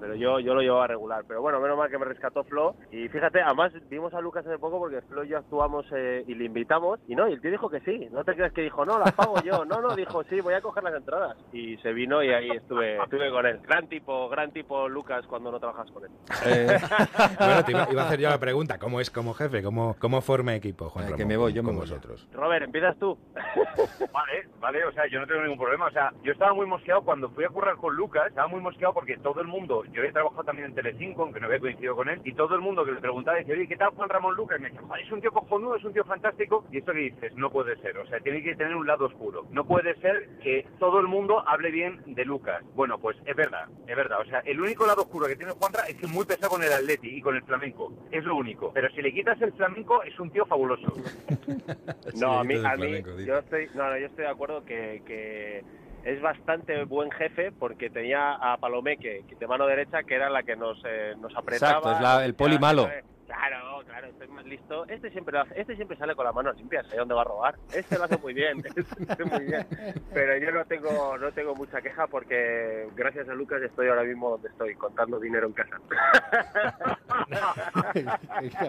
pero 0.00 0.14
yo, 0.14 0.40
yo 0.40 0.54
lo 0.54 0.60
llevo 0.60 0.80
a 0.80 0.86
regular. 0.86 1.24
Pero 1.26 1.40
bueno, 1.42 1.60
menos 1.60 1.78
mal 1.78 1.90
que 1.90 1.98
me 1.98 2.04
rescató 2.04 2.44
Flo 2.44 2.74
y 2.90 3.08
fíjate, 3.08 3.40
además 3.40 3.72
vimos 3.88 4.12
a 4.14 4.20
Lucas 4.20 4.46
hace 4.46 4.58
poco 4.58 4.78
porque 4.78 5.00
Flo 5.02 5.24
y 5.24 5.28
yo 5.28 5.38
actuamos 5.38 5.86
eh, 5.94 6.24
y 6.26 6.34
le 6.34 6.44
invitamos 6.44 7.00
y 7.08 7.14
no, 7.14 7.28
y 7.28 7.32
el 7.32 7.40
tío 7.40 7.50
dijo 7.50 7.68
que 7.68 7.80
sí, 7.80 8.08
no 8.12 8.24
te 8.24 8.34
creas 8.34 8.52
que 8.52 8.62
dijo, 8.62 8.84
no, 8.84 8.98
las 8.98 9.12
pago 9.12 9.36
yo, 9.42 9.64
no, 9.64 9.80
no, 9.80 9.94
dijo, 9.94 10.22
sí, 10.24 10.40
voy 10.40 10.54
a 10.54 10.60
coger 10.60 10.82
las 10.84 10.94
entradas 10.94 11.36
y 11.52 11.76
se 11.78 11.92
vino 11.92 12.22
y 12.22 12.32
ahí 12.32 12.50
estuve, 12.50 12.96
estuve 13.02 13.30
con 13.30 13.46
él. 13.46 13.60
Gran 13.66 13.88
tipo, 13.88 14.28
gran 14.28 14.50
tipo 14.52 14.88
Lucas 14.88 15.24
cuando 15.26 15.50
no 15.50 15.58
trabajas 15.58 15.90
con 15.90 16.04
él. 16.04 16.10
Eh, 16.44 16.78
Bueno, 17.38 17.64
te 17.64 17.72
iba, 17.72 17.88
iba 17.90 18.02
a 18.02 18.06
hacer 18.06 18.20
yo 18.20 18.28
la 18.30 18.38
pregunta, 18.38 18.78
¿cómo 18.78 19.00
es 19.00 19.10
como 19.10 19.34
jefe? 19.34 19.62
¿Cómo, 19.62 19.96
cómo 19.98 20.20
forma 20.26 20.54
equipo, 20.54 20.90
Juan 20.90 21.04
Eh, 21.04 21.08
que 21.08 21.12
Ramón, 21.12 21.28
me 21.28 21.36
voy, 21.36 21.50
con- 21.52 21.56
yo 21.56 21.62
me 21.62 21.66
con 21.68 21.76
voy 21.78 21.86
ya. 21.86 21.94
vosotros? 21.94 22.28
Robert, 22.32 22.64
empiezas 22.64 22.98
tú. 22.98 23.16
Vale, 24.12 24.48
vale, 24.60 24.84
o 24.84 24.92
sea, 24.92 25.06
yo 25.06 25.20
no 25.20 25.26
tengo 25.26 25.42
ningún 25.42 25.58
problema. 25.58 25.86
O 25.86 25.90
sea, 25.90 26.12
yo 26.22 26.32
estaba 26.32 26.52
muy 26.54 26.66
mosqueado 26.66 27.02
cuando 27.02 27.30
fui 27.30 27.44
a 27.44 27.48
currar 27.48 27.76
con 27.76 27.94
Lucas, 27.94 28.26
estaba 28.28 28.48
muy 28.48 28.60
mosqueado 28.60 28.94
porque 28.94 29.16
todo 29.18 29.40
el 29.40 29.46
mundo, 29.46 29.84
yo 29.92 30.02
he 30.02 30.12
trabajado 30.12 30.44
también 30.44 30.68
en 30.68 30.74
Telecinco, 30.74 31.22
aunque 31.22 31.40
no 31.40 31.46
había 31.46 31.60
coincidido 31.60 31.94
con 31.96 32.08
él, 32.08 32.20
y 32.24 32.32
todo 32.34 32.54
el 32.54 32.60
mundo 32.60 32.84
que 32.84 32.92
le 32.92 33.00
preguntaba 33.00 33.36
decía, 33.38 33.54
oye, 33.54 33.68
¿qué 33.68 33.76
tal 33.76 33.90
Juan 33.90 34.08
Ramón 34.08 34.34
Lucas? 34.34 34.58
Y 34.58 34.62
me 34.62 34.68
decía, 34.70 34.82
"Joder, 34.86 35.04
es 35.04 35.12
un 35.12 35.20
tío 35.20 35.32
cojonudo, 35.32 35.76
es 35.76 35.84
un 35.84 35.92
tío 35.92 36.04
fantástico. 36.04 36.64
Y 36.72 36.78
esto 36.78 36.92
que 36.92 36.98
dices, 36.98 37.34
no 37.36 37.50
puede 37.50 37.76
ser, 37.80 37.96
o 37.98 38.06
sea, 38.06 38.20
tiene 38.20 38.42
que 38.42 38.56
tener 38.56 38.74
un 38.74 38.86
lado 38.86 39.06
oscuro. 39.06 39.46
No 39.50 39.64
puede 39.66 39.94
ser 40.00 40.28
que 40.42 40.66
todo 40.78 41.00
el 41.00 41.06
mundo 41.06 41.42
hable 41.48 41.70
bien 41.70 42.02
de 42.06 42.24
Lucas. 42.24 42.62
Bueno, 42.74 42.98
pues 42.98 43.16
es 43.24 43.36
verdad, 43.36 43.68
es 43.86 43.96
verdad. 43.96 44.20
O 44.20 44.24
sea, 44.24 44.40
el 44.40 44.60
único 44.60 44.86
lado 44.86 45.02
oscuro 45.02 45.26
que 45.26 45.36
tiene 45.36 45.52
Juanra 45.52 45.82
es 45.88 45.96
que 45.96 46.06
es 46.06 46.12
muy 46.12 46.24
pesado 46.24 46.50
con 46.50 46.62
el 46.62 46.72
Atleti 46.72 47.08
y 47.16 47.20
con 47.22 47.36
el 47.36 47.42
flamenco. 47.42 47.92
Es 48.10 48.24
lo 48.24 48.36
único. 48.36 48.72
Pero 48.72 48.88
si 48.90 49.02
le 49.02 49.12
quitas 49.12 49.40
el 49.42 49.52
flamenco, 49.52 50.02
es 50.02 50.15
un 50.20 50.30
tío 50.30 50.44
fabuloso. 50.46 50.92
No, 52.14 52.38
a 52.38 52.44
mí, 52.44 52.54
a 52.54 52.58
mí 52.58 52.76
flamenco, 52.76 53.20
yo 53.20 53.38
estoy, 53.38 53.68
no, 53.74 53.90
no, 53.90 53.98
yo 53.98 54.06
estoy 54.06 54.24
de 54.24 54.30
acuerdo 54.30 54.64
que, 54.64 55.02
que 55.06 55.62
es 56.04 56.22
bastante 56.22 56.84
buen 56.84 57.10
jefe 57.10 57.52
porque 57.52 57.90
tenía 57.90 58.32
a 58.34 58.56
Palomeque, 58.56 59.24
que 59.28 59.34
de 59.34 59.46
mano 59.46 59.66
derecha, 59.66 60.02
que 60.04 60.14
era 60.14 60.30
la 60.30 60.42
que 60.42 60.56
nos, 60.56 60.80
eh, 60.86 61.14
nos 61.20 61.34
apretaba. 61.36 61.72
Exacto, 61.74 61.92
es 61.96 62.00
la- 62.00 62.24
el 62.24 62.34
poli 62.34 62.58
malo. 62.58 62.88
Claro, 63.26 63.82
claro, 63.86 64.06
estoy 64.06 64.28
más 64.28 64.44
listo. 64.46 64.86
Este 64.88 65.10
siempre 65.10 65.36
este 65.56 65.74
siempre 65.76 65.96
sale 65.96 66.14
con 66.14 66.24
las 66.24 66.34
manos 66.34 66.56
limpias, 66.56 66.86
¿eh? 66.92 66.96
¿Dónde 66.96 67.14
va 67.14 67.22
a 67.22 67.24
robar? 67.24 67.56
Este 67.72 67.98
lo 67.98 68.04
hace 68.04 68.18
muy 68.18 68.32
bien, 68.34 68.62
este 68.76 69.24
muy 69.24 69.44
bien. 69.44 69.66
Pero 70.14 70.36
yo 70.38 70.52
no 70.52 70.64
tengo, 70.64 71.18
no 71.18 71.32
tengo 71.32 71.54
mucha 71.56 71.82
queja 71.82 72.06
porque 72.06 72.88
gracias 72.94 73.28
a 73.28 73.34
Lucas 73.34 73.60
estoy 73.62 73.88
ahora 73.88 74.04
mismo 74.04 74.30
donde 74.30 74.48
estoy, 74.48 74.74
contando 74.76 75.18
dinero 75.18 75.48
en 75.48 75.52
casa. 75.54 75.76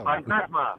¡Fantasma! 0.04 0.76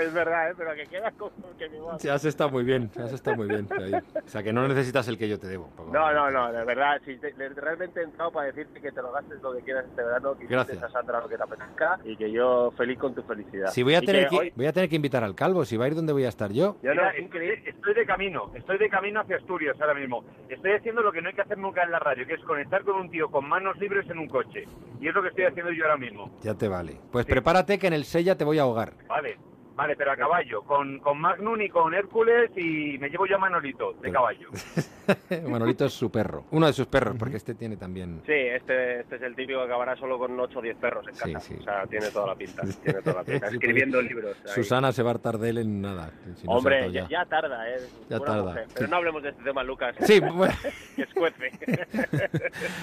es 0.00 0.12
verdad, 0.12 0.50
¿eh? 0.50 0.54
Pero 0.56 0.74
que 0.74 0.86
queda 0.86 1.10
como 1.12 1.32
que 1.58 1.68
me 1.68 1.80
va. 1.80 1.98
Sí, 1.98 2.08
has 2.08 2.24
estado 2.24 2.50
muy 2.50 2.64
bien, 2.64 2.90
has 3.02 3.12
estado 3.12 3.36
muy 3.36 3.48
bien. 3.48 3.68
ahí. 3.78 3.94
O 3.94 4.28
sea, 4.28 4.42
que 4.42 4.52
no 4.52 4.66
necesitas 4.68 5.06
el 5.08 5.18
que 5.18 5.28
yo 5.28 5.38
te 5.38 5.46
debo. 5.48 5.70
No, 5.92 6.12
no, 6.12 6.30
no, 6.30 6.52
de 6.52 6.64
verdad, 6.64 7.00
si 7.04 7.16
te- 7.18 7.32
realmente 7.54 8.00
he 8.00 8.04
entrado 8.04 8.30
para 8.32 8.46
decirte 8.48 8.80
que 8.80 8.92
te 8.92 9.02
lo 9.02 9.12
gastes 9.12 9.40
lo 9.42 9.52
que 9.54 9.62
quieras 9.62 9.84
este 9.86 10.02
verano, 10.02 10.36
que 10.36 10.46
Gracias. 10.46 10.82
a 10.82 10.90
Sandra 10.90 11.20
lo 11.20 11.28
que 11.28 11.36
te 11.36 11.42
apetezca 11.42 11.98
y 12.04 12.16
que 12.16 12.30
yo 12.30 12.72
feliz 12.76 12.98
con 13.06 13.14
tu 13.14 13.22
felicidad. 13.22 13.68
Si 13.70 13.82
voy 13.82 13.94
a, 13.94 14.02
Y 14.02 14.06
tener 14.06 14.28
que, 14.28 14.36
hoy- 14.36 14.52
voy 14.54 14.66
a 14.66 14.72
tener 14.72 14.88
que 14.88 14.96
invitar 14.96 15.24
al 15.24 15.34
calvo, 15.34 15.64
si 15.64 15.76
va 15.76 15.84
a 15.84 15.88
ir 15.88 15.94
donde 15.94 16.12
voy 16.12 16.24
a 16.24 16.28
estar 16.28 16.52
yo. 16.52 16.76
yo 16.82 16.94
no, 16.94 17.02
Mira, 17.02 17.10
es 17.10 17.66
estoy, 17.66 17.94
de 17.94 18.06
camino, 18.06 18.50
estoy 18.54 18.78
de 18.78 18.88
camino 18.88 19.20
hacia 19.20 19.36
Asturias 19.36 19.76
ahora 19.80 19.94
mismo. 19.94 20.24
Estoy 20.48 20.72
haciendo 20.72 21.02
lo 21.02 21.12
que 21.12 21.22
no 21.22 21.28
hay 21.28 21.34
que 21.34 21.42
hacer 21.42 21.58
nunca 21.58 21.82
en 21.82 21.90
la 21.90 21.98
radio, 21.98 22.26
que 22.26 22.34
es 22.34 22.40
conectar 22.42 22.82
con 22.84 22.96
un 23.00 23.10
tío 23.10 23.28
con 23.30 23.48
manos 23.48 23.76
libres 23.78 24.08
en 24.10 24.18
un 24.18 24.28
coche. 24.28 24.64
Y 25.00 25.08
es 25.08 25.14
lo 25.14 25.22
que 25.22 25.28
estoy 25.28 25.44
haciendo 25.44 25.72
yo 25.72 25.84
ahora 25.84 25.96
mismo. 25.96 26.30
Ya 26.42 26.54
te 26.54 26.68
vale. 26.68 26.96
Pues 27.12 27.26
prepárate 27.26 27.78
que 27.78 27.86
en 27.86 27.92
el 27.92 28.04
Sella 28.04 28.36
te 28.36 28.44
voy 28.44 28.58
a 28.58 28.62
ahogar. 28.62 28.92
Vale, 29.08 29.36
vale, 29.74 29.94
pero 29.96 30.12
a 30.12 30.16
caballo, 30.16 30.62
con, 30.62 30.98
con 31.00 31.20
Magnum 31.20 31.60
y 31.60 31.68
con 31.68 31.94
Hércules 31.94 32.50
y 32.56 32.98
me 32.98 33.08
llevo 33.10 33.26
yo 33.26 33.36
a 33.36 33.38
Manolito, 33.38 33.92
de 33.92 33.98
Pero- 34.02 34.12
caballo. 34.14 34.48
Manolito 35.48 35.84
es 35.86 35.92
su 35.92 36.10
perro. 36.10 36.44
Uno 36.50 36.66
de 36.66 36.72
sus 36.72 36.86
perros, 36.86 37.16
porque 37.18 37.36
este 37.36 37.54
tiene 37.54 37.76
también... 37.76 38.22
Sí, 38.26 38.32
este, 38.32 39.00
este 39.00 39.16
es 39.16 39.22
el 39.22 39.34
típico 39.36 39.60
que 39.60 39.66
acabará 39.66 39.96
solo 39.96 40.18
con 40.18 40.38
8 40.38 40.58
o 40.58 40.62
10 40.62 40.76
perros 40.78 41.06
en 41.08 41.14
Sí, 41.14 41.32
casa. 41.32 41.40
sí. 41.48 41.56
O 41.60 41.62
sea, 41.62 41.86
tiene 41.86 42.10
toda 42.10 42.26
la 42.28 42.34
pinta. 42.34 42.62
Tiene 42.82 43.02
toda 43.02 43.16
la 43.16 43.24
pinta. 43.24 43.46
Sí, 43.50 43.54
Escribiendo 43.56 44.02
libros. 44.02 44.36
ahí. 44.44 44.52
Susana 44.54 44.92
se 44.92 45.02
va 45.02 45.10
a 45.10 45.14
hartar 45.14 45.38
de 45.38 45.50
él 45.50 45.58
en 45.58 45.80
nada. 45.80 46.10
si 46.36 46.46
no 46.46 46.52
Hombre, 46.54 46.90
ya, 46.92 47.08
ya 47.08 47.24
tarda, 47.26 47.68
¿eh? 47.70 47.76
Ya 48.08 48.18
Buena 48.18 48.24
tarda, 48.34 48.42
mujer. 48.50 48.64
sí. 48.68 48.74
Pero 48.76 48.88
no 48.88 48.96
hablemos 48.96 49.22
de 49.22 49.28
este 49.30 49.42
tema, 49.44 49.62
Lucas. 49.62 49.96
Sí, 50.00 50.20
bueno, 50.34 50.54
que 50.96 51.02
escuece. 51.02 51.50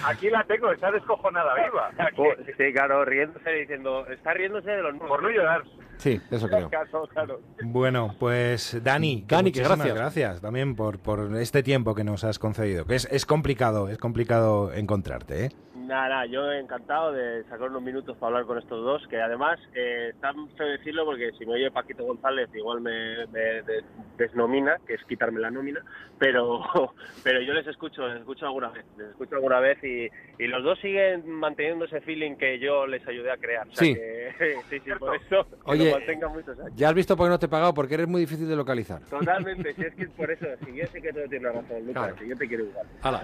Aquí 0.06 0.30
la 0.30 0.44
tengo, 0.46 0.72
está 0.72 0.92
descojonada 0.92 1.54
viva. 1.56 1.92
Oh, 2.18 2.34
sí, 2.58 2.74
claro, 2.74 3.06
riéndose 3.06 3.50
diciendo, 3.52 4.06
está 4.08 4.34
riéndose 4.34 4.70
de 4.72 4.82
los 4.82 4.96
Por 4.98 5.22
no 5.24 5.30
llorar. 5.30 5.64
sí, 5.98 6.22
eso 6.32 6.48
creo. 6.48 6.70
Claro, 6.70 7.08
claro. 7.08 7.42
Bueno, 7.64 8.16
pues 8.20 8.80
Dani, 8.84 9.24
que 9.24 9.36
Dani, 9.36 9.52
que 9.52 9.60
muchísimas 9.62 9.78
gracias. 9.88 9.96
gracias 9.96 10.42
también 10.42 10.76
por, 10.76 11.00
por 11.00 11.36
este 11.38 11.64
tiempo 11.64 11.96
que 11.96 12.04
nos 12.04 12.13
has 12.24 12.38
concedido, 12.38 12.86
que 12.86 12.96
es, 12.96 13.08
es 13.12 13.26
complicado, 13.26 13.90
es 13.90 13.98
complicado 13.98 14.74
encontrarte, 14.74 15.46
¿eh? 15.46 15.50
Nada, 15.86 16.10
nada, 16.10 16.26
yo 16.26 16.52
encantado 16.52 17.12
de 17.12 17.44
sacar 17.46 17.70
unos 17.70 17.82
minutos 17.82 18.16
para 18.18 18.28
hablar 18.30 18.46
con 18.46 18.58
estos 18.58 18.84
dos, 18.84 19.06
que 19.10 19.22
además 19.22 19.60
eh, 19.74 20.12
está 20.14 20.32
feo 20.56 20.68
decirlo 20.68 21.06
porque 21.06 21.32
si 21.38 21.46
me 21.46 21.54
oye 21.54 21.72
Paquito 21.72 22.04
González 22.06 22.50
igual 22.54 22.82
me, 22.82 23.28
me 23.28 23.40
de- 23.64 23.84
desnomina, 24.18 24.78
que 24.88 24.94
es 24.94 25.04
quitarme 25.06 25.40
la 25.40 25.52
nómina, 25.52 25.82
pero 26.18 26.62
pero 27.24 27.42
yo 27.42 27.54
les 27.54 27.68
escucho, 27.68 28.08
les 28.08 28.20
escucho 28.20 28.46
alguna 28.46 28.70
vez, 28.70 28.86
les 28.98 29.10
escucho 29.10 29.36
alguna 29.36 29.60
vez 29.60 29.78
y, 29.84 30.10
y 30.42 30.48
los 30.48 30.64
dos 30.64 30.80
siguen 30.80 31.30
manteniendo 31.30 31.86
ese 31.86 32.02
feeling 32.02 32.36
que 32.36 32.60
yo 32.60 32.88
les 32.88 33.06
ayudé 33.08 33.32
a 33.32 33.38
crear. 33.38 33.68
O 33.68 33.72
sea 33.72 33.84
Sí. 33.84 33.94
que- 33.94 34.64
sí, 34.70 34.80
sí, 34.80 34.92
por 35.00 35.16
eso 35.16 35.46
que 35.50 35.58
Oye, 35.66 35.92
lo 35.92 36.30
muchos 36.30 36.60
años. 36.60 36.72
Ya 36.76 36.90
has 36.90 36.96
visto 36.96 37.16
por 37.18 37.26
qué 37.28 37.30
no 37.32 37.40
te 37.40 37.46
he 37.48 37.50
pagado, 37.50 37.74
porque 37.74 37.96
eres 37.96 38.08
muy 38.08 38.22
difícil 38.22 38.48
de 38.48 38.56
localizar. 38.56 39.02
Totalmente, 39.10 39.74
si 39.76 39.82
es 39.82 39.94
que 39.96 40.04
es 40.04 40.10
por 40.12 40.32
eso, 40.32 40.46
si 40.66 40.76
yo 40.76 40.86
sé 40.88 41.02
que 41.02 41.12
todo 41.12 41.28
tiene 41.30 41.50
razón, 41.50 41.86
Lucas, 41.86 42.04
Claro. 42.04 42.16
si 42.20 42.28
yo 42.30 42.38
te 42.38 42.48
quiero 42.48 42.64
igual. 42.64 42.88
Hala. 43.02 43.22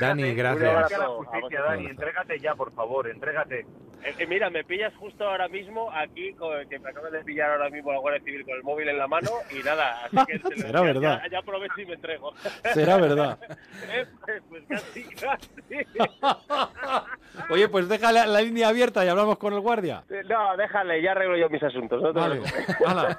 Dani, 0.00 0.30
Un 0.30 0.36
gracias. 0.36 0.68
abrazo. 0.92 1.24
Dani, 1.62 1.86
entrégate 1.86 2.38
ya, 2.38 2.54
por 2.54 2.72
favor, 2.72 3.08
entrégate. 3.08 3.66
Eh, 4.04 4.14
eh, 4.18 4.26
mira, 4.26 4.50
me 4.50 4.64
pillas 4.64 4.92
justo 4.96 5.28
ahora 5.28 5.46
mismo 5.48 5.88
aquí, 5.92 6.32
con- 6.34 6.68
que 6.68 6.76
me 6.80 6.90
acabas 6.90 7.12
de 7.12 7.22
pillar 7.22 7.50
ahora 7.52 7.70
mismo 7.70 7.92
la 7.92 7.98
Guardia 8.00 8.20
Civil 8.24 8.44
con 8.44 8.54
el 8.56 8.62
móvil 8.64 8.88
en 8.88 8.98
la 8.98 9.06
mano 9.06 9.30
y 9.50 9.62
nada, 9.62 10.04
así 10.06 10.16
que 10.26 10.38
Será 10.60 10.80
verdad. 10.80 11.20
Ya, 11.24 11.30
ya 11.30 11.38
aprovecho 11.38 11.80
y 11.80 11.86
me 11.86 11.94
entrego. 11.94 12.32
Será 12.74 12.96
verdad. 12.96 13.38
Eh, 13.94 14.06
pues, 14.24 14.42
pues 14.48 14.62
casi, 14.68 15.02
casi. 15.16 15.50
Oye, 17.50 17.68
pues 17.68 17.88
deja 17.88 18.12
la, 18.12 18.26
la 18.26 18.40
línea 18.40 18.68
abierta 18.68 19.04
y 19.04 19.08
hablamos 19.08 19.38
con 19.38 19.52
el 19.54 19.60
guardia. 19.60 20.04
No, 20.28 20.56
déjale, 20.56 21.02
ya 21.02 21.12
arreglo 21.12 21.36
yo 21.36 21.48
mis 21.48 21.62
asuntos. 21.62 22.00
No 22.02 22.12
te 22.12 22.18
Vale. 22.20 22.40
abrazo. 22.86 23.18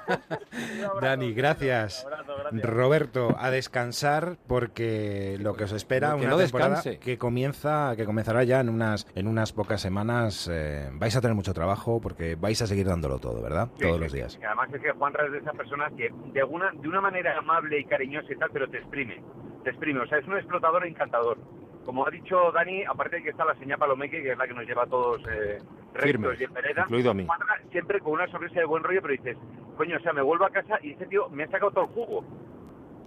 Dani, 1.00 1.32
gracias. 1.34 2.04
Un 2.06 2.12
abrazo, 2.12 2.36
gracias. 2.38 2.62
Roberto, 2.64 3.36
a 3.38 3.50
descansar 3.50 4.36
porque 4.46 5.36
lo 5.40 5.54
que 5.54 5.64
os 5.64 5.72
espera 5.72 6.10
que 6.16 6.22
una 6.22 6.30
no 6.30 6.38
temporada 6.38 6.76
descanse. 6.76 6.98
que 6.98 7.18
comienza, 7.18 7.92
que 7.96 8.04
comenzará 8.34 8.44
ya 8.44 8.60
en 8.60 8.68
unas 8.68 9.06
en 9.14 9.28
unas 9.28 9.52
pocas 9.52 9.80
semanas. 9.80 10.48
eh, 10.50 10.88
vais 10.94 11.14
a 11.16 11.20
tener 11.20 11.34
mucho 11.34 11.54
trabajo 11.54 12.00
porque 12.00 12.34
vais 12.36 12.60
a 12.62 12.66
seguir 12.66 12.86
dándolo 12.86 13.18
todo, 13.18 13.40
¿verdad? 13.42 13.68
Sí, 13.76 13.82
Todos 13.82 13.96
sí, 13.96 14.02
los 14.02 14.12
días. 14.12 14.38
Y 14.40 14.44
además 14.44 14.68
es 14.74 14.82
que 14.82 14.90
Juanra 14.92 15.26
es 15.26 15.32
de 15.32 15.38
esas 15.38 15.54
personas 15.56 15.92
que 15.96 16.10
de 16.32 16.40
alguna, 16.40 16.72
de 16.72 16.88
una 16.88 17.00
manera 17.00 17.38
amable 17.38 17.78
y 17.78 17.84
cariñosa 17.84 18.32
y 18.32 18.36
tal, 18.36 18.50
pero 18.52 18.68
te 18.68 18.78
exprime, 18.78 19.22
te 19.62 19.70
exprime. 19.70 20.00
O 20.00 20.06
sea, 20.06 20.18
es 20.18 20.26
un 20.26 20.36
explotador 20.36 20.84
encantador. 20.86 21.38
Como 21.84 22.06
ha 22.06 22.10
dicho 22.10 22.50
Dani, 22.52 22.82
aparte 22.84 23.16
de 23.16 23.22
que 23.24 23.30
está 23.30 23.44
la 23.44 23.54
señal 23.56 23.78
Palomeque, 23.78 24.22
que 24.22 24.32
es 24.32 24.38
la 24.38 24.48
que 24.48 24.54
nos 24.54 24.66
lleva 24.66 24.84
a 24.84 24.86
todos 24.86 25.20
eh, 25.30 25.58
rectos 25.92 26.02
Firmes, 26.02 26.40
y 26.40 26.44
en 26.44 26.52
vereda, 26.54 26.82
incluido 26.84 27.10
a 27.10 27.14
mí. 27.14 27.26
Juanra 27.26 27.60
siempre 27.70 28.00
con 28.00 28.14
una 28.14 28.26
sonrisa 28.28 28.58
de 28.60 28.66
buen 28.66 28.82
rollo, 28.82 29.00
pero 29.02 29.12
dices, 29.12 29.36
coño, 29.76 29.96
o 29.98 30.00
sea, 30.00 30.12
me 30.12 30.22
vuelvo 30.22 30.46
a 30.46 30.50
casa 30.50 30.78
y 30.82 30.92
ese 30.92 31.06
tío 31.06 31.28
me 31.28 31.44
ha 31.44 31.50
sacado 31.50 31.70
todo 31.72 31.84
el 31.84 31.90
jugo. 31.90 32.24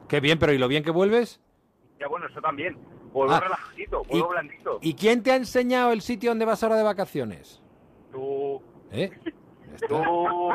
Qué 0.08 0.20
bien, 0.20 0.38
pero 0.40 0.54
¿y 0.54 0.58
lo 0.60 0.68
bien 0.68 0.84
que 0.84 0.92
vuelves? 0.92 1.42
Ya 2.00 2.08
bueno, 2.08 2.28
eso 2.28 2.40
también. 2.40 2.78
Vuelvo 3.18 3.34
Ah, 3.34 3.40
relajadito, 3.40 4.04
vuelvo 4.06 4.28
y- 4.28 4.30
blandito. 4.32 4.80
¿Y 4.82 4.94
quién 4.94 5.24
te 5.24 5.32
ha 5.32 5.36
enseñado 5.36 5.92
el 5.92 6.02
sitio 6.02 6.32
donde 6.32 6.46
vas 6.46 6.62
ahora 6.64 6.76
de 6.76 6.84
vacaciones? 6.84 7.62
Tú, 8.12 8.62
¿Eh? 8.92 9.12
Tú, 9.90 10.50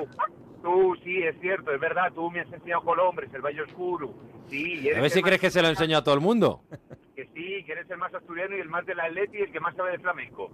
tú, 0.63 0.95
sí, 1.05 1.23
es 1.23 1.39
cierto, 1.41 1.71
es 1.73 1.81
verdad, 1.81 2.13
tú 2.13 2.29
me 2.31 2.41
has 2.41 2.53
enseñado 2.53 2.83
Colombres, 2.83 3.33
el 3.35 3.41
Valle 3.41 3.63
Oscuro. 3.63 4.13
Sí, 4.49 4.89
A 4.91 5.01
ver 5.01 5.11
si 5.11 5.23
crees 5.23 5.41
que 5.41 5.51
se 5.51 5.63
lo 5.63 5.69
enseño 5.69 5.99
a 5.99 6.03
todo 6.05 6.15
el 6.15 6.21
mundo. 6.21 6.63
Que 7.15 7.25
sí, 7.35 7.63
que 7.65 7.73
eres 7.73 7.89
el 7.91 7.99
más 7.99 8.13
asturiano 8.13 8.57
y 8.57 8.61
el 8.61 8.69
más 8.69 8.85
de 8.85 8.95
la 8.97 9.05
Atleti 9.05 9.39
y 9.39 9.43
el 9.43 9.53
que 9.53 9.61
más 9.61 9.77
sabe 9.77 9.93
de 9.93 9.99
flamenco. 10.01 10.51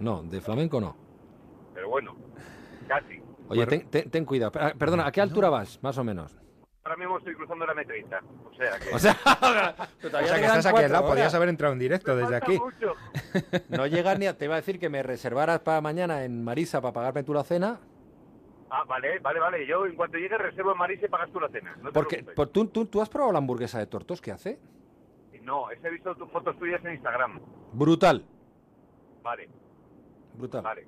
No, 0.00 0.22
de 0.22 0.40
flamenco 0.42 0.78
no. 0.80 0.94
Pero 1.74 1.88
bueno, 1.88 2.14
casi. 2.86 3.20
Oye, 3.48 3.66
ten, 3.66 3.88
ten- 3.88 4.10
ten 4.10 4.24
cuidado. 4.26 4.52
Per- 4.52 4.76
Perdona, 4.76 5.06
¿a 5.06 5.12
qué 5.12 5.20
altura 5.22 5.48
vas, 5.48 5.78
más 5.82 5.96
o 5.96 6.04
menos? 6.04 6.36
Ahora 6.84 6.96
mismo 6.96 7.18
estoy 7.18 7.34
cruzando 7.36 7.64
la 7.64 7.74
M30, 7.74 8.20
o 8.44 8.54
sea 8.54 8.78
que... 8.80 8.94
O 8.94 8.98
sea, 8.98 9.12
O 10.04 10.08
sea, 10.26 10.36
que 10.36 10.44
estás 10.46 10.66
aquí 10.66 10.82
al 10.82 10.90
lado, 10.92 11.06
podías 11.06 11.32
haber 11.34 11.48
entrado 11.48 11.72
en 11.74 11.78
directo 11.78 12.16
desde 12.16 12.34
aquí. 12.36 12.58
mucho. 12.58 12.94
No 13.68 13.86
llegas 13.86 14.18
ni 14.18 14.26
a... 14.26 14.36
Te 14.36 14.46
iba 14.46 14.54
a 14.54 14.56
decir 14.56 14.80
que 14.80 14.88
me 14.88 15.02
reservaras 15.02 15.60
para 15.60 15.80
mañana 15.80 16.24
en 16.24 16.42
Marisa 16.42 16.80
para 16.80 16.92
pagarme 16.92 17.22
tú 17.22 17.32
la 17.34 17.44
cena. 17.44 17.78
Ah, 18.68 18.82
vale, 18.88 19.18
vale, 19.20 19.38
vale. 19.38 19.66
Yo 19.66 19.86
en 19.86 19.94
cuanto 19.94 20.18
llegue 20.18 20.36
reservo 20.38 20.72
en 20.72 20.78
Marisa 20.78 21.06
y 21.06 21.08
pagas 21.08 21.30
tú 21.30 21.38
la 21.38 21.48
cena. 21.50 21.76
No 21.76 21.90
te 21.90 21.92
Porque 21.92 22.24
por- 22.24 22.48
¿tú, 22.48 22.66
tú, 22.66 22.86
tú 22.86 23.00
has 23.00 23.08
probado 23.08 23.32
la 23.32 23.38
hamburguesa 23.38 23.78
de 23.78 23.86
tortos 23.86 24.20
que 24.20 24.32
hace? 24.32 24.58
No, 25.42 25.70
he 25.70 25.90
visto 25.90 26.14
tus 26.16 26.30
fotos 26.30 26.56
tuyas 26.58 26.84
en 26.84 26.94
Instagram. 26.94 27.40
Brutal. 27.72 28.24
Vale, 29.22 29.48
Brutal. 30.34 30.62
vale. 30.62 30.86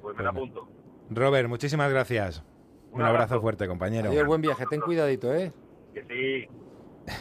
Pues 0.00 0.16
me 0.16 0.22
la 0.22 0.30
Bueno. 0.30 0.52
apunto. 0.54 0.68
Robert, 1.10 1.48
muchísimas 1.48 1.90
gracias. 1.90 2.42
Un, 2.92 3.00
Un 3.00 3.06
abrazo 3.06 3.24
abrazo. 3.24 3.40
fuerte, 3.40 3.66
compañero. 3.66 4.10
Adiós, 4.10 4.26
buen 4.26 4.40
viaje. 4.42 4.64
Ten 4.68 4.80
cuidadito, 4.80 5.32
¿eh? 5.34 5.52
Que 5.94 6.04
sí. 6.04 6.48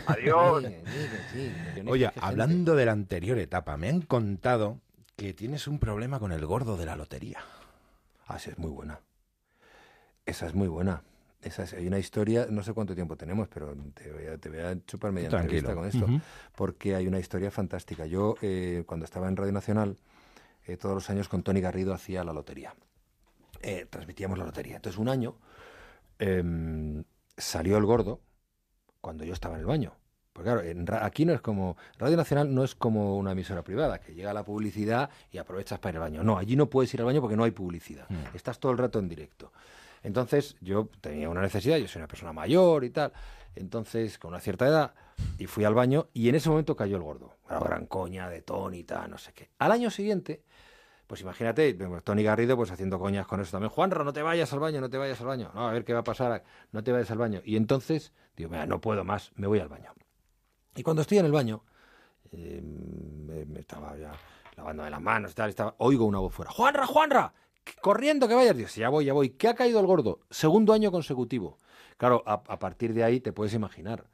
Adiós. 0.06 0.66
Oye, 1.88 2.12
hablando 2.22 2.76
de 2.76 2.86
la 2.86 2.92
anterior 2.92 3.38
etapa, 3.40 3.78
me 3.78 3.90
han 3.90 4.02
contado 4.02 4.80
que 5.16 5.34
tienes 5.34 5.68
un 5.68 5.80
problema 5.80 6.20
con 6.20 6.32
el 6.32 6.46
gordo 6.46 6.78
de 6.78 6.86
la 6.86 6.96
lotería. 6.96 7.40
Ah, 8.28 8.38
sí, 8.40 8.50
es 8.50 8.58
muy 8.58 8.70
buena. 8.72 9.00
Esa 10.26 10.46
es 10.46 10.54
muy 10.54 10.68
buena. 10.68 11.04
Esa 11.42 11.64
es- 11.64 11.74
hay 11.74 11.88
una 11.88 11.98
historia, 11.98 12.46
no 12.50 12.62
sé 12.64 12.74
cuánto 12.74 12.94
tiempo 12.94 13.16
tenemos, 13.18 13.48
pero 13.48 13.74
te 13.96 14.12
voy 14.12 14.28
a, 14.28 14.38
te 14.38 14.50
voy 14.50 14.60
a 14.60 14.78
chupar 14.86 15.12
media 15.12 15.30
Tranquilo. 15.30 15.70
entrevista 15.70 16.00
con 16.00 16.12
esto, 16.12 16.26
porque 16.56 16.94
hay 16.96 17.08
una 17.08 17.18
historia 17.20 17.50
fantástica. 17.50 18.06
Yo, 18.06 18.36
eh, 18.42 18.84
cuando 18.86 19.06
estaba 19.06 19.28
en 19.28 19.36
Radio 19.36 19.52
Nacional, 19.52 19.98
eh, 20.68 20.78
todos 20.78 20.94
los 20.94 21.10
años 21.10 21.28
con 21.28 21.42
Tony 21.42 21.60
Garrido 21.62 21.94
hacía 21.94 22.24
la 22.24 22.34
lotería. 22.34 22.76
Eh, 23.64 23.88
transmitíamos 23.90 24.38
la 24.38 24.46
lotería. 24.46 24.76
Entonces, 24.76 25.00
un 25.00 25.10
año 25.10 25.36
em, 26.22 27.04
salió 27.38 27.78
el 27.78 27.86
gordo 27.86 28.22
cuando 29.02 29.26
yo 29.26 29.34
estaba 29.34 29.56
en 29.56 29.62
el 29.62 29.66
baño. 29.66 29.94
Porque 30.32 30.50
claro, 30.50 30.62
en 30.62 30.86
aquí 30.94 31.26
no 31.26 31.34
es 31.34 31.42
como. 31.42 31.76
Radio 31.98 32.16
Nacional 32.16 32.54
no 32.54 32.64
es 32.64 32.74
como 32.74 33.18
una 33.18 33.34
emisora 33.34 33.64
privada, 33.64 34.00
que 34.00 34.14
llega 34.14 34.34
la 34.34 34.46
publicidad 34.46 35.10
y 35.30 35.40
aprovechas 35.40 35.80
para 35.80 35.92
ir 35.92 35.96
al 35.98 36.10
baño. 36.10 36.24
No, 36.24 36.38
allí 36.38 36.56
no 36.56 36.70
puedes 36.70 36.94
ir 36.94 37.02
al 37.02 37.08
baño 37.08 37.20
porque 37.20 37.36
no 37.36 37.44
hay 37.44 37.52
publicidad. 37.52 38.06
Mm. 38.10 38.36
Estás 38.36 38.60
todo 38.60 38.72
el 38.72 38.78
rato 38.78 39.00
en 39.00 39.10
directo. 39.10 39.52
Entonces, 40.04 40.56
yo 40.62 40.90
tenía 41.02 41.30
una 41.30 41.42
necesidad, 41.42 41.78
yo 41.78 41.88
soy 41.88 42.00
una 42.00 42.08
persona 42.08 42.32
mayor 42.34 42.86
y 42.86 42.92
tal. 42.92 43.12
Entonces, 43.56 44.18
con 44.18 44.30
una 44.30 44.40
cierta 44.40 44.66
edad, 44.66 44.94
y 45.38 45.46
fui 45.46 45.66
al 45.66 45.74
baño, 45.74 46.08
y 46.14 46.30
en 46.30 46.36
ese 46.36 46.50
momento 46.50 46.76
cayó 46.76 46.96
el 46.96 47.04
gordo. 47.04 47.36
Una 47.50 47.60
gran 47.60 47.86
coña 47.86 48.30
de 48.30 48.42
Tony 48.42 48.80
y 48.80 48.84
tal, 48.84 49.12
no 49.12 49.18
sé 49.18 49.34
qué. 49.34 49.50
Al 49.60 49.72
año 49.72 49.92
siguiente, 49.92 50.44
pues 51.12 51.20
imagínate, 51.20 51.78
Tony 52.06 52.24
Garrido 52.24 52.56
pues 52.56 52.72
haciendo 52.72 52.98
coñas 52.98 53.28
con 53.28 53.42
eso 53.42 53.52
también. 53.52 53.70
Juanra, 53.70 54.06
no 54.06 54.14
te 54.14 54.22
vayas 54.22 54.54
al 54.54 54.60
baño, 54.60 54.80
no 54.80 54.90
te 54.90 54.98
vayas 54.98 55.20
al 55.20 55.28
baño. 55.28 55.52
No, 55.54 55.68
a 55.68 55.74
ver 55.74 55.84
qué 55.84 55.92
va 55.92 56.00
a 56.00 56.04
pasar, 56.06 56.42
no 56.72 56.86
te 56.86 56.94
vayas 56.94 57.12
al 57.12 57.18
baño. 57.18 57.42
Y 57.44 57.58
entonces, 57.58 58.14
digo, 58.38 58.50
mira, 58.50 58.66
no 58.66 58.80
puedo 58.80 59.04
más, 59.04 59.34
me 59.36 59.46
voy 59.46 59.60
al 59.60 59.68
baño. 59.68 59.92
Y 60.74 60.84
cuando 60.84 61.02
estoy 61.02 61.18
en 61.18 61.26
el 61.26 61.34
baño, 61.34 61.66
eh, 62.32 62.62
me, 62.64 63.60
estaba 63.60 63.98
ya 63.98 64.14
lavándome 64.56 64.90
las 64.90 65.02
manos 65.02 65.32
y 65.32 65.36
tal, 65.36 65.50
estaba, 65.50 65.76
oigo 65.80 66.06
una 66.06 66.20
voz 66.20 66.34
fuera. 66.34 66.50
¡Juanra, 66.50 66.88
Juanra! 66.88 67.34
Corriendo, 67.82 68.30
que 68.30 68.36
vayas. 68.36 68.56
Digo, 68.56 68.70
sí, 68.70 68.80
ya 68.80 68.88
voy, 68.88 69.04
ya 69.04 69.12
voy. 69.12 69.32
¿Qué 69.32 69.50
ha 69.50 69.54
caído 69.54 69.82
el 69.82 69.88
gordo? 69.88 70.22
Segundo 70.30 70.72
año 70.72 70.94
consecutivo. 70.94 71.58
Claro, 71.98 72.24
a, 72.26 72.58
partir 72.58 72.94
de 72.94 73.04
ahí 73.04 73.20
te 73.20 73.34
puedes 73.34 73.54
imaginar. 73.54 74.06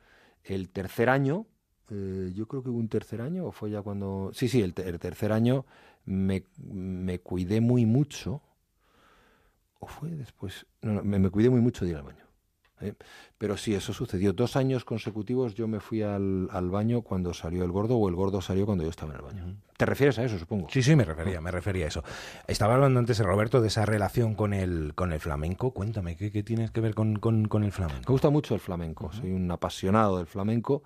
El 0.44 0.72
tercer 0.72 1.12
año, 1.12 1.46
eh, 1.92 2.32
yo 2.34 2.48
creo 2.48 2.64
que 2.64 2.70
hubo 2.70 2.80
un 2.80 2.90
tercer 2.90 3.22
año, 3.22 3.46
o 3.46 3.52
fue 3.52 3.70
ya 3.70 3.84
cuando... 3.84 4.32
Sí, 4.34 4.48
sí, 4.48 4.64
el, 4.64 4.74
el 4.78 4.98
tercer 4.98 5.32
año 5.32 5.68
me, 6.08 6.44
me 6.58 7.20
cuidé 7.20 7.62
muy 7.62 7.86
mucho. 7.86 8.42
¿O 9.80 9.88
fue 9.88 10.10
después? 10.10 10.66
No, 10.82 10.94
no, 10.94 11.04
me, 11.04 11.20
me 11.20 11.30
cuidé 11.30 11.50
muy 11.52 11.62
mucho 11.62 11.86
de 11.86 11.92
ir 11.92 11.98
al 11.98 12.04
baño. 12.04 12.26
¿eh? 12.82 12.94
Pero 13.38 13.58
sí, 13.58 13.76
eso 13.76 13.94
sucedió. 13.94 14.34
Dos 14.34 14.56
años 14.56 14.84
consecutivos 14.86 15.54
yo 15.54 15.68
me 15.68 15.80
fui 15.80 16.02
al, 16.02 16.50
al 16.52 16.70
baño 16.72 17.02
cuando 17.04 17.34
salió 17.34 17.64
el 17.64 17.72
gordo 17.72 17.98
o 17.98 18.10
el 18.10 18.16
gordo 18.16 18.42
salió 18.42 18.66
cuando 18.66 18.84
yo 18.84 18.90
estaba 18.90 19.12
en 19.12 19.18
el 19.18 19.24
baño. 19.26 19.56
¿Te 19.78 19.86
refieres 19.86 20.18
a 20.18 20.24
eso, 20.24 20.40
supongo? 20.40 20.68
Sí, 20.72 20.82
sí, 20.82 20.96
me 20.96 21.06
refería, 21.06 21.40
me 21.40 21.52
refería 21.52 21.86
a 21.86 21.90
eso. 21.90 22.04
Estaba 22.48 22.74
hablando 22.74 23.00
antes, 23.00 23.20
Roberto, 23.20 23.62
de 23.62 23.68
esa 23.68 23.86
relación 23.86 24.34
con 24.34 24.54
el, 24.56 24.94
con 24.96 25.12
el 25.14 25.20
flamenco. 25.20 25.70
Cuéntame, 25.72 26.16
¿qué, 26.16 26.32
qué 26.32 26.42
tienes 26.42 26.72
que 26.72 26.82
ver 26.82 26.96
con, 26.96 27.18
con- 27.20 27.48
con 27.48 27.62
el 27.64 27.68
Me 27.68 27.72
flamenco? 27.74 28.12
gusta 28.12 28.32
mucho 28.32 28.56
el 28.56 28.60
flamenco, 28.60 29.12
soy 29.14 29.32
un 29.32 29.52
apasionado 29.52 30.18
del 30.18 30.26
flamenco, 30.26 30.82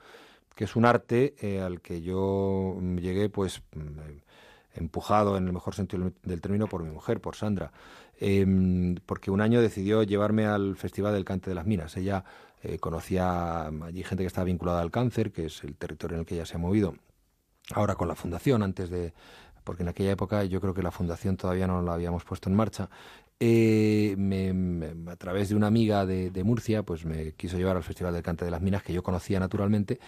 que 0.55 0.65
es 0.65 0.75
un 0.75 0.83
arte 0.85 1.35
eh, 1.39 1.61
al 1.61 1.79
que 1.79 2.01
yo 2.01 2.77
llegué 2.97 3.29
pues 3.29 3.61
mm, 3.73 3.99
empujado 4.75 5.37
en 5.37 5.47
el 5.47 5.53
mejor 5.53 5.75
sentido 5.75 6.11
del- 6.23 6.41
término 6.41 6.67
por 6.67 6.83
mi 6.83 6.89
mujer, 6.91 7.19
por 7.21 7.35
Sandra, 7.35 7.71
Em, 8.23 8.95
porque 9.07 9.31
un 9.31 9.41
año 9.41 9.61
decidió 9.61 10.03
llevarme 10.03 10.45
al 10.45 10.75
Festival 10.75 11.13
del 11.13 11.25
Cante 11.25 11.49
de 11.49 11.55
las 11.55 11.65
Minas. 11.65 11.97
Ella 11.97 12.23
eh, 12.61 12.77
conocía 12.77 13.65
allí 13.65 14.03
gente 14.03 14.23
que 14.23 14.27
estaba 14.27 14.45
vinculada 14.45 14.81
al 14.81 14.91
cáncer, 14.91 15.31
que 15.31 15.45
es 15.47 15.63
el 15.63 15.75
territorio 15.75 16.17
en 16.17 16.19
el 16.19 16.25
que 16.27 16.35
ella 16.35 16.45
se 16.45 16.53
ha 16.55 16.59
movido, 16.59 16.93
ahora 17.73 17.95
con 17.95 18.07
la 18.07 18.13
fundación, 18.13 18.61
antes 18.61 18.91
de, 18.91 19.15
porque 19.63 19.83
en 19.83 19.89
aquella 19.89 20.11
época 20.11 20.43
yo 20.45 20.61
creo 20.61 20.73
que 20.73 20.81
la 20.83 20.91
fundación 20.91 21.37
todavía 21.37 21.67
no 21.67 21.81
la 21.81 21.93
habíamos 21.93 22.23
puesto 22.23 22.49
en 22.49 22.55
marcha, 22.55 22.89
eh, 23.39 24.15
me- 24.17 25.11
a 25.11 25.15
través 25.15 25.49
de 25.49 25.55
una 25.55 25.67
amiga 25.67 26.05
de, 26.05 26.43
Murcia, 26.43 26.83
pues 26.83 27.05
me 27.05 27.33
quiso 27.33 27.57
llevar 27.57 27.75
al 27.75 27.83
Festival 27.83 28.13
del 28.13 28.21
Cante 28.23 28.45
de 28.45 28.51
las 28.51 28.61
Minas, 28.61 28.83
que 28.83 28.93
yo 28.93 29.01
conocía 29.03 29.39
naturalmente, 29.39 29.99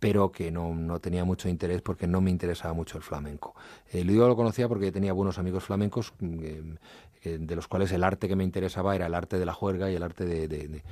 pero 0.00 0.32
que 0.32 0.50
no, 0.50 0.74
no 0.74 0.98
tenía 1.00 1.24
mucho 1.24 1.48
interés 1.48 1.82
porque 1.82 2.06
no 2.06 2.20
me 2.20 2.30
interesaba 2.30 2.74
mucho 2.74 2.96
el 2.98 3.04
flamenco. 3.04 3.54
Eh, 3.92 4.04
lo 4.04 4.26
lo 4.28 4.34
conocía 4.36 4.66
porque 4.68 4.90
tenía 4.92 5.12
buenos 5.12 5.38
amigos 5.38 5.64
flamencos, 5.64 6.12
mm, 6.20 6.38
eh, 6.42 6.62
eh, 7.24 7.38
de 7.40 7.56
los 7.56 7.68
cuales 7.68 7.92
el 7.92 8.02
arte 8.04 8.28
que 8.28 8.36
me 8.36 8.44
interesaba 8.44 8.94
era 8.96 9.06
el 9.06 9.14
arte 9.14 9.38
de 9.38 9.46
la 9.46 9.52
juerga 9.52 9.90
y 9.90 9.94
el 9.94 10.02
arte 10.02 10.24
de, 10.24 10.48
de- 10.48 10.68
de- 10.68 10.82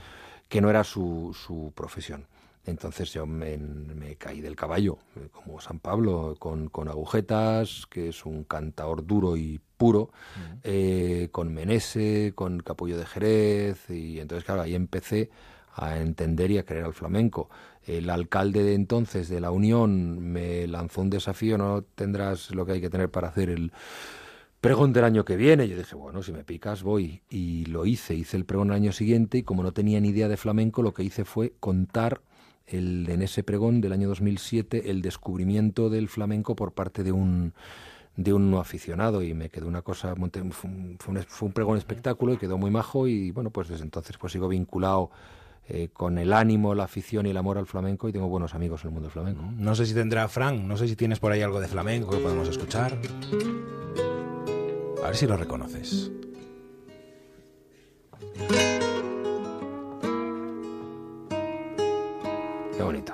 que 0.49 0.61
no 0.61 0.71
era 0.71 0.85
su, 0.85 1.37
su 1.47 1.73
profesión. 1.75 2.27
Entonces 2.69 3.13
yo 3.13 3.27
me, 3.27 3.57
me 3.57 4.17
caí 4.17 4.41
del 4.41 4.57
caballo, 4.57 4.99
eh, 5.17 5.29
como 5.33 5.61
San 5.61 5.79
Pablo, 5.79 6.37
con, 6.39 6.69
con 6.69 6.89
agujetas, 6.89 7.87
que 7.87 8.09
es 8.09 8.27
un 8.27 8.45
cantaor 8.45 9.07
duro 9.07 9.37
y 9.37 9.61
puro, 9.77 10.11
eh, 10.65 11.29
con 11.31 11.55
Menese, 11.55 12.33
con 12.35 12.61
Capullo 12.61 12.99
de 12.99 13.07
Jerez, 13.07 13.89
y 13.89 14.19
entonces 14.19 14.45
claro, 14.45 14.63
ahí 14.63 14.75
empecé 14.75 15.31
a 15.75 15.99
entender 15.99 16.51
y 16.51 16.59
a 16.59 16.65
querer 16.65 16.85
al 16.85 16.95
flamenco. 16.95 17.49
El 17.87 18.11
alcalde 18.11 18.63
de 18.65 18.75
entonces 18.75 19.29
de 19.29 19.41
la 19.41 19.51
Unión 19.51 20.19
me 20.19 20.67
lanzó 20.67 21.01
un 21.01 21.11
desafío, 21.11 21.57
no 21.57 21.83
tendrás 21.83 22.51
lo 22.55 22.67
que 22.67 22.73
hay 22.73 22.81
que 22.81 22.91
tener 22.91 23.11
para 23.11 23.29
hacer 23.29 23.49
el 23.49 23.73
pregón 24.61 24.93
del 24.93 25.05
año 25.05 25.25
que 25.25 25.37
viene. 25.37 25.69
Yo 25.69 25.79
dije, 25.79 25.95
bueno, 25.95 26.23
si 26.23 26.33
me 26.33 26.45
picas 26.45 26.83
voy. 26.83 27.23
Y 27.31 27.65
lo 27.67 27.87
hice, 27.87 28.15
hice 28.15 28.37
el 28.37 28.45
pregón 28.45 28.69
el 28.69 28.75
año 28.75 28.93
siguiente 28.93 29.39
y 29.39 29.43
como 29.43 29.63
no 29.63 29.73
tenía 29.73 30.01
ni 30.01 30.09
idea 30.09 30.29
de 30.29 30.37
flamenco, 30.37 30.83
lo 30.83 30.93
que 30.93 31.05
hice 31.05 31.25
fue 31.25 31.55
contar 31.61 32.21
el, 32.71 33.09
en 33.09 33.23
ese 33.23 33.43
pregón 33.43 33.81
del 33.81 33.93
año 33.93 34.09
2007 34.09 34.91
el 34.91 35.03
descubrimiento 35.03 35.91
del 35.91 36.09
flamenco 36.09 36.57
por 36.57 36.73
parte 36.73 37.03
de 37.05 37.13
un 37.13 37.53
de 38.19 38.33
un 38.33 38.51
no 38.51 38.59
aficionado 38.59 39.23
y 39.23 39.33
me 39.33 39.49
quedó 39.49 39.69
una 39.69 39.83
cosa, 39.83 40.15
fue 40.51 40.69
un, 41.47 41.53
pregón 41.53 41.79
espectáculo 41.79 42.33
y 42.33 42.37
quedó 42.37 42.59
muy 42.59 42.69
majo 42.69 43.07
y 43.07 43.31
bueno, 43.31 43.51
pues 43.51 43.69
desde 43.69 43.85
entonces 43.85 44.19
pues 44.19 44.33
sigo 44.33 44.49
vinculado 44.49 45.13
eh, 45.69 45.89
con 45.93 46.19
el 46.19 46.33
ánimo, 46.33 46.75
la 46.75 46.83
afición 46.85 47.27
y 47.27 47.31
el 47.31 47.37
amor 47.37 47.59
al 47.59 47.67
flamenco 47.67 48.09
y 48.09 48.13
tengo 48.13 48.27
buenos 48.27 48.57
amigos 48.57 48.83
en 48.83 48.89
el 48.89 48.95
mundo 48.95 49.07
del 49.07 49.13
flamenco. 49.13 49.43
No 49.57 49.77
sé 49.77 49.87
si 49.87 49.95
tendrá 49.95 50.27
Frank, 50.27 50.61
no 50.63 50.77
sé 50.77 50.89
si 50.89 50.97
tienes 50.97 51.21
por 51.21 51.31
ahí 51.31 51.43
algo 51.43 51.61
de 51.61 51.69
flamenco 51.69 52.11
que 52.11 52.17
podemos 52.17 52.49
escuchar. 52.49 52.99
A 55.05 55.07
ver 55.07 55.17
si 55.17 55.27
lo 55.29 55.37
reconoces. 55.37 56.11
Qué 62.79 62.85
bonito. 62.85 63.13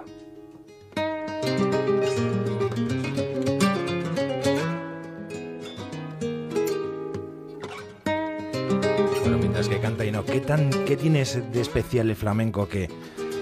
¿qué, 10.27 10.41
tan, 10.41 10.71
¿qué 10.85 10.97
tienes 10.97 11.41
de 11.51 11.61
especial 11.61 12.11
el 12.11 12.17
flamenco 12.17 12.69
que, 12.69 12.91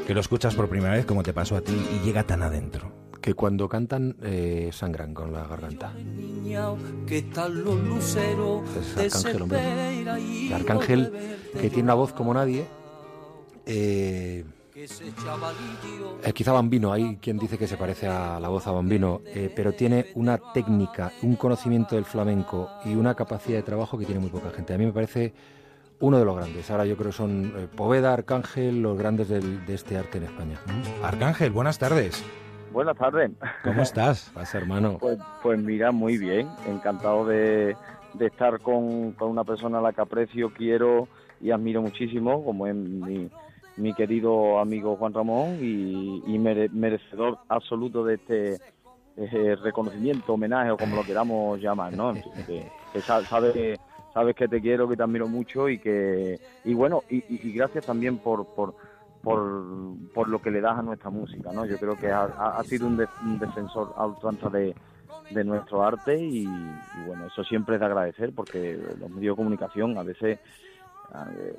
que 0.06 0.14
lo 0.14 0.20
escuchas 0.20 0.54
por 0.54 0.68
primera 0.68 0.94
vez, 0.94 1.06
como 1.06 1.24
te 1.24 1.32
pasó 1.32 1.56
a 1.56 1.60
ti, 1.60 1.72
y 1.72 2.04
llega 2.04 2.22
tan 2.22 2.42
adentro? 2.42 2.92
que 3.20 3.34
cuando 3.34 3.68
cantan 3.68 4.16
eh, 4.22 4.70
sangran 4.72 5.14
con 5.14 5.32
la 5.32 5.46
garganta. 5.46 5.92
Es 9.00 9.14
Arcángel, 9.14 9.42
hombre. 9.42 9.60
El 10.46 10.52
Arcángel, 10.52 11.12
que 11.52 11.68
tiene 11.68 11.84
una 11.84 11.94
voz 11.94 12.12
como 12.12 12.34
nadie. 12.34 12.66
Eh, 13.64 14.44
eh, 14.74 16.32
quizá 16.32 16.52
Bambino, 16.52 16.92
hay 16.92 17.16
quien 17.16 17.38
dice 17.38 17.58
que 17.58 17.66
se 17.66 17.76
parece 17.76 18.06
a 18.08 18.40
la 18.40 18.48
voz 18.48 18.66
a 18.66 18.72
Bambino, 18.72 19.20
eh, 19.26 19.52
pero 19.54 19.72
tiene 19.72 20.06
una 20.14 20.38
técnica, 20.52 21.12
un 21.22 21.36
conocimiento 21.36 21.96
del 21.96 22.04
flamenco 22.04 22.70
y 22.84 22.94
una 22.94 23.14
capacidad 23.14 23.58
de 23.58 23.62
trabajo 23.62 23.98
que 23.98 24.06
tiene 24.06 24.20
muy 24.20 24.30
poca 24.30 24.50
gente. 24.50 24.74
A 24.74 24.78
mí 24.78 24.86
me 24.86 24.92
parece 24.92 25.34
uno 26.00 26.18
de 26.18 26.24
los 26.24 26.36
grandes. 26.36 26.70
Ahora 26.70 26.86
yo 26.86 26.96
creo 26.96 27.10
que 27.10 27.16
son 27.16 27.52
eh, 27.56 27.68
Poveda, 27.74 28.12
Arcángel, 28.12 28.82
los 28.82 28.98
grandes 28.98 29.28
de 29.28 29.74
este 29.74 29.96
arte 29.96 30.18
en 30.18 30.24
España. 30.24 30.58
Arcángel, 31.02 31.50
buenas 31.50 31.78
tardes. 31.78 32.24
Buenas 32.72 32.96
tardes. 32.96 33.30
¿Cómo 33.62 33.82
estás? 33.82 34.32
Vas, 34.34 34.54
hermano. 34.54 34.96
Pues, 34.98 35.18
pues, 35.42 35.60
mira, 35.60 35.92
muy 35.92 36.16
bien. 36.16 36.48
Encantado 36.66 37.26
de, 37.26 37.76
estar 38.18 38.60
con, 38.60 39.14
una 39.20 39.44
persona 39.44 39.78
a 39.78 39.82
la 39.82 39.92
que 39.92 40.00
aprecio, 40.00 40.50
quiero 40.50 41.08
y 41.40 41.50
admiro 41.50 41.82
muchísimo, 41.82 42.42
como 42.44 42.66
es 42.66 42.74
mi, 42.74 43.28
querido 43.96 44.58
amigo 44.58 44.96
Juan 44.96 45.14
Ramón, 45.14 45.58
y, 45.60 46.38
merecedor 46.38 47.38
absoluto 47.48 48.04
de 48.04 48.14
este 48.14 48.58
eh, 49.16 49.56
reconocimiento, 49.62 50.34
homenaje 50.34 50.70
o 50.70 50.76
como 50.76 50.96
lo 50.96 51.04
queramos 51.04 51.60
llamar, 51.60 51.92
¿no? 51.92 52.14
Que, 52.46 52.70
que 52.92 53.00
sabe 53.00 53.78
sabes 54.12 54.36
que 54.36 54.48
te 54.48 54.60
quiero, 54.60 54.88
que 54.88 54.96
te 54.96 55.02
admiro 55.02 55.26
mucho 55.26 55.68
y 55.68 55.78
que 55.78 56.38
y 56.64 56.74
bueno 56.74 57.02
y, 57.08 57.52
gracias 57.52 57.86
también 57.86 58.18
por, 58.18 58.46
por 58.46 58.74
por, 59.22 60.28
lo 60.28 60.40
que 60.40 60.50
le 60.50 60.60
das 60.60 60.78
a 60.78 60.82
nuestra 60.82 61.08
música, 61.08 61.52
¿no? 61.52 61.64
Yo 61.64 61.78
creo 61.78 61.96
que 61.96 62.10
ha, 62.10 62.60
sido 62.64 62.88
un, 62.88 62.96
defensor 63.38 63.94
a 63.96 64.06
ultranza 64.06 64.50
de, 64.50 64.74
nuestro 65.44 65.82
arte 65.82 66.18
y, 66.18 66.44
bueno, 67.06 67.26
eso 67.26 67.44
siempre 67.44 67.76
es 67.76 67.80
de 67.80 67.86
agradecer 67.86 68.32
porque 68.34 68.76
los 68.98 69.08
medios 69.10 69.34
de 69.34 69.36
comunicación 69.36 69.96
a 69.96 70.02
veces 70.02 70.40
eh, 71.38 71.56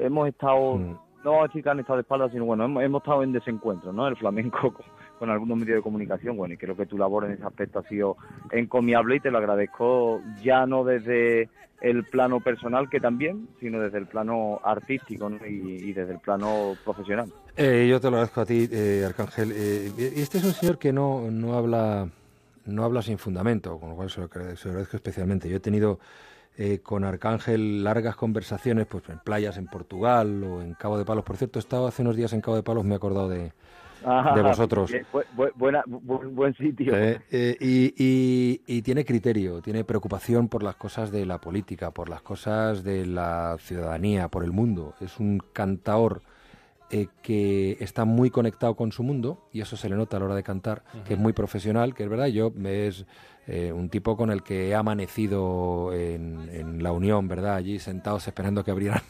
hemos 0.00 0.28
estado, 0.28 0.76
mm. 0.76 0.98
No 1.26 1.32
vamos 1.32 1.46
a 1.46 1.48
decir 1.48 1.64
que 1.64 1.70
han 1.70 1.80
estado 1.80 1.96
de 1.96 2.02
espaldas, 2.02 2.30
sino 2.30 2.44
bueno, 2.44 2.80
hemos, 2.80 3.02
estado 3.02 3.24
en 3.24 3.32
desencuentro, 3.32 3.92
¿no? 3.92 4.06
El 4.06 4.16
flamenco 4.16 4.72
con 5.18 5.28
algunos 5.28 5.58
medios 5.58 5.78
de 5.78 5.82
comunicación. 5.82 6.36
Bueno, 6.36 6.54
y 6.54 6.56
creo 6.56 6.76
que 6.76 6.86
tu 6.86 6.96
labor 6.96 7.24
en 7.24 7.32
ese 7.32 7.44
aspecto 7.44 7.80
ha 7.80 7.82
sido 7.82 8.16
encomiable 8.52 9.16
y 9.16 9.20
te 9.20 9.32
lo 9.32 9.38
agradezco 9.38 10.20
ya 10.40 10.66
no 10.66 10.84
desde 10.84 11.48
el 11.80 12.04
plano 12.04 12.38
personal 12.38 12.88
que 12.88 13.00
también, 13.00 13.48
sino 13.58 13.80
desde 13.80 13.98
el 13.98 14.06
plano 14.06 14.60
artístico 14.62 15.28
y, 15.44 15.92
desde 15.92 16.12
el 16.12 16.20
plano 16.20 16.74
profesional. 16.84 17.30
Eh, 17.56 17.88
yo 17.90 18.00
te 18.00 18.08
lo 18.08 18.18
agradezco 18.18 18.42
a 18.42 18.46
ti, 18.46 18.68
eh, 18.70 19.04
Arcángel. 19.04 19.52
Eh, 19.52 19.92
este 20.16 20.38
es 20.38 20.44
un 20.44 20.52
señor 20.52 20.78
que 20.78 20.92
no, 20.92 21.28
no 21.30 21.54
habla 21.54 22.08
no 22.66 22.84
habla 22.84 23.02
sin 23.02 23.18
fundamento, 23.18 23.78
con 23.78 23.90
lo 23.90 23.96
cual 23.96 24.10
se 24.10 24.20
lo, 24.20 24.26
agradezco 24.26 24.96
especialmente. 24.96 25.48
Yo 25.48 25.56
he 25.56 25.60
tenido 25.60 25.98
con 26.82 27.04
Arcángel 27.04 27.84
largas 27.84 28.16
conversaciones 28.16 28.86
pues 28.86 29.08
en 29.08 29.18
playas 29.18 29.58
en 29.58 29.66
Portugal 29.66 30.42
o 30.44 30.62
en 30.62 30.74
Cabo 30.74 30.96
de 30.98 31.04
Palos. 31.04 31.24
Por 31.24 31.36
cierto, 31.36 31.58
he 31.58 31.60
estado 31.60 31.86
hace 31.86 32.02
unos 32.02 32.16
días 32.16 32.32
en 32.32 32.40
Cabo 32.40 32.56
de 32.56 32.62
Palos, 32.62 32.84
me 32.84 32.94
he 32.94 32.96
acordado 32.96 33.28
de, 33.28 33.52
de 34.34 34.42
vosotros. 34.42 34.92
buen 35.86 36.54
sitio. 36.54 36.96
Eh, 36.96 37.20
eh, 37.30 37.56
y, 37.58 38.82
tiene 38.82 39.04
criterio, 39.04 39.60
tiene 39.60 39.84
preocupación 39.84 40.48
por 40.48 40.62
las 40.62 40.76
cosas 40.76 41.10
de 41.10 41.26
la 41.26 41.40
política, 41.40 41.90
por 41.90 42.08
las 42.08 42.22
cosas 42.22 42.84
de 42.84 43.06
la 43.06 43.56
ciudadanía, 43.58 44.28
por 44.28 44.44
el 44.44 44.52
mundo. 44.52 44.94
Es 45.00 45.18
un 45.18 45.40
cantaor 45.52 46.22
eh, 46.90 47.08
que 47.22 47.76
está 47.80 48.04
muy 48.04 48.30
conectado 48.30 48.76
con 48.76 48.92
su 48.92 49.02
mundo 49.02 49.48
y 49.52 49.60
eso 49.60 49.76
se 49.76 49.88
le 49.88 49.96
nota 49.96 50.16
a 50.16 50.20
la 50.20 50.26
hora 50.26 50.34
de 50.36 50.44
cantar, 50.44 50.84
que 51.04 51.14
es 51.14 51.18
muy 51.18 51.32
profesional, 51.32 51.94
que 51.94 52.04
es 52.04 52.08
verdad, 52.08 52.26
yo 52.26 52.52
es 52.64 53.06
eh, 53.46 53.72
un 53.72 53.88
tipo 53.88 54.16
con 54.16 54.30
el 54.30 54.42
que 54.42 54.68
he 54.68 54.74
amanecido 54.74 55.92
en, 55.92 56.82
la 56.82 56.92
Unión, 56.92 57.28
¿verdad? 57.28 57.54
Allí 57.54 57.78
sentados 57.78 58.26
esperando 58.26 58.64
que 58.64 58.70
abrieran 58.70 59.02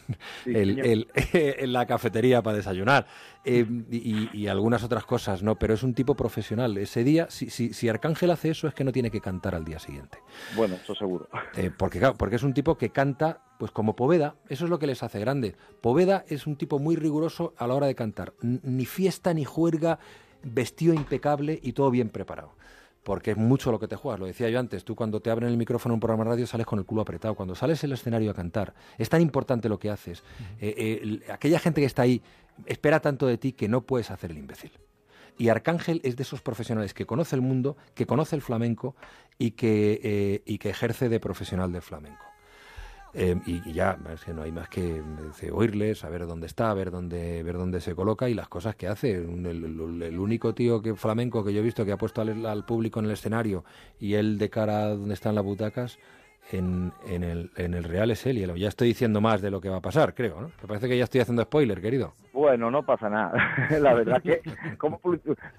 el, 0.44 1.08
en 1.32 1.72
la 1.72 1.86
cafetería 1.86 2.42
para 2.42 2.56
desayunar 2.56 3.06
eh, 3.48 3.64
y, 3.90 4.46
algunas 4.48 4.82
otras 4.82 5.04
cosas, 5.04 5.42
¿no? 5.42 5.56
Pero 5.56 5.74
es 5.74 5.82
un 5.82 5.94
tipo 5.94 6.14
profesional. 6.14 6.76
Ese 6.78 7.04
día, 7.04 7.28
si, 7.30 7.48
si, 7.48 7.72
si, 7.72 7.88
Arcángel 7.88 8.30
hace 8.30 8.50
eso, 8.50 8.66
es 8.66 8.74
que 8.74 8.82
no 8.82 8.92
tiene 8.92 9.10
que 9.10 9.20
cantar 9.20 9.54
al 9.54 9.64
día 9.64 9.78
siguiente. 9.78 10.18
Bueno, 10.56 10.74
eso 10.74 10.94
seguro. 10.94 11.28
Eh, 11.56 11.70
porque, 11.76 12.00
porque 12.18 12.36
es 12.36 12.42
un 12.42 12.54
tipo 12.54 12.76
que 12.76 12.90
canta, 12.90 13.44
pues 13.58 13.70
como 13.70 13.94
Poveda, 13.94 14.34
eso 14.48 14.64
es 14.64 14.70
lo 14.70 14.78
que 14.78 14.86
les 14.86 15.02
hace 15.02 15.20
grande. 15.20 15.54
Poveda 15.80 16.24
es 16.28 16.46
un 16.46 16.56
tipo 16.56 16.78
muy 16.78 16.96
riguroso 16.96 17.54
a 17.56 17.66
la 17.66 17.74
hora 17.74 17.86
de 17.86 17.94
cantar. 17.94 18.34
Ni 18.42 18.84
fiesta 18.84 19.32
ni 19.32 19.44
juerga, 19.44 19.98
vestido 20.42 20.92
impecable 20.92 21.58
y 21.62 21.72
todo 21.72 21.90
bien 21.90 22.10
preparado 22.10 22.55
porque 23.06 23.30
es 23.30 23.36
mucho 23.36 23.70
lo 23.70 23.78
que 23.78 23.86
te 23.86 23.94
juegas. 23.94 24.18
Lo 24.18 24.26
decía 24.26 24.50
yo 24.50 24.58
antes, 24.58 24.84
tú 24.84 24.96
cuando 24.96 25.20
te 25.20 25.30
abren 25.30 25.48
el 25.48 25.56
micrófono 25.56 25.92
en 25.92 25.94
un 25.94 26.00
programa 26.00 26.24
de 26.24 26.30
radio 26.30 26.46
sales 26.48 26.66
con 26.66 26.80
el 26.80 26.84
culo 26.84 27.02
apretado. 27.02 27.36
Cuando 27.36 27.54
sales 27.54 27.84
el 27.84 27.92
escenario 27.92 28.32
a 28.32 28.34
cantar, 28.34 28.74
es 28.98 29.08
tan 29.08 29.22
importante 29.22 29.68
lo 29.68 29.78
que 29.78 29.90
haces. 29.90 30.24
Eh, 30.60 30.74
eh, 30.76 31.32
aquella 31.32 31.60
gente 31.60 31.80
que 31.80 31.86
está 31.86 32.02
ahí 32.02 32.20
espera 32.64 32.98
tanto 32.98 33.28
de 33.28 33.38
ti 33.38 33.52
que 33.52 33.68
no 33.68 33.82
puedes 33.82 34.10
hacer 34.10 34.32
el 34.32 34.38
imbécil. 34.38 34.72
Y 35.38 35.50
Arcángel 35.50 36.00
es 36.02 36.16
de 36.16 36.24
esos 36.24 36.42
profesionales 36.42 36.94
que 36.94 37.06
conoce 37.06 37.36
el 37.36 37.42
mundo, 37.42 37.76
que 37.94 38.06
conoce 38.06 38.34
el 38.34 38.42
flamenco 38.42 38.96
y 39.38 39.52
que, 39.52 40.00
eh, 40.02 40.42
y 40.44 40.58
que 40.58 40.70
ejerce 40.70 41.08
de 41.08 41.20
profesional 41.20 41.70
del 41.70 41.82
flamenco. 41.82 42.24
Em, 43.18 43.40
y, 43.46 43.72
ya, 43.72 43.96
es 44.12 44.22
que 44.26 44.34
no 44.34 44.42
hay 44.42 44.52
más 44.52 44.68
que 44.68 45.00
oírle, 45.50 45.94
saber 45.94 46.26
dónde 46.26 46.46
está, 46.46 46.74
ver 46.74 46.90
dónde, 46.90 47.42
ver 47.42 47.56
dónde 47.56 47.80
se 47.80 47.94
coloca 47.94 48.28
y 48.28 48.34
las 48.34 48.46
cosas 48.46 48.76
que 48.76 48.88
hace. 48.88 49.12
El, 49.14 50.18
único 50.18 50.54
tío 50.54 50.82
que 50.82 50.94
flamenco 50.94 51.42
que 51.42 51.54
yo 51.54 51.60
he 51.60 51.62
visto 51.62 51.86
que 51.86 51.92
ha 51.92 51.96
puesto 51.96 52.20
al, 52.20 52.64
público 52.66 53.00
en 53.00 53.06
el 53.06 53.12
escenario 53.12 53.64
y 53.98 54.14
él 54.14 54.36
de 54.36 54.50
cara 54.50 54.82
a 54.82 54.88
donde 54.88 55.14
están 55.14 55.34
las 55.34 55.44
butacas, 55.44 55.98
en, 56.52 56.92
en, 57.08 57.24
el, 57.24 57.50
en 57.56 57.72
el 57.72 57.84
Real 57.84 58.10
es 58.10 58.26
él. 58.26 58.36
Y 58.36 58.60
ya 58.60 58.68
estoy 58.68 58.88
diciendo 58.88 59.22
más 59.22 59.40
de 59.40 59.50
lo 59.50 59.62
que 59.62 59.70
va 59.70 59.78
a 59.78 59.80
pasar, 59.80 60.14
creo. 60.14 60.38
¿no? 60.42 60.48
Me 60.60 60.68
parece 60.68 60.86
que 60.86 60.98
ya 60.98 61.04
estoy 61.04 61.22
haciendo 61.22 61.42
spoiler, 61.42 61.80
querido. 61.80 62.12
Bueno, 62.34 62.70
no 62.70 62.82
pasa 62.82 63.08
nada. 63.08 63.32
La 63.80 63.94
verdad 63.94 64.22
que 64.22 64.42
como, 64.76 65.00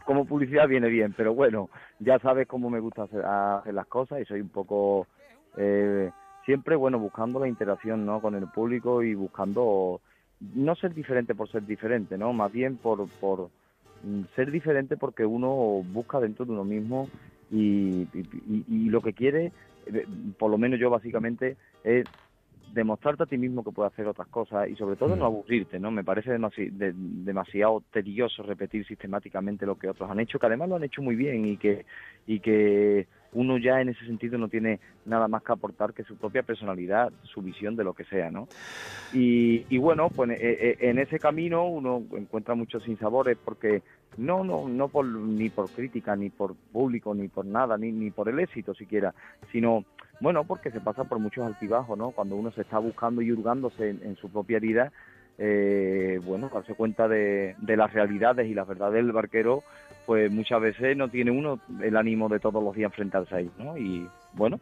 como 0.05 0.25
publicidad 0.25 0.67
viene 0.67 0.89
bien, 0.89 1.15
pero 1.17 1.33
bueno, 1.33 1.71
ya 1.97 2.19
sabes 2.19 2.47
cómo 2.47 2.69
me 2.69 2.79
gusta 2.79 3.03
hacer, 3.03 3.25
hacer 3.25 3.73
las 3.73 3.87
cosas 3.87 4.21
y 4.21 4.25
soy 4.25 4.41
un 4.41 4.49
poco... 4.49 5.07
Eh, 5.57 6.11
siempre, 6.47 6.77
bueno, 6.77 6.97
buscando 6.97 7.41
la 7.41 7.49
interacción, 7.49 8.05
¿no? 8.05 8.21
Con 8.21 8.33
el 8.33 8.47
público 8.47 9.03
y 9.03 9.13
buscando 9.13 9.99
no 10.55 10.75
ser 10.75 10.93
diferente 10.93 11.35
por 11.35 11.51
ser 11.51 11.65
diferente, 11.65 12.17
¿no? 12.17 12.31
Más 12.31 12.51
bien 12.53 12.77
por, 12.77 13.05
por 13.19 13.49
mm, 14.03 14.21
ser 14.33 14.49
diferente 14.49 14.95
porque 14.95 15.25
uno 15.25 15.83
busca 15.91 16.21
dentro 16.21 16.45
de 16.45 16.53
uno 16.53 16.63
mismo 16.63 17.09
y, 17.51 18.07
y, 18.13 18.89
lo 18.89 19.01
que 19.01 19.11
quiere, 19.11 19.51
eh, 19.87 20.05
por 20.39 20.49
lo 20.49 20.57
menos 20.57 20.79
yo 20.79 20.89
básicamente, 20.89 21.57
es 21.83 22.05
demostrarte 22.73 23.23
a 23.23 23.25
ti 23.25 23.37
mismo 23.37 23.61
que 23.61 23.71
puedes 23.71 23.91
hacer 23.91 24.07
otras 24.07 24.29
cosas 24.29 24.69
y 24.69 24.75
sobre 24.75 24.95
todo 24.95 25.17
no 25.17 25.23
mm. 25.23 25.33
aburrirte, 25.33 25.79
¿no? 25.79 25.91
Me 25.91 26.05
parece 26.05 26.31
demasiado, 26.31 26.71
demasiado 26.71 27.83
tedioso 27.91 28.41
repetir 28.43 28.87
sistemáticamente 28.87 29.65
lo 29.65 29.77
que 29.77 29.89
otros 29.89 30.09
han 30.09 30.21
hecho, 30.21 30.39
que 30.39 30.45
además 30.45 30.69
lo 30.69 30.77
han 30.77 30.85
hecho 30.85 31.01
muy 31.01 31.17
bien 31.17 31.45
y 31.45 31.57
que 31.57 31.85
y 32.25 32.39
que 32.39 33.05
uno 33.33 33.57
ya 33.57 33.81
en 33.81 33.89
ese 33.89 34.05
sentido 34.05 34.37
no 34.37 34.47
tiene 34.47 34.79
nada 35.05 35.27
más 35.27 35.43
que 35.43 35.51
aportar 35.51 35.93
que 35.93 36.03
su 36.03 36.15
propia 36.15 36.43
personalidad, 36.43 37.11
su 37.23 37.41
visión 37.41 37.75
de 37.75 37.83
lo 37.83 37.93
que 37.93 38.05
sea, 38.05 38.31
¿no? 38.31 38.47
Y, 39.13 39.77
bueno, 39.77 40.09
pues 40.09 40.31
eh, 40.31 40.37
eh, 40.41 40.77
en 40.81 40.99
ese 40.99 41.19
camino 41.19 41.67
uno 41.67 42.03
encuentra 42.13 42.55
muchos 42.55 42.83
sinsabores 42.83 43.37
porque 43.43 43.81
no, 44.17 44.43
no, 44.43 44.67
no 44.67 44.87
por, 44.87 45.05
ni 45.05 45.49
por 45.49 45.69
crítica, 45.69 46.15
ni 46.15 46.29
por 46.29 46.55
público, 46.55 47.13
ni 47.13 47.27
por 47.27 47.45
nada, 47.45 47.77
ni, 47.77 47.91
ni 47.91 48.11
por 48.11 48.29
el 48.29 48.39
éxito 48.39 48.73
siquiera, 48.73 49.13
sino, 49.51 49.85
bueno, 50.19 50.43
porque 50.43 50.71
se 50.71 50.81
pasa 50.81 51.03
por 51.03 51.19
muchos 51.19 51.45
altibajos, 51.45 51.97
¿no? 51.97 52.11
Cuando 52.11 52.35
uno 52.35 52.51
se 52.51 52.61
está 52.61 52.79
buscando 52.79 53.21
y 53.21 53.31
hurgándose 53.31 53.89
en, 53.89 54.15
su 54.15 54.29
propia 54.29 54.59
vida, 54.59 54.91
eh, 55.37 56.19
bueno, 56.23 56.49
darse 56.53 56.73
cuenta 56.73 57.07
de, 57.07 57.55
de 57.57 57.77
las 57.77 57.93
realidades 57.93 58.47
y 58.47 58.53
las 58.53 58.67
verdades 58.67 58.95
del 58.95 59.11
barquero, 59.11 59.63
pues 60.05 60.31
muchas 60.31 60.61
veces 60.61 60.95
no 60.97 61.09
tiene 61.09 61.31
uno 61.31 61.59
el 61.81 61.95
ánimo 61.97 62.29
de 62.29 62.39
todos 62.39 62.63
los 62.63 62.75
días 62.75 62.89
enfrentarse 62.91 63.35
a 63.35 63.41
¿no? 63.63 63.77
Y 63.77 64.09
bueno, 64.33 64.59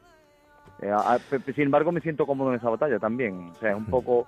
eh, 0.82 0.89
a- 0.89 1.19
sin 1.53 1.63
embargo 1.65 1.91
me 1.91 2.01
siento 2.01 2.26
cómodo 2.26 2.51
en 2.51 2.57
esa 2.57 2.69
batalla 2.69 2.99
también, 2.99 3.51
o 3.55 3.59
sea, 3.59 3.71
es 3.71 3.78
un 3.78 3.86
poco... 3.86 4.28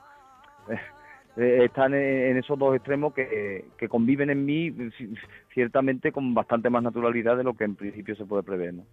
eh, 0.70 0.80
eh, 1.38 1.66
están 1.66 1.94
en, 1.94 2.38
esos 2.38 2.58
dos 2.58 2.76
extremos 2.76 3.14
que, 3.14 3.66
que 3.78 3.88
conviven 3.88 4.30
en 4.30 4.46
mí 4.46 4.72
ci- 4.72 5.18
ciertamente 5.54 6.12
con 6.12 6.34
bastante 6.34 6.70
más 6.70 6.82
naturalidad 6.84 7.38
de 7.38 7.44
lo 7.44 7.54
que 7.54 7.64
en 7.66 7.76
principio 7.76 8.16
se 8.16 8.26
puede 8.26 8.44
prever, 8.44 8.74
¿no? 8.74 8.84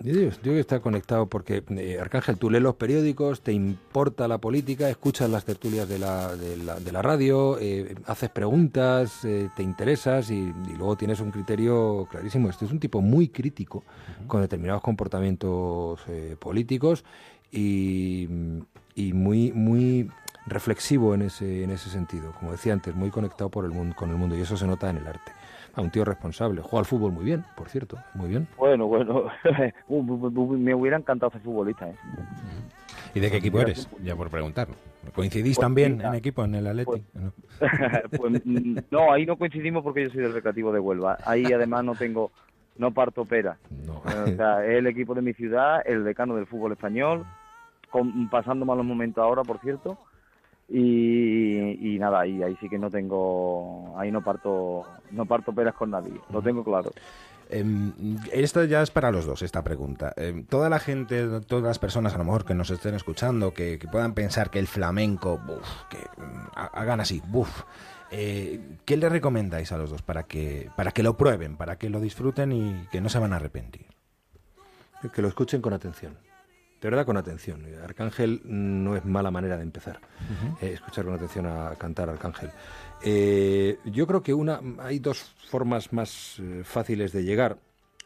Yo 0.00 0.14
digo, 0.14 0.30
yo 0.44 0.52
que 0.52 0.60
está 0.60 0.78
conectado 0.78 1.26
porque, 1.26 1.64
eh, 1.70 1.98
Arcángel, 2.00 2.38
tú 2.38 2.50
lees 2.50 2.62
los 2.62 2.76
periódicos, 2.76 3.40
te 3.40 3.52
importa 3.52 4.28
la 4.28 4.38
política, 4.38 4.88
escuchas 4.88 5.28
las 5.28 5.44
tertulias 5.44 5.88
de 5.88 5.98
la, 5.98 6.36
de 6.36 6.56
la, 6.56 6.78
de 6.78 6.92
la 6.92 7.02
radio, 7.02 7.58
eh, 7.60 7.96
haces 8.06 8.30
preguntas, 8.30 9.24
eh, 9.24 9.48
te 9.56 9.64
interesas 9.64 10.30
y, 10.30 10.36
y 10.36 10.76
luego 10.76 10.96
tienes 10.96 11.18
un 11.18 11.32
criterio 11.32 12.06
clarísimo. 12.08 12.48
Este 12.48 12.64
es 12.64 12.70
un 12.70 12.78
tipo 12.78 13.00
muy 13.00 13.28
crítico 13.28 13.82
con 14.28 14.40
determinados 14.40 14.82
comportamientos 14.82 16.00
eh, 16.06 16.36
políticos 16.38 17.04
y, 17.50 18.28
y 18.94 19.12
muy, 19.12 19.50
muy 19.50 20.08
reflexivo 20.46 21.14
en 21.14 21.22
ese, 21.22 21.64
en 21.64 21.70
ese 21.70 21.90
sentido. 21.90 22.32
Como 22.38 22.52
decía 22.52 22.72
antes, 22.72 22.94
muy 22.94 23.10
conectado 23.10 23.50
por 23.50 23.64
el 23.64 23.72
mundo, 23.72 23.96
con 23.96 24.10
el 24.10 24.16
mundo 24.16 24.38
y 24.38 24.42
eso 24.42 24.56
se 24.56 24.66
nota 24.66 24.88
en 24.90 24.98
el 24.98 25.08
arte. 25.08 25.32
Ah, 25.74 25.80
un 25.82 25.90
tío 25.90 26.04
responsable. 26.04 26.60
Juega 26.62 26.78
al 26.80 26.84
fútbol 26.86 27.12
muy 27.12 27.24
bien, 27.24 27.44
por 27.56 27.68
cierto, 27.68 27.98
muy 28.14 28.28
bien. 28.28 28.48
Bueno, 28.56 28.86
bueno, 28.86 29.24
me 29.88 30.74
hubiera 30.74 30.96
encantado 30.96 31.30
ser 31.30 31.40
futbolista, 31.40 31.88
¿eh? 31.88 31.94
¿Y 33.14 33.20
de 33.20 33.30
qué 33.30 33.36
equipo 33.38 33.60
eres? 33.60 33.88
Ya 34.02 34.14
por 34.16 34.28
preguntar. 34.30 34.68
¿Coincidís 35.14 35.56
Pues 35.56 35.64
también 35.64 36.00
en 36.00 36.14
equipo, 36.14 36.44
en 36.44 36.54
el 36.56 36.66
Atleti? 36.66 37.02
¿No? 37.14 37.32
pues, 38.16 38.42
mm, 38.44 38.78
no, 38.90 39.12
ahí 39.12 39.24
no 39.24 39.36
coincidimos 39.36 39.82
porque 39.82 40.04
yo 40.04 40.10
soy 40.10 40.22
del 40.22 40.34
Recreativo 40.34 40.72
de 40.72 40.80
Huelva. 40.80 41.18
Ahí 41.24 41.44
además 41.52 41.84
no 41.84 41.94
tengo, 41.94 42.30
no 42.76 42.92
parto 42.92 43.24
pera. 43.24 43.58
No. 43.86 43.98
O 44.00 44.36
sea, 44.36 44.64
es 44.64 44.78
el 44.78 44.86
equipo 44.86 45.14
de 45.14 45.22
mi 45.22 45.32
ciudad, 45.32 45.80
el 45.86 46.04
decano 46.04 46.36
del 46.36 46.46
fútbol 46.46 46.72
español, 46.72 47.24
con- 47.90 48.28
pasando 48.28 48.64
malos 48.66 48.84
momentos 48.84 49.22
ahora, 49.22 49.42
por 49.42 49.58
cierto. 49.60 49.96
Y, 50.68 51.94
y 51.94 51.98
nada, 51.98 52.20
ahí, 52.20 52.42
ahí 52.42 52.56
sí 52.60 52.68
que 52.68 52.78
no 52.78 52.90
tengo, 52.90 53.94
ahí 53.98 54.10
no 54.10 54.22
parto, 54.22 54.82
no 55.10 55.24
parto 55.26 55.52
peras 55.54 55.74
con 55.74 55.90
nadie, 55.90 56.12
lo 56.30 56.42
tengo 56.42 56.62
claro. 56.62 56.90
Em, 57.50 57.92
esto 58.30 58.62
ya 58.64 58.82
es 58.82 58.90
para 58.90 59.10
los 59.10 59.24
dos, 59.24 59.40
esta 59.40 59.64
pregunta. 59.64 60.12
Em, 60.16 60.44
toda 60.44 60.68
la 60.68 60.78
gente, 60.78 61.40
todas 61.46 61.64
las 61.64 61.78
personas 61.78 62.14
a 62.14 62.18
lo 62.18 62.24
mejor 62.24 62.44
que 62.44 62.52
nos 62.54 62.68
estén 62.70 62.94
escuchando, 62.94 63.54
que, 63.54 63.78
que 63.78 63.88
puedan 63.88 64.12
pensar 64.12 64.50
que 64.50 64.58
el 64.58 64.66
flamenco, 64.66 65.38
buf, 65.38 65.66
que 65.88 65.96
mm, 66.20 66.48
ha- 66.54 66.66
hagan 66.74 67.00
así, 67.00 67.22
buf, 67.26 67.62
eh, 68.10 68.60
¿qué 68.84 68.98
le 68.98 69.08
recomendáis 69.08 69.72
a 69.72 69.78
los 69.78 69.88
dos 69.88 70.02
para 70.02 70.24
que, 70.24 70.68
para 70.76 70.90
que 70.90 71.02
lo 71.02 71.16
prueben, 71.16 71.56
para 71.56 71.76
que 71.78 71.88
lo 71.88 72.00
disfruten 72.00 72.52
y 72.52 72.86
que 72.90 73.00
no 73.00 73.08
se 73.08 73.18
van 73.18 73.32
a 73.32 73.36
arrepentir? 73.36 73.86
Que 75.14 75.22
lo 75.22 75.28
escuchen 75.28 75.62
con 75.62 75.72
atención. 75.72 76.18
De 76.80 76.88
verdad, 76.88 77.04
con 77.04 77.16
atención. 77.16 77.64
Arcángel 77.82 78.40
no 78.44 78.96
es 78.96 79.04
mala 79.04 79.30
manera 79.32 79.56
de 79.56 79.64
empezar. 79.64 80.00
eh, 80.60 80.72
escuchar 80.74 81.04
con 81.04 81.14
atención 81.14 81.46
a 81.46 81.74
cantar 81.76 82.08
Arcángel. 82.08 82.50
Eh, 83.02 83.78
yo 83.84 84.06
creo 84.06 84.22
que 84.22 84.32
una 84.32 84.60
hay 84.78 85.00
dos 85.00 85.34
formas 85.48 85.92
más 85.92 86.36
eh, 86.38 86.62
fáciles 86.64 87.12
de 87.12 87.24
llegar. 87.24 87.58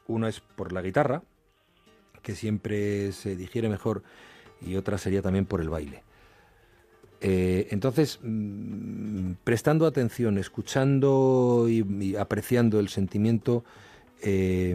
Una 0.06 0.28
es 0.28 0.40
por 0.40 0.72
la 0.72 0.80
guitarra, 0.80 1.22
que 2.22 2.34
siempre 2.34 3.12
se 3.12 3.36
digiere 3.36 3.68
mejor, 3.68 4.02
y 4.60 4.76
otra 4.76 4.96
sería 4.96 5.20
también 5.22 5.44
por 5.44 5.60
el 5.60 5.68
baile. 5.68 6.02
Entonces, 7.24 8.18
mm, 8.20 9.34
prestando 9.44 9.86
atención, 9.86 10.38
escuchando 10.38 11.66
y, 11.68 11.86
y 12.04 12.16
apreciando 12.16 12.80
el 12.80 12.88
sentimiento, 12.88 13.64
eh, 14.22 14.74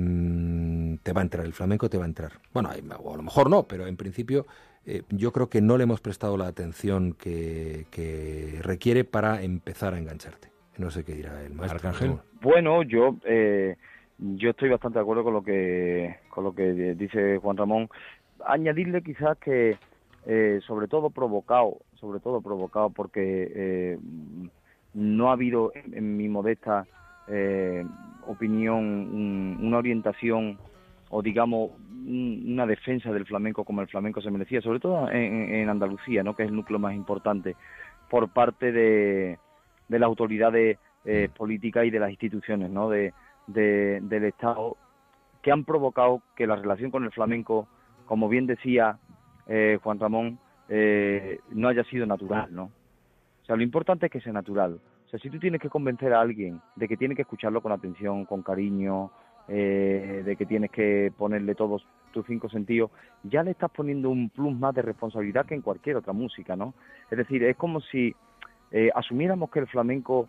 te 1.04 1.14
va 1.14 1.22
a 1.22 1.24
entrar, 1.24 1.46
el 1.46 1.54
flamenco 1.54 1.90
te 1.90 1.98
va 1.98 2.04
a 2.04 2.08
entrar. 2.08 2.34
Bueno, 2.54 2.70
a 2.70 3.16
lo 3.16 3.24
mejor 3.24 3.50
no, 3.50 3.64
pero 3.64 3.88
en 3.88 3.98
principio 3.98 4.46
eh, 4.86 5.04
yo 5.10 5.32
creo 5.32 5.50
que 5.50 5.62
no 5.62 5.78
le 5.78 5.84
hemos 5.84 6.02
prestado 6.02 6.38
la 6.38 6.48
atención 6.48 7.14
que, 7.14 7.86
que 7.92 8.60
requiere 8.62 9.04
para 9.04 9.42
empezar 9.42 9.94
a 9.94 10.00
engancharte. 10.00 10.50
No 10.78 10.92
sé 10.92 11.04
qué 11.04 11.14
dirá 11.14 11.44
el 11.44 11.54
maestro. 11.54 11.78
Arcángel. 11.78 12.10
¿no? 12.12 12.22
Bueno, 12.42 12.84
yo 12.84 13.18
eh, 13.26 13.76
yo 14.18 14.52
estoy 14.52 14.70
bastante 14.70 15.00
de 15.00 15.04
acuerdo 15.04 15.24
con 15.24 15.34
lo 15.34 15.44
que 15.44 16.18
con 16.30 16.44
lo 16.44 16.54
que 16.54 16.96
dice 16.96 17.38
Juan 17.38 17.58
Ramón. 17.58 17.90
Añadirle 18.46 19.02
quizás 19.02 19.38
que 19.40 19.78
eh, 20.26 20.60
sobre 20.66 20.88
todo 20.88 21.10
provocado, 21.10 21.80
sobre 21.96 22.20
todo 22.20 22.42
provocado 22.42 22.90
porque 22.90 23.52
eh, 23.56 24.00
no 24.94 25.30
ha 25.30 25.34
habido 25.34 25.72
en, 25.74 25.98
en 25.98 26.18
mi 26.18 26.30
modesta 26.30 26.86
eh, 27.28 27.86
opinión 28.28 28.78
un- 28.78 29.58
una 29.62 29.78
orientación 29.78 30.58
o 31.10 31.22
digamos 31.22 31.72
un- 31.92 32.44
una 32.48 32.66
defensa 32.66 33.12
del 33.12 33.26
flamenco 33.26 33.64
como 33.64 33.82
el 33.82 33.88
flamenco 33.88 34.22
se 34.22 34.32
merecía, 34.32 34.62
sobre 34.62 34.80
todo 34.80 35.10
en, 35.10 35.54
en 35.56 35.70
Andalucía, 35.70 36.24
¿no? 36.24 36.36
que 36.36 36.44
es 36.44 36.50
el 36.50 36.56
núcleo 36.56 36.80
más 36.80 36.94
importante, 36.96 37.56
por 38.10 38.30
parte 38.30 38.72
de, 38.72 39.38
de 39.88 40.00
las 40.00 40.08
autoridades 40.08 40.78
eh, 41.06 41.30
políticas 41.36 41.86
y 41.86 41.90
de 41.90 42.00
las 42.00 42.10
instituciones 42.12 42.70
¿no? 42.70 42.90
de, 42.90 43.14
de- 43.48 44.00
del 44.02 44.26
Estado 44.26 44.76
que 45.42 45.52
han 45.52 45.64
provocado 45.64 46.22
que 46.36 46.48
la 46.48 46.56
relación 46.58 46.92
con 46.92 47.06
el 47.06 47.12
flamenco, 47.12 47.68
como 48.06 48.28
bien 48.28 48.48
decía 48.48 48.98
eh, 49.48 49.80
Juan 49.82 50.00
Ramón, 50.00 50.40
eh, 50.68 51.40
no 51.52 51.70
haya 51.70 51.84
sido 51.86 52.06
natural, 52.06 52.54
¿no? 52.54 52.64
O 53.44 53.46
sea, 53.46 53.56
lo 53.56 53.64
importante 53.64 54.08
es 54.08 54.12
que 54.12 54.20
sea 54.20 54.34
natural. 54.34 54.82
O 55.08 55.10
sea, 55.10 55.20
si 55.22 55.30
tú 55.30 55.40
tienes 55.40 55.62
que 55.62 55.70
convencer 55.70 56.14
a 56.14 56.20
alguien 56.20 56.62
de 56.76 56.88
que 56.88 56.98
tiene 56.98 57.16
que 57.16 57.22
escucharlo 57.22 57.62
con 57.62 57.72
atención, 57.72 58.26
con 58.26 58.44
cariño, 58.44 59.10
eh, 59.48 60.22
de 60.26 60.36
que 60.36 60.46
tienes 60.46 60.70
que 60.70 61.14
ponerle 61.18 61.56
todos 61.56 61.86
tus 62.12 62.26
cinco 62.26 62.50
sentidos, 62.50 62.92
ya 63.24 63.42
le 63.42 63.52
estás 63.52 63.72
poniendo 63.72 64.10
un 64.10 64.30
plus 64.30 64.54
más 64.58 64.76
de 64.76 64.82
responsabilidad 64.82 65.46
que 65.46 65.56
en 65.56 65.62
cualquier 65.62 65.96
otra 65.96 66.12
música, 66.12 66.58
¿no? 66.58 66.74
Es 67.10 67.18
decir, 67.18 67.42
es 67.46 67.56
como 67.56 67.80
si 67.80 68.14
eh, 68.72 68.90
asumiéramos 68.94 69.50
que 69.50 69.60
el 69.60 69.68
flamenco 69.68 70.28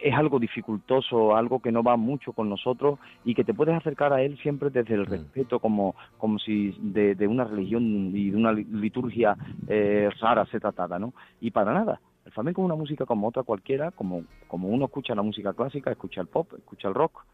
es 0.00 0.14
algo 0.14 0.38
dificultoso, 0.38 1.34
algo 1.36 1.60
que 1.60 1.72
no 1.72 1.82
va 1.82 1.96
mucho 1.96 2.32
con 2.32 2.48
nosotros 2.48 2.98
y 3.24 3.34
que 3.34 3.44
te 3.44 3.52
puedes 3.52 3.74
acercar 3.74 4.12
a 4.12 4.22
él 4.22 4.38
siempre 4.38 4.70
desde 4.70 4.94
el 4.94 5.04
respeto, 5.06 5.58
como, 5.58 5.94
como 6.16 6.38
si 6.38 6.74
de, 6.80 7.14
de 7.16 7.26
una 7.26 7.44
religión 7.44 8.12
y 8.14 8.30
de 8.30 8.36
una 8.36 8.52
li- 8.52 8.64
liturgia 8.64 9.36
eh, 9.66 10.08
rara 10.20 10.46
se 10.46 10.60
tratara, 10.60 10.98
¿no? 10.98 11.12
Y 11.40 11.50
para 11.50 11.74
nada. 11.74 12.00
El 12.28 12.32
flamenco 12.34 12.60
es 12.60 12.66
una 12.66 12.74
música 12.74 13.06
como 13.06 13.26
otra 13.26 13.42
cualquiera, 13.42 13.90
como, 13.90 14.22
como 14.48 14.68
uno 14.68 14.84
escucha 14.84 15.14
la 15.14 15.22
música 15.22 15.54
clásica, 15.54 15.90
escucha 15.90 16.20
el 16.20 16.26
pop, 16.26 16.52
escucha 16.58 16.88
el 16.88 16.92
rock. 16.94 17.24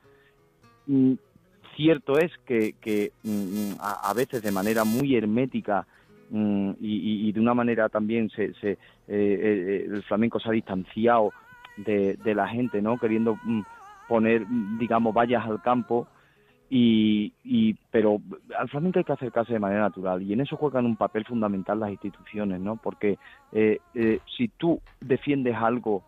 Mm, 0.87 1.15
cierto 1.75 2.17
es 2.17 2.31
que, 2.47 3.11
mm, 3.25 3.73
a, 3.81 4.15
veces 4.15 4.41
de 4.41 4.53
manera 4.53 4.85
muy 4.85 5.17
hermética 5.17 5.85
mm, 6.31 6.75
y, 6.81 6.95
y- 6.95 7.29
y 7.29 7.33
de 7.33 7.41
una 7.41 7.55
manera 7.55 7.89
también 7.89 8.31
se, 8.31 8.55
se, 8.55 8.71
eh, 8.71 8.79
eh, 9.09 9.87
el 9.91 10.05
flamenco 10.05 10.39
se 10.39 10.49
ha 10.49 10.53
distanciado 10.53 11.33
de, 11.77 12.15
de 12.23 12.35
la 12.37 12.47
gente, 12.47 12.81
¿no? 12.81 12.97
Queriendo 12.97 13.37
poner, 14.07 14.47
digamos, 14.79 15.13
vallas 15.13 15.45
al 15.45 15.61
campo 15.61 16.07
y, 16.71 17.33
y 17.45 17.75
pero 17.91 18.21
al 18.59 18.69
flamenco 18.69 18.99
hay 18.99 19.05
que 19.05 19.13
acercarse 19.13 19.53
de 19.53 19.59
manera 19.59 19.83
natural 19.83 20.23
y 20.23 20.33
en 20.33 20.41
eso 20.41 20.57
juegan 20.57 20.87
un 20.87 20.97
papel 20.97 21.25
fundamental 21.25 21.79
las 21.81 21.91
instituciones, 21.91 22.61
¿no? 22.61 22.77
Porque 22.77 23.19
eh, 23.53 23.79
eh, 23.95 24.21
si 24.37 24.49
tú 24.49 24.81
defiendes 25.01 25.55
algo 25.57 26.03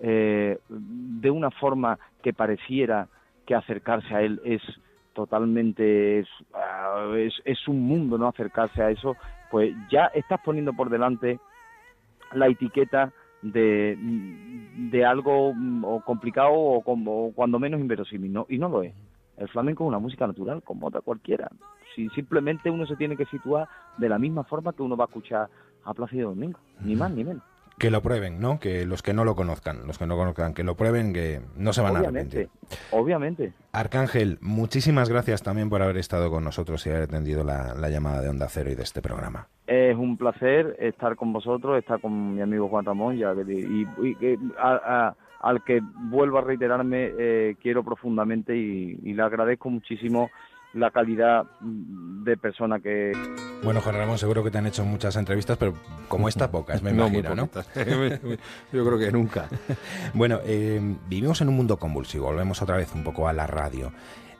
eh, 0.00 0.58
de 0.68 1.30
una 1.30 1.50
forma 1.50 1.98
que 2.22 2.32
pareciera 2.32 3.08
que 3.46 3.54
acercarse 3.54 4.14
a 4.14 4.22
él 4.22 4.40
es 4.44 4.62
totalmente 5.14 6.20
es, 6.20 6.28
ah, 6.54 7.12
es, 7.16 7.34
es 7.44 7.68
un 7.68 7.82
mundo 7.82 8.18
no 8.18 8.28
acercarse 8.28 8.82
a 8.82 8.90
eso 8.90 9.16
pues 9.50 9.74
ya 9.90 10.06
estás 10.06 10.40
poniendo 10.42 10.72
por 10.72 10.88
delante 10.88 11.38
la 12.32 12.46
etiqueta 12.46 13.12
de, 13.42 13.98
de 14.90 15.04
algo 15.04 15.52
mm, 15.54 15.84
o 15.84 16.00
complicado 16.00 16.52
o, 16.52 16.82
como, 16.82 17.32
cuando 17.34 17.58
menos 17.58 17.80
inverosímil 17.80 18.32
¿no? 18.32 18.46
y 18.48 18.58
no 18.58 18.68
lo 18.68 18.82
es 18.82 18.94
el 19.38 19.48
flamenco 19.48 19.84
es 19.84 19.88
una 19.88 19.98
música 19.98 20.26
natural 20.26 20.62
como 20.62 20.86
otra 20.88 21.00
cualquiera 21.00 21.50
si 21.94 22.08
simplemente 22.10 22.70
uno 22.70 22.86
se 22.86 22.96
tiene 22.96 23.16
que 23.16 23.26
situar 23.26 23.68
de 23.98 24.08
la 24.08 24.18
misma 24.18 24.44
forma 24.44 24.72
que 24.72 24.82
uno 24.82 24.96
va 24.96 25.04
a 25.04 25.08
escuchar 25.08 25.48
a 25.84 25.94
Plácido 25.94 26.30
Domingo 26.30 26.58
ni 26.80 26.94
más 26.96 27.10
ni 27.10 27.24
menos 27.24 27.42
Que 27.78 27.90
lo 27.90 28.02
prueben, 28.02 28.38
¿no? 28.40 28.60
Que 28.60 28.84
los 28.86 29.02
que 29.02 29.12
no 29.14 29.24
lo 29.24 29.34
conozcan, 29.34 29.86
los 29.86 29.98
que 29.98 30.06
no 30.06 30.16
conozcan, 30.16 30.54
que 30.54 30.62
lo 30.62 30.74
prueben, 30.76 31.12
que 31.12 31.40
no 31.56 31.72
se 31.72 31.80
van 31.80 31.96
a 31.96 32.00
obviamente 32.00 32.36
arrepentir. 32.38 32.88
obviamente 32.92 33.52
Arcángel, 33.72 34.38
muchísimas 34.42 35.08
gracias 35.08 35.42
también 35.42 35.68
por 35.70 35.82
haber 35.82 35.96
estado 35.96 36.30
con 36.30 36.44
nosotros 36.44 36.86
y 36.86 36.90
haber 36.90 37.02
atendido 37.04 37.42
la, 37.44 37.74
la 37.74 37.88
llamada 37.88 38.20
de 38.20 38.28
Onda 38.28 38.46
Cero 38.48 38.70
y 38.70 38.74
de 38.74 38.82
este 38.82 39.00
programa. 39.02 39.48
Es 39.66 39.96
un 39.96 40.16
placer 40.18 40.76
estar 40.78 41.16
con 41.16 41.32
vosotros, 41.32 41.78
estar 41.78 42.00
con 42.00 42.34
mi 42.34 42.42
amigo 42.42 42.68
Juan 42.68 42.84
Ramón, 42.84 43.16
ya 43.16 43.32
y, 43.48 43.86
y 44.02 44.14
que 44.16 44.38
a- 44.58 44.80
a- 45.08 45.16
al 45.42 45.62
que 45.64 45.80
vuelvo 45.82 46.38
a 46.38 46.42
reiterarme, 46.42 47.10
eh, 47.18 47.56
quiero 47.60 47.82
profundamente 47.82 48.56
y, 48.56 48.98
y 49.02 49.12
le 49.12 49.22
agradezco 49.22 49.70
muchísimo 49.70 50.30
la 50.74 50.90
calidad 50.90 51.44
mm, 51.60 52.24
de 52.24 52.36
persona 52.36 52.80
que... 52.80 53.12
Bueno, 53.62 53.80
Juan 53.80 53.96
Ramón, 53.96 54.18
seguro 54.18 54.42
que 54.42 54.50
te 54.50 54.58
han 54.58 54.66
hecho 54.66 54.84
muchas 54.84 55.16
entrevistas, 55.16 55.56
pero 55.58 55.74
como 56.08 56.28
esta, 56.28 56.50
pocas, 56.50 56.82
me 56.82 56.90
imagino, 56.92 57.34
¿no? 57.34 57.48
Yo 58.72 58.86
creo 58.86 58.98
que 58.98 59.12
nunca. 59.12 59.48
bueno, 60.14 60.40
eh, 60.44 60.80
vivimos 61.08 61.40
en 61.40 61.48
un 61.48 61.56
mundo 61.56 61.76
convulsivo, 61.76 62.26
volvemos 62.26 62.62
otra 62.62 62.76
vez 62.76 62.94
un 62.94 63.04
poco 63.04 63.28
a 63.28 63.32
la 63.32 63.46
radio. 63.46 63.92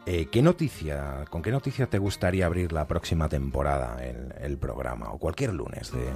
Eh, 0.04 0.26
¿Qué 0.32 0.42
noticia, 0.42 1.24
con 1.30 1.42
qué 1.42 1.52
noticia 1.52 1.86
te 1.86 1.98
gustaría 1.98 2.46
abrir 2.46 2.72
la 2.72 2.88
próxima 2.88 3.28
temporada 3.28 4.04
el, 4.04 4.34
el 4.40 4.58
programa 4.58 5.12
o 5.12 5.18
cualquier 5.18 5.54
lunes 5.54 5.92
de, 5.92 6.08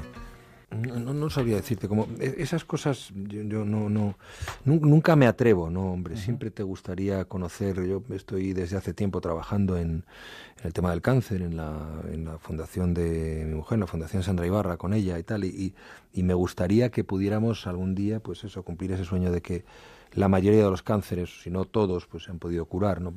no, 0.71 1.15
no, 1.15 1.31
sabría 1.31 1.57
decirte, 1.57 1.87
como 1.87 2.09
e, 2.19 2.37
esas 2.39 2.65
cosas 2.65 3.13
yo, 3.15 3.65
no, 3.65 3.89
no, 3.89 4.17
nunca 4.65 5.15
me 5.15 5.27
atrevo, 5.27 5.71
no, 5.71 5.93
hombre, 5.93 6.17
siempre 6.17 6.51
te 6.51 6.63
gustaría 6.65 7.25
conocer, 7.25 7.85
yo 7.87 8.03
estoy 8.11 8.53
desde 8.53 8.77
hace 8.77 8.93
tiempo 8.93 9.21
trabajando 9.21 9.77
en, 9.77 10.05
el 10.65 10.73
tema 10.73 10.91
del 10.91 11.03
cáncer, 11.03 11.43
en 11.43 11.57
la, 11.57 11.87
en 12.11 12.25
la 12.25 12.39
fundación 12.39 12.95
de 12.95 13.45
mi 13.47 13.55
mujer, 13.55 13.77
en 13.77 13.81
la 13.81 13.87
fundación 13.87 14.23
Sandra 14.23 14.47
Ibarra, 14.47 14.77
con 14.77 14.95
ella 14.95 15.19
y 15.19 15.23
tal, 15.23 15.45
y, 15.45 15.75
y, 16.13 16.23
me 16.23 16.35
gustaría 16.35 16.91
que 16.91 17.05
pudiéramos 17.05 17.67
algún 17.67 17.95
día, 17.95 18.21
pues 18.21 18.43
eso, 18.43 18.65
cumplir 18.65 18.91
ese 18.93 19.05
sueño 19.05 19.31
de 19.31 19.43
que 19.43 19.65
la 20.13 20.29
mayoría 20.29 20.65
de 20.65 20.71
los 20.71 20.83
cánceres, 20.83 21.43
si 21.43 21.51
no 21.51 21.65
todos, 21.65 22.07
pues 22.07 22.25
se 22.25 22.31
han 22.31 22.39
podido 22.39 22.65
curar. 22.67 23.01
¿no? 23.01 23.13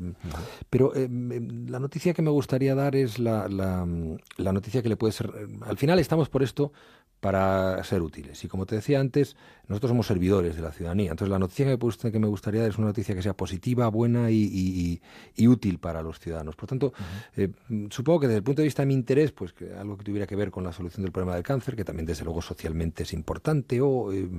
Pero 0.69 0.93
eh, 0.95 1.09
la 1.09 1.79
noticia 1.79 2.13
que 2.13 2.21
me 2.21 2.29
gustaría 2.29 2.75
dar 2.75 2.95
es 2.95 3.19
la, 3.19 3.47
la, 3.47 4.51
noticia 4.51 4.81
que 4.81 4.89
le 4.89 4.97
puede 4.97 5.13
ser... 5.13 5.31
Al 5.61 5.77
final 5.77 5.99
estamos 5.99 6.29
por 6.29 6.43
esto 6.43 6.71
para 7.19 7.83
ser 7.83 8.01
útiles. 8.01 8.43
Y 8.43 8.47
como 8.47 8.65
te 8.65 8.75
decía 8.75 8.99
antes, 8.99 9.35
nosotros 9.67 9.89
somos 9.89 10.07
servidores 10.07 10.55
de 10.55 10.61
la 10.61 10.71
ciudadanía. 10.71 11.11
Entonces, 11.11 11.29
la 11.29 11.39
noticia 11.39 11.65
que 11.65 12.19
me, 12.19 12.27
gustaría 12.27 12.61
dar 12.61 12.69
es 12.69 12.77
una 12.77 12.87
noticia 12.87 13.13
que 13.13 13.21
sea 13.21 13.35
positiva, 13.35 13.87
buena 13.89 14.31
y, 14.31 15.01
útil 15.37 15.79
para 15.79 16.01
los 16.01 16.19
ciudadanos. 16.19 16.55
Por 16.55 16.69
tanto, 16.69 16.93
eh, 17.35 17.49
supongo 17.89 18.21
que 18.21 18.27
desde 18.27 18.37
el 18.37 18.43
punto 18.43 18.61
de 18.61 18.67
vista 18.67 18.83
de 18.83 18.87
mi 18.87 18.93
interés, 18.93 19.31
pues 19.31 19.51
que 19.51 19.73
algo 19.73 19.97
que 19.97 20.05
tuviera 20.05 20.27
que 20.27 20.35
ver 20.35 20.49
con 20.49 20.63
la 20.63 20.71
solución 20.71 21.03
del 21.03 21.11
problema 21.11 21.35
del 21.35 21.43
cáncer, 21.43 21.75
que 21.75 21.83
también 21.83 22.05
desde 22.05 22.23
luego 22.23 22.41
socialmente 22.41 23.03
es 23.03 23.13
importante, 23.13 23.81
o, 23.81 24.13
eh, 24.13 24.29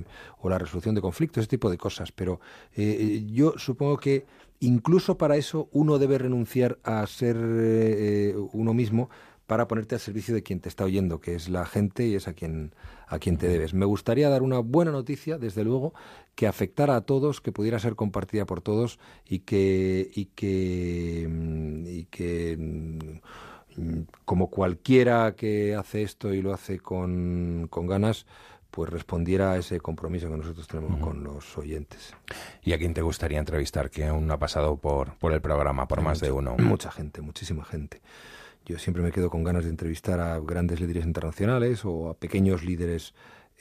la 0.43 0.59
resolución 0.59 0.95
de 0.95 1.03
conflictos, 1.03 1.43
ese 1.43 1.51
tipo 1.51 1.71
de 1.71 1.77
cosas. 1.77 2.13
Pero 2.13 2.40
eh, 2.75 3.25
yo 3.33 3.55
supongo 3.57 3.99
que 3.99 4.27
incluso 4.61 5.17
para 5.17 5.37
eso 5.37 5.69
uno 5.73 5.99
debe 5.99 6.19
renunciar 6.19 6.79
a 6.85 7.07
ser 7.07 7.37
uno 8.53 8.75
mismo 8.75 9.09
para 9.51 9.67
ponerte 9.67 9.97
al 9.97 10.01
servicio 10.01 10.33
de 10.33 10.45
quien 10.45 10.61
te 10.61 10.69
está 10.69 10.85
oyendo, 10.85 11.21
que 11.21 11.35
es 11.35 11.49
la 11.49 11.67
gente 11.67 12.07
y 12.07 12.15
es 12.15 12.29
a 12.29 12.35
quien, 12.35 12.73
a 13.09 13.19
quien 13.19 13.37
te 13.37 13.49
debes. 13.49 13.75
Me 13.75 13.85
gustaría 13.85 14.29
dar 14.29 14.45
una 14.45 14.61
buena 14.61 14.93
noticia, 14.93 15.39
desde 15.39 15.65
luego, 15.65 15.93
que 16.37 16.47
afectara 16.47 16.95
a 16.95 17.01
todos, 17.01 17.41
que 17.41 17.51
pudiera 17.51 17.81
ser 17.81 17.97
compartida 17.97 18.47
por 18.47 18.61
todos 18.61 19.01
y 19.27 19.41
que, 19.41 20.09
y 20.15 20.27
que, 20.27 21.27
mm, 21.29 21.87
y 21.89 22.05
que 22.05 22.57
mm, 23.77 24.03
como 24.25 24.51
cualquiera 24.51 25.35
que 25.35 25.75
hace 25.75 26.03
esto 26.03 26.33
y 26.33 26.43
lo 26.43 26.55
hace 26.55 26.79
con, 26.79 27.67
con 27.71 27.89
ganas, 27.89 28.27
pues 28.71 28.91
respondiera 28.91 29.53
a 29.53 29.59
ese 29.59 29.81
compromiso 29.81 30.31
que 30.31 30.37
nosotros 30.37 30.67
tenemos 30.69 31.01
con 31.01 31.25
los 31.25 31.57
oyentes. 31.59 32.15
¿Y 32.63 32.73
a 32.73 32.79
quién 32.79 32.95
te 32.95 33.03
gustaría 33.03 33.39
entrevistar 33.39 33.91
que 33.91 34.07
aún 34.07 34.27
no 34.27 34.35
ha 34.35 34.39
pasado 34.39 34.77
por, 34.77 35.15
por 35.15 35.33
el 35.33 35.41
programa, 35.41 35.89
por 35.89 36.01
más 36.03 36.21
de 36.21 36.31
uno? 36.31 36.57
Mucha 36.57 36.91
gente, 36.91 37.21
muchísima 37.21 37.65
gente. 37.65 38.01
Yo 38.65 38.79
siempre 38.79 39.03
me 39.03 39.11
quedo 39.11 39.31
con 39.31 39.43
ganas 39.43 39.65
de 39.65 39.71
entrevistar 39.71 40.21
a 40.21 40.39
grandes 40.39 40.81
líderes 40.81 41.05
internacionales 41.05 41.85
o 41.85 42.11
a 42.11 42.15
pequeños 42.15 42.63
líderes 42.63 43.15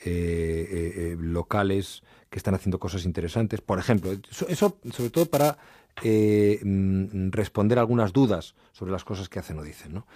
eh, 0.04 0.68
eh, 0.70 0.92
eh, 0.96 1.16
locales 1.18 2.02
que 2.30 2.38
están 2.38 2.54
haciendo 2.54 2.78
cosas 2.78 3.04
interesantes. 3.04 3.60
Por 3.60 3.78
ejemplo, 3.78 4.12
eso, 4.48 4.78
sobre 4.92 5.10
todo 5.10 5.26
para 5.26 5.58
mm, 6.02 7.30
responder 7.30 7.78
algunas 7.78 8.12
dudas 8.12 8.54
sobre 8.72 8.92
las 8.92 9.04
cosas 9.04 9.28
que 9.28 9.38
hacen 9.38 9.58
o 9.58 9.62
dicen. 9.62 9.94
¿no? 9.94 10.06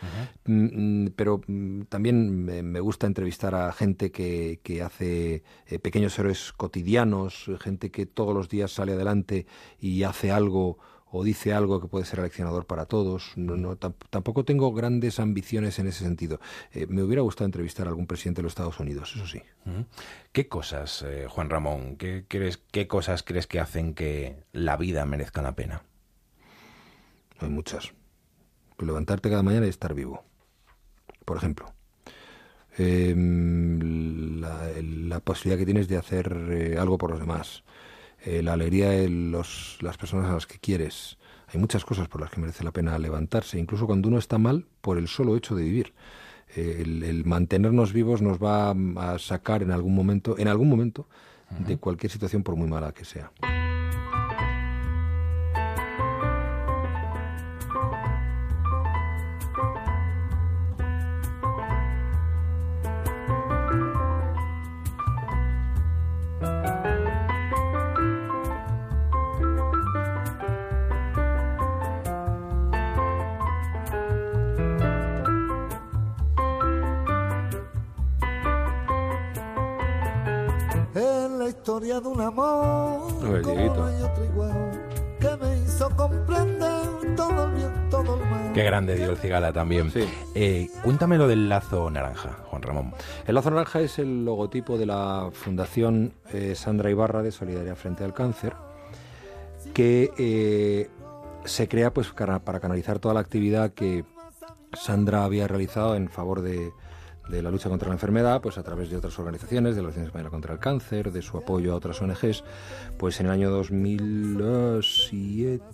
Mm, 0.47 1.05
mm, 1.05 1.13
pero 1.17 1.41
también 1.89 2.45
me, 2.45 2.81
gusta 2.81 3.07
entrevistar 3.07 3.55
a 3.55 3.73
gente 3.73 4.11
que, 4.11 4.61
que 4.63 4.83
hace 4.83 5.43
pequeños 5.83 6.19
héroes 6.19 6.53
cotidianos, 6.53 7.51
gente 7.61 7.91
que 7.91 8.07
todos 8.07 8.35
los 8.35 8.49
días 8.49 8.73
sale 8.73 8.93
adelante 8.93 9.47
y 9.79 10.03
hace 10.03 10.31
algo 10.31 10.79
o 11.17 11.23
dice 11.23 11.53
algo 11.53 11.81
que 11.81 11.87
puede 11.87 12.05
ser 12.05 12.19
aleccionador 12.19 12.67
para 12.67 12.87
todos. 12.87 13.35
No, 13.37 13.77
tampoco 13.77 14.45
tengo 14.45 14.73
grandes 14.73 15.21
ambiciones 15.21 15.79
en 15.79 15.87
ese 15.87 16.03
sentido. 16.03 16.41
Eh, 16.73 16.89
me 16.89 17.05
hubiera 17.05 17.23
gustado 17.23 17.47
entrevistar 17.47 17.87
a 17.87 17.91
algún 17.91 18.09
presidente 18.09 18.41
de 18.41 18.43
los 18.43 18.51
Estados 18.51 18.81
Unidos, 18.81 19.13
eso 19.15 19.25
sí. 19.25 19.41
¿Qué 20.33 20.49
cosas, 20.49 21.03
eh, 21.07 21.27
Juan 21.29 21.51
Ramón, 21.51 21.95
qué, 21.99 22.25
crees, 22.27 22.61
qué 22.73 22.89
cosas 22.89 23.23
crees 23.23 23.47
que 23.47 23.61
hacen 23.61 23.95
que 23.95 24.43
la 24.53 24.77
vida 24.77 25.07
merezca 25.07 25.41
la 25.41 25.55
pena? 25.55 25.85
Hay 27.39 27.49
muchas. 27.49 27.93
Levantarte 28.81 29.31
cada 29.31 29.45
mañana 29.45 29.67
y 29.67 29.69
estar 29.69 29.95
vivo. 29.95 30.25
Por 31.25 31.37
ejemplo. 31.37 31.73
Em, 32.77 34.41
la, 34.41 35.21
posibilidad 35.21 35.61
que 35.61 35.65
tienes 35.65 35.87
de 35.87 35.97
hacer 35.97 36.49
eh, 36.51 36.77
algo 36.77 36.99
por 36.99 37.11
los 37.11 37.21
demás, 37.21 37.63
eh, 38.25 38.43
la 38.43 38.55
alegría 38.55 38.91
de 38.91 39.09
los, 39.09 39.79
las 39.81 39.97
personas 39.97 40.31
a 40.31 40.35
las 40.35 40.47
que 40.47 40.59
quieres. 40.59 41.19
Hay 41.53 41.61
muchas 41.61 41.85
cosas 41.85 42.09
por 42.09 42.21
las 42.21 42.31
que 42.31 42.41
merece 42.41 42.65
la 42.65 42.73
pena 42.73 42.99
levantarse, 42.99 43.59
incluso 43.59 43.87
cuando 43.87 44.09
uno 44.09 44.19
está 44.19 44.39
mal 44.39 44.67
por 44.81 44.99
el 44.99 45.09
solo 45.09 45.37
hecho 45.37 45.55
de 45.55 45.63
vivir. 45.63 45.93
Eh, 46.57 46.83
el, 46.83 47.25
mantenernos 47.25 47.93
vivos 47.93 48.23
nos 48.23 48.39
va 48.39 48.71
a 48.71 49.19
sacar 49.19 49.63
en 49.63 49.71
algún 49.71 49.95
momento, 49.95 50.39
en 50.39 50.49
algún 50.49 50.69
momento, 50.69 51.07
de 51.51 51.77
cualquier 51.77 52.11
situación 52.11 52.43
por 52.43 52.57
muy 52.57 52.69
mala 52.69 52.93
que 52.93 53.05
sea. 53.05 53.31
Grande 88.75 88.97
dio 88.97 89.11
el 89.11 89.19
cigala 89.19 89.53
también. 89.53 89.89
Sí. 89.93 90.05
Eh, 90.35 90.69
cuéntame 90.83 91.17
lo 91.17 91.29
del 91.29 91.49
lazo 91.49 91.89
naranja, 91.91 92.31
Juan 92.51 92.61
Ramón. 92.61 92.93
El 93.25 93.37
lazo 93.37 93.51
naranja 93.51 93.81
es 93.81 94.01
el 94.01 94.25
logotipo 94.25 94.77
de 94.77 94.87
la 94.87 95.31
Fundación 95.33 96.13
eh, 96.33 96.57
Sandra 96.57 96.91
Ibarra 96.91 97.23
de 97.23 97.31
Solidaridad 97.31 97.77
Frente 97.77 98.03
al 98.03 98.13
Cáncer, 98.13 98.55
que 99.73 100.11
eh, 100.19 100.91
se 101.45 101.69
crea 101.69 101.93
pues 101.93 102.09
para 102.09 102.59
canalizar 102.59 102.99
toda 102.99 103.15
la 103.15 103.21
actividad 103.21 103.71
que 103.71 104.05
Sandra 104.73 105.23
había 105.23 105.47
realizado 105.47 105.95
en 105.95 106.09
favor 106.09 106.41
de 106.41 106.73
de 107.29 107.43
la 107.43 107.51
lucha 107.51 107.69
contra 107.69 107.89
la 107.89 107.95
enfermedad, 107.95 108.41
pues 108.41 108.57
a 108.59 108.63
través 108.63 108.91
de 108.91 108.97
otras 108.97 109.19
organizaciones, 109.19 109.75
de 109.75 109.83
la 109.83 109.89
Organización 109.89 110.07
Española 110.09 110.31
contra 110.31 110.55
el 110.55 110.61
Cáncer, 110.61 111.11
de 111.11 111.23
su 111.23 111.39
apoyo 111.39 111.73
a 111.73 111.77
otras 111.77 112.01
ONGs, 112.03 112.45
pues 112.99 113.19
en 113.21 113.27
el 113.27 113.33
año 113.33 113.51
2007, 113.51 115.65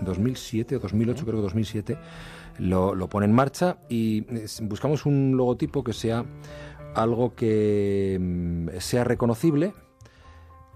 2007 0.00 0.76
o 0.76 0.78
2008, 0.80 1.24
creo 1.24 1.36
que 1.36 1.42
2007, 1.42 1.98
lo, 2.58 3.08
pone 3.08 3.26
en 3.26 3.32
marcha 3.32 3.78
y 3.88 4.24
buscamos 4.62 5.06
un 5.06 5.36
logotipo 5.36 5.82
que 5.82 5.92
sea 5.92 6.24
algo 6.94 7.34
que 7.34 8.18
mm, 8.20 8.68
sea 8.78 9.04
reconocible, 9.04 9.72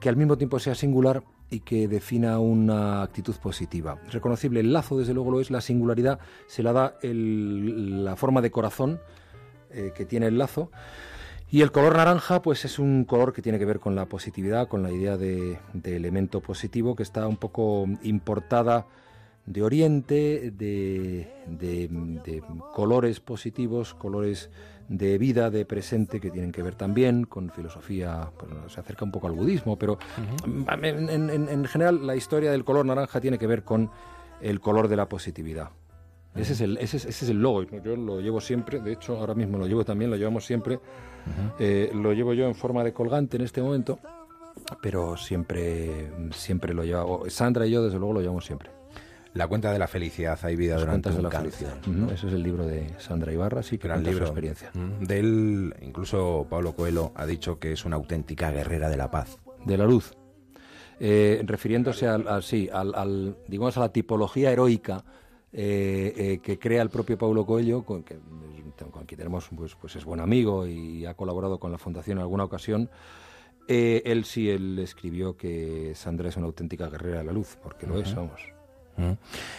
que 0.00 0.08
al 0.08 0.16
mismo 0.16 0.36
tiempo 0.36 0.58
sea 0.58 0.74
singular 0.74 1.22
y 1.50 1.60
que 1.60 1.88
defina 1.88 2.38
una 2.38 3.02
actitud 3.02 3.34
positiva. 3.36 3.98
Reconocible, 4.10 4.60
el 4.60 4.72
lazo 4.72 4.98
desde 4.98 5.14
luego 5.14 5.30
lo 5.30 5.40
es, 5.40 5.50
la 5.50 5.60
singularidad 5.60 6.18
se 6.46 6.62
la 6.62 6.72
da 6.72 6.98
la 7.02 8.16
forma 8.16 8.40
de 8.40 8.50
corazón, 8.50 9.00
eh, 9.70 9.92
que 9.94 10.04
tiene 10.04 10.26
el 10.26 10.38
lazo. 10.38 10.70
Y 11.50 11.62
el 11.62 11.70
color 11.70 11.96
naranja, 11.96 12.42
pues 12.42 12.64
es 12.64 12.78
un 12.78 13.04
color 13.04 13.32
que 13.32 13.42
tiene 13.42 13.58
que 13.58 13.64
ver 13.64 13.78
con 13.78 13.94
la 13.94 14.06
positividad, 14.06 14.66
con 14.66 14.82
la 14.82 14.90
idea 14.90 15.16
de, 15.16 15.58
elemento 15.84 16.40
positivo, 16.40 16.96
que 16.96 17.02
está 17.02 17.28
un 17.28 17.36
poco 17.36 17.86
importada 18.02 18.86
de 19.46 19.62
Oriente, 19.62 20.52
de, 20.56 21.28
colores 22.72 23.20
positivos, 23.20 23.94
colores 23.94 24.50
de 24.88 25.16
vida, 25.18 25.50
de 25.50 25.64
presente, 25.64 26.20
que 26.20 26.30
tienen 26.30 26.50
que 26.50 26.62
ver 26.62 26.74
también 26.74 27.24
con 27.24 27.50
filosofía, 27.50 28.30
se 28.68 28.80
acerca 28.80 29.04
un 29.04 29.12
poco 29.12 29.28
al 29.28 29.34
budismo, 29.34 29.78
pero 29.78 29.98
en 30.46 31.64
general 31.66 32.06
la 32.06 32.16
historia 32.16 32.50
del 32.50 32.64
color 32.64 32.84
naranja 32.84 33.20
tiene 33.20 33.38
que 33.38 33.46
ver 33.46 33.64
con 33.64 33.90
el 34.40 34.60
color 34.60 34.88
de 34.88 34.96
la 34.96 35.08
positividad. 35.08 35.70
Ese 36.34 36.54
es, 36.54 36.60
el, 36.62 36.78
ese, 36.78 36.96
es, 36.96 37.22
el 37.28 37.40
logo, 37.40 37.62
yo 37.62 37.94
lo 37.94 38.20
llevo 38.20 38.40
siempre, 38.40 38.80
de 38.80 38.92
hecho 38.92 39.16
ahora 39.16 39.34
mismo 39.34 39.56
lo 39.56 39.68
llevo 39.68 39.84
también, 39.84 40.10
lo 40.10 40.16
llevamos 40.16 40.44
siempre, 40.44 40.80
eh, 41.58 41.90
lo 41.94 42.12
llevo 42.12 42.32
yo 42.34 42.46
en 42.46 42.54
forma 42.54 42.82
de 42.84 42.92
colgante 42.92 43.36
en 43.36 43.42
este 43.44 43.62
momento, 43.62 43.98
pero 44.82 45.16
siempre, 45.16 46.10
siempre 46.32 46.74
lo 46.74 46.84
llevo, 46.84 47.24
Sandra 47.28 47.66
y 47.66 47.70
yo 47.70 47.82
desde 47.84 47.98
luego 47.98 48.14
lo 48.14 48.20
llevamos 48.20 48.44
siempre. 48.46 48.70
La 49.34 49.48
cuenta 49.48 49.72
de 49.72 49.80
la 49.80 49.88
felicidad, 49.88 50.38
hay 50.44 50.54
vida 50.54 50.74
Las 50.74 50.82
durante 50.84 51.10
cuentas 51.10 51.12
un 51.12 51.16
de 51.18 51.22
la 51.24 51.28
cáncer, 51.30 51.68
felicidad. 51.68 52.06
¿no? 52.06 52.10
Ese 52.12 52.28
es 52.28 52.32
el 52.34 52.42
libro 52.44 52.66
de 52.66 52.88
Sandra 53.00 53.32
Ibarra, 53.32 53.64
sí, 53.64 53.78
que 53.78 53.88
Gran 53.88 53.98
cuenta 54.04 54.10
su 54.10 54.14
libro. 54.14 54.26
experiencia. 54.26 54.70
De 55.00 55.18
él, 55.18 55.74
incluso 55.82 56.46
Pablo 56.48 56.76
Coelho 56.76 57.10
ha 57.16 57.26
dicho 57.26 57.58
que 57.58 57.72
es 57.72 57.84
una 57.84 57.96
auténtica 57.96 58.52
guerrera 58.52 58.88
de 58.88 58.96
la 58.96 59.10
paz. 59.10 59.38
de 59.64 59.76
la 59.76 59.86
luz, 59.86 60.12
Eh, 61.00 61.42
refiriéndose 61.44 62.06
al, 62.06 62.28
al- 62.28 62.44
sí, 62.44 62.68
al, 62.72 62.94
al, 62.94 63.36
digamos 63.48 63.76
a 63.76 63.80
la 63.80 63.88
tipología 63.88 64.52
heroica 64.52 65.02
eh, 65.54 66.12
eh, 66.16 66.38
que 66.42 66.58
crea 66.58 66.82
el 66.82 66.90
propio 66.90 67.16
Paulo 67.16 67.46
Coelho, 67.46 67.82
con, 67.84 68.02
que, 68.02 68.18
con 68.90 69.06
quien 69.06 69.18
tenemos, 69.18 69.48
pues, 69.56 69.74
pues 69.76 69.96
es 69.96 70.04
buen 70.04 70.20
amigo 70.20 70.66
y 70.66 71.06
ha 71.06 71.14
colaborado 71.14 71.58
con 71.58 71.70
la 71.70 71.78
fundación 71.78 72.18
en 72.18 72.22
alguna 72.22 72.44
ocasión. 72.44 72.90
Eh, 73.68 74.02
él 74.04 74.24
sí, 74.24 74.50
él 74.50 74.78
escribió 74.80 75.36
que 75.36 75.92
Sandra 75.94 76.28
es 76.28 76.36
una 76.36 76.46
auténtica 76.46 76.90
guerrera 76.90 77.18
de 77.18 77.24
la 77.24 77.32
luz, 77.32 77.56
porque 77.62 77.86
lo 77.86 77.98
es, 77.98 78.14
vamos. 78.14 78.40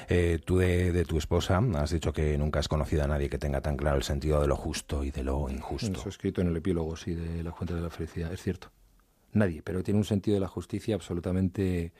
Eh, 0.07 0.39
tú 0.45 0.59
de, 0.59 0.93
de 0.93 1.03
tu 1.03 1.17
esposa 1.17 1.61
has 1.75 1.91
dicho 1.91 2.13
que 2.13 2.37
nunca 2.37 2.59
has 2.59 2.69
conocido 2.69 3.03
a 3.03 3.07
nadie 3.07 3.29
que 3.29 3.37
tenga 3.37 3.59
tan 3.59 3.75
claro 3.75 3.97
el 3.97 4.03
sentido 4.03 4.39
de 4.39 4.47
lo 4.47 4.55
justo 4.55 5.03
y 5.03 5.11
de 5.11 5.23
lo 5.23 5.49
injusto. 5.49 5.99
Eso 5.99 6.09
escrito 6.09 6.41
en 6.41 6.47
el 6.47 6.55
epílogo, 6.55 6.95
sí, 6.95 7.15
de 7.15 7.43
La 7.43 7.51
Fuente 7.51 7.73
de 7.73 7.81
la 7.81 7.89
Felicidad, 7.89 8.31
es 8.31 8.41
cierto. 8.41 8.69
Nadie, 9.33 9.61
pero 9.61 9.83
tiene 9.83 9.97
un 9.97 10.05
sentido 10.05 10.35
de 10.35 10.41
la 10.41 10.47
justicia 10.47 10.95
absolutamente 10.95 11.91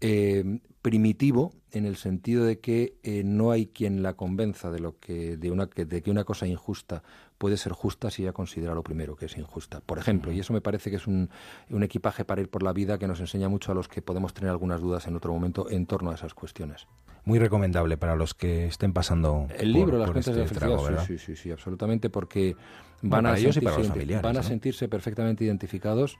eh, 0.00 0.60
primitivo 0.88 1.54
en 1.72 1.86
el 1.86 1.96
sentido 1.96 2.44
de 2.44 2.58
que 2.60 2.98
eh, 3.04 3.22
no 3.24 3.50
hay 3.52 3.68
quien 3.68 4.02
la 4.02 4.12
convenza 4.12 4.70
de 4.70 4.80
lo 4.80 4.98
que 4.98 5.38
de 5.38 5.50
una 5.50 5.66
que- 5.66 5.86
de 5.86 6.02
que 6.02 6.10
una 6.10 6.24
cosa 6.24 6.46
injusta 6.46 7.02
puede 7.38 7.56
ser 7.56 7.72
justa 7.72 8.10
si 8.10 8.20
ella 8.22 8.34
considera 8.34 8.74
lo 8.74 8.82
primero 8.82 9.16
que 9.16 9.24
es 9.24 9.38
injusta. 9.38 9.80
Por 9.80 9.98
ejemplo, 9.98 10.30
y 10.30 10.40
eso 10.40 10.52
me 10.52 10.60
parece 10.60 10.90
que 10.90 10.96
es 10.96 11.06
un, 11.06 11.30
un 11.70 11.82
equipaje 11.84 12.26
para 12.26 12.42
ir 12.42 12.50
por 12.50 12.62
la 12.62 12.74
vida 12.74 12.98
que 12.98 13.08
nos 13.08 13.18
enseña 13.20 13.48
mucho 13.48 13.72
a 13.72 13.74
los 13.74 13.88
que 13.88 14.02
podemos 14.02 14.34
tener 14.34 14.50
algunas 14.50 14.82
dudas 14.82 15.06
en 15.06 15.16
otro 15.16 15.32
momento 15.32 15.70
en 15.70 15.86
torno 15.86 16.10
a 16.10 16.16
esas 16.16 16.34
cuestiones. 16.34 16.86
Muy 17.24 17.38
recomendable 17.38 17.96
para 17.96 18.14
los 18.14 18.34
que 18.34 18.66
estén 18.66 18.92
pasando 18.92 19.46
El 19.56 19.72
por- 19.72 19.80
libro, 19.80 19.96
Las 19.98 20.08
por 20.08 20.14
cuentas 20.16 20.34
de 20.34 20.42
la 20.42 20.48
felicidad, 20.48 21.04
sí, 21.06 21.16
sí, 21.16 21.24
sí, 21.34 21.42
sí, 21.44 21.50
absolutamente, 21.50 22.10
porque 22.10 22.56
Bueno, 23.00 23.22
van, 23.22 23.26
a 23.26 23.38
ellos 23.38 23.56
y 23.56 23.60
sentirse, 23.60 23.64
para 23.64 23.78
los 23.78 23.88
familiares, 23.88 24.22
van 24.22 24.36
a 24.36 24.40
¿no? 24.42 24.46
sentirse 24.46 24.88
perfectamente 24.88 25.44
identificados 25.44 26.18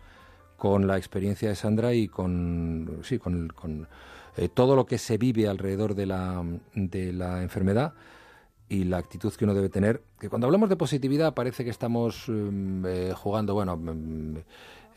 con 0.57 0.87
la 0.87 0.97
experiencia 0.97 1.51
de 1.51 1.55
Sandra 1.55 1.93
y 1.93 2.09
con, 2.09 3.01
sí, 3.03 3.19
con, 3.19 3.53
eh, 4.37 4.49
todo 4.49 4.77
lo 4.77 4.87
que 4.87 4.99
se 4.99 5.19
vive 5.19 5.49
alrededor 5.49 5.95
de 5.95 6.07
la, 6.07 6.45
de 6.75 7.13
la 7.13 7.43
enfermedad 7.43 7.95
y 8.69 8.85
la 8.85 8.99
actitud 8.99 9.33
que 9.33 9.45
uno 9.45 9.55
debe 9.55 9.69
tener. 9.69 10.03
Que 10.19 10.29
cuando 10.29 10.47
hablamos 10.47 10.69
de 10.69 10.77
positividad 10.77 11.35
parece 11.35 11.65
que 11.65 11.71
estamos 11.71 12.25
mm, 12.29 12.85
eh, 12.87 13.13
jugando, 13.15 13.55
bueno, 13.55 13.77
mm, 13.77 14.37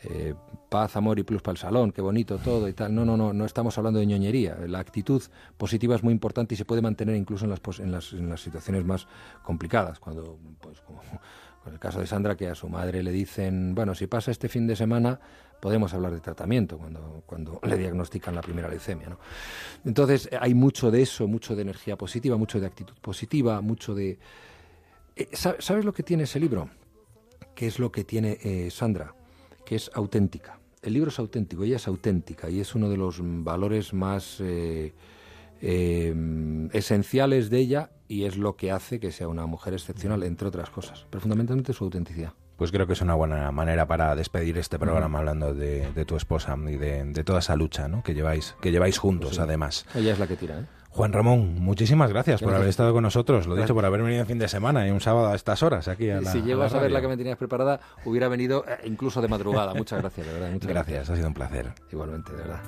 eh, 0.04 0.34
paz, 0.68 0.96
amor 0.96 1.18
y 1.18 1.24
plus 1.24 1.42
para 1.42 1.52
el 1.52 1.58
salón, 1.58 1.90
qué 1.90 2.00
bonito 2.00 2.38
todo 2.38 2.68
y 2.68 2.72
tal. 2.72 2.94
No, 2.94 3.04
no, 3.04 3.16
no, 3.16 3.32
no 3.32 3.44
estamos 3.44 3.76
hablando 3.78 4.00
de 4.00 4.06
ñoñería. 4.06 4.56
La 4.66 4.78
actitud 4.78 5.22
positiva 5.56 5.94
es 5.96 6.02
muy 6.02 6.12
importante 6.12 6.54
y 6.54 6.56
se 6.56 6.64
puede 6.64 6.82
mantener 6.82 7.16
incluso 7.16 7.44
en 7.44 7.50
las, 7.50 7.60
en 7.78 7.92
las, 7.92 8.12
en 8.12 8.28
las 8.28 8.40
situaciones 8.40 8.84
más 8.84 9.06
complicadas. 9.42 9.98
Cuando, 9.98 10.38
pues, 10.60 10.80
como 10.80 11.00
con 11.64 11.72
el 11.72 11.78
caso 11.78 12.00
de 12.00 12.06
Sandra, 12.06 12.36
que 12.36 12.48
a 12.48 12.54
su 12.54 12.68
madre 12.68 13.02
le 13.02 13.10
dicen, 13.10 13.74
bueno, 13.74 13.94
si 13.94 14.06
pasa 14.06 14.30
este 14.30 14.48
fin 14.48 14.66
de 14.66 14.76
semana, 14.76 15.20
podemos 15.60 15.92
hablar 15.94 16.12
de 16.12 16.20
tratamiento 16.20 16.78
cuando, 16.78 17.22
cuando 17.26 17.60
le 17.62 17.76
diagnostican 17.76 18.34
la 18.34 18.40
primera 18.42 18.68
leucemia. 18.68 19.08
¿no? 19.08 19.18
Entonces, 19.84 20.28
hay 20.40 20.54
mucho 20.54 20.90
de 20.90 21.02
eso, 21.02 21.26
mucho 21.26 21.56
de 21.56 21.62
energía 21.62 21.96
positiva, 21.96 22.36
mucho 22.36 22.60
de 22.60 22.66
actitud 22.66 22.94
positiva, 23.00 23.60
mucho 23.60 23.94
de... 23.94 24.18
Eh, 25.16 25.28
¿sab- 25.32 25.60
¿Sabes 25.60 25.84
lo 25.84 25.92
que 25.92 26.02
tiene 26.02 26.24
ese 26.24 26.38
libro? 26.40 26.70
¿Qué 27.54 27.66
es 27.66 27.78
lo 27.78 27.90
que 27.90 28.04
tiene 28.04 28.38
eh, 28.42 28.70
Sandra? 28.70 29.14
Que 29.64 29.74
es 29.76 29.90
auténtica. 29.94 30.58
El 30.80 30.92
libro 30.92 31.10
es 31.10 31.18
auténtico, 31.18 31.64
ella 31.64 31.76
es 31.76 31.88
auténtica 31.88 32.48
y 32.48 32.60
es 32.60 32.74
uno 32.76 32.88
de 32.88 32.96
los 32.96 33.20
mm, 33.20 33.42
valores 33.42 33.92
más 33.92 34.36
eh, 34.40 34.92
eh, 35.60 36.68
esenciales 36.72 37.50
de 37.50 37.58
ella 37.58 37.90
y 38.06 38.24
es 38.24 38.36
lo 38.36 38.54
que 38.56 38.70
hace 38.70 39.00
que 39.00 39.10
sea 39.10 39.26
una 39.28 39.44
mujer 39.46 39.74
excepcional, 39.74 40.22
entre 40.22 40.46
otras 40.48 40.70
cosas. 40.70 41.04
Pero 41.10 41.20
fundamentalmente 41.20 41.72
su 41.72 41.82
autenticidad. 41.84 42.32
Pues 42.58 42.72
creo 42.72 42.86
que 42.88 42.92
es 42.92 43.00
una 43.00 43.14
buena 43.14 43.50
manera 43.52 43.86
para 43.86 44.14
despedir 44.16 44.58
este 44.58 44.78
programa 44.80 45.20
hablando 45.20 45.54
de, 45.54 45.90
de 45.92 46.04
tu 46.04 46.16
esposa 46.16 46.56
y 46.68 46.76
de, 46.76 47.04
de 47.04 47.24
toda 47.24 47.38
esa 47.38 47.54
lucha 47.56 47.86
¿no? 47.88 48.02
que 48.02 48.14
lleváis 48.14 48.56
que 48.60 48.72
lleváis 48.72 48.98
juntos, 48.98 49.28
Pues 49.30 49.36
sí. 49.36 49.42
además. 49.42 49.86
Ella 49.94 50.12
es 50.12 50.18
la 50.18 50.26
que 50.26 50.36
tira, 50.36 50.58
¿eh? 50.58 50.64
Juan 50.90 51.12
Ramón, 51.12 51.60
muchísimas 51.60 52.10
gracias 52.10 52.42
por 52.42 52.52
haber 52.54 52.66
estado 52.68 52.92
con 52.92 53.04
nosotros. 53.04 53.46
Lo 53.46 53.54
Gracias. 53.54 53.68
dicho, 53.68 53.74
por 53.76 53.84
haber 53.84 54.02
venido 54.02 54.22
en 54.22 54.26
fin 54.26 54.38
de 54.40 54.48
semana 54.48 54.88
y 54.88 54.90
un 54.90 55.00
sábado 55.00 55.28
a 55.28 55.36
estas 55.36 55.62
horas 55.62 55.86
aquí 55.86 56.10
a 56.10 56.20
la 56.20 56.32
si 56.32 56.42
llego 56.42 56.62
a 56.62 56.68
radio. 56.68 56.88
la 56.88 57.00
que 57.00 57.06
me 57.08 57.16
tenías 57.16 57.36
preparada, 57.38 57.78
hubiera 58.04 58.26
venido 58.26 58.64
eh, 58.66 58.78
incluso 58.84 59.22
de 59.22 59.28
madrugada. 59.28 59.74
Muchas 59.74 60.00
gracias, 60.00 60.26
de 60.26 60.32
verdad. 60.32 60.50
Muchas 60.50 60.68
Gracias, 60.68 61.10
ha 61.10 61.14
sido 61.14 61.28
un 61.28 61.34
placer. 61.34 61.66
Igualmente, 61.92 62.32
de 62.32 62.38
verdad. 62.38 62.60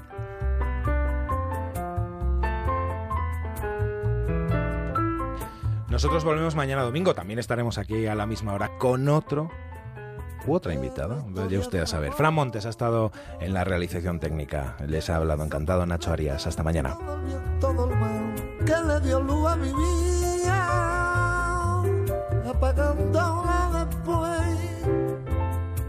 Nosotros 5.88 6.24
volvemos 6.24 6.54
mañana 6.54 6.82
domingo. 6.82 7.14
También 7.14 7.38
estaremos 7.38 7.78
aquí 7.78 8.06
a 8.06 8.14
la 8.14 8.26
misma 8.26 8.54
hora 8.54 8.70
con 8.78 9.08
otro 9.08 9.50
u 10.46 10.54
otra 10.54 10.74
invitada. 10.74 11.24
Ya 11.48 11.58
usted 11.58 11.80
a 11.80 11.86
saber. 11.86 12.12
Fran 12.12 12.34
Montes 12.34 12.66
ha 12.66 12.70
estado 12.70 13.12
en 13.40 13.54
la 13.54 13.64
realización 13.64 14.20
técnica. 14.20 14.76
Les 14.86 15.10
ha 15.10 15.16
hablado 15.16 15.44
encantado 15.44 15.86
Nacho 15.86 16.12
Arias. 16.12 16.46
Hasta 16.46 16.62
mañana. 16.62 16.96
todo 17.60 17.90
el 17.90 17.96
mal 17.98 18.34
que 18.64 18.76
le 18.86 19.00
dio 19.00 19.20
luz 19.20 19.48
a 19.48 19.56
mi 19.56 19.72
vida, 19.72 20.60
apagándola 22.50 23.86
después. 23.86 24.40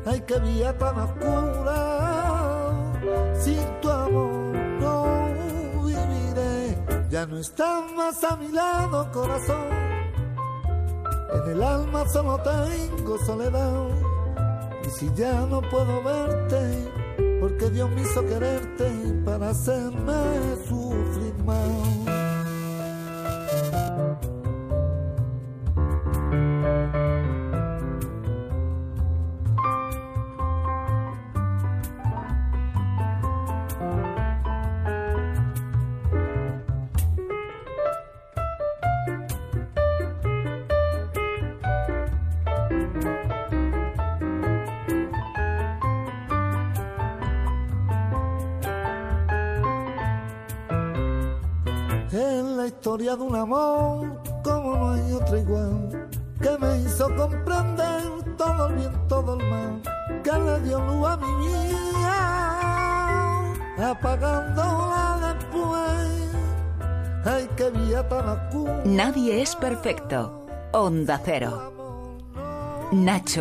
Ay, 0.06 0.22
que 0.22 0.40
vida 0.40 0.78
tan 0.78 1.00
oscura, 1.00 1.80
sin 3.40 3.64
tu 3.82 3.90
amor 3.90 4.56
no 4.80 5.28
viviré. 5.86 6.78
Ya 7.10 7.26
no 7.26 7.38
estás 7.38 7.92
más 7.96 8.24
a 8.24 8.38
mi 8.38 8.48
lado, 8.50 9.12
corazón. 9.12 9.68
En 11.34 11.52
el 11.52 11.64
alma 11.64 12.08
solo 12.10 12.38
tengo 12.42 13.18
soledad. 13.20 14.01
Si 14.98 15.10
ya 15.16 15.46
no 15.48 15.62
puedo 15.62 16.04
verte, 16.04 16.90
porque 17.40 17.70
Dios 17.70 17.90
me 17.92 18.02
hizo 18.02 18.26
quererte 18.28 18.92
para 19.26 19.50
hacerme 19.50 20.14
sufrir 20.68 21.34
más. 21.46 22.01
Amor 53.42 54.22
como 54.44 54.76
no 54.78 54.92
hay 54.92 55.14
otro 55.14 55.38
igual, 55.38 56.10
que 56.42 56.58
me 56.60 56.78
hizo 56.80 57.14
comprender 57.16 58.04
todo 58.38 58.68
el 58.68 58.76
bien, 58.76 58.92
todo 59.08 59.40
el 59.40 59.50
mal, 59.50 59.82
que 60.24 60.32
le 60.32 60.62
dio 60.62 60.80
luz 60.80 61.08
a 61.08 61.18
mi 61.18 61.48
vida, 61.48 62.20
apagándola 63.92 65.36
después. 65.36 66.32
Ay, 67.24 67.48
que 67.56 67.70
vida 67.70 68.08
tan 68.10 68.30
oscura. 68.30 68.82
Nadie 68.86 69.42
es 69.42 69.56
perfecto. 69.56 70.46
Onda 70.74 71.22
Cero. 71.24 71.72
Nacho 72.92 73.40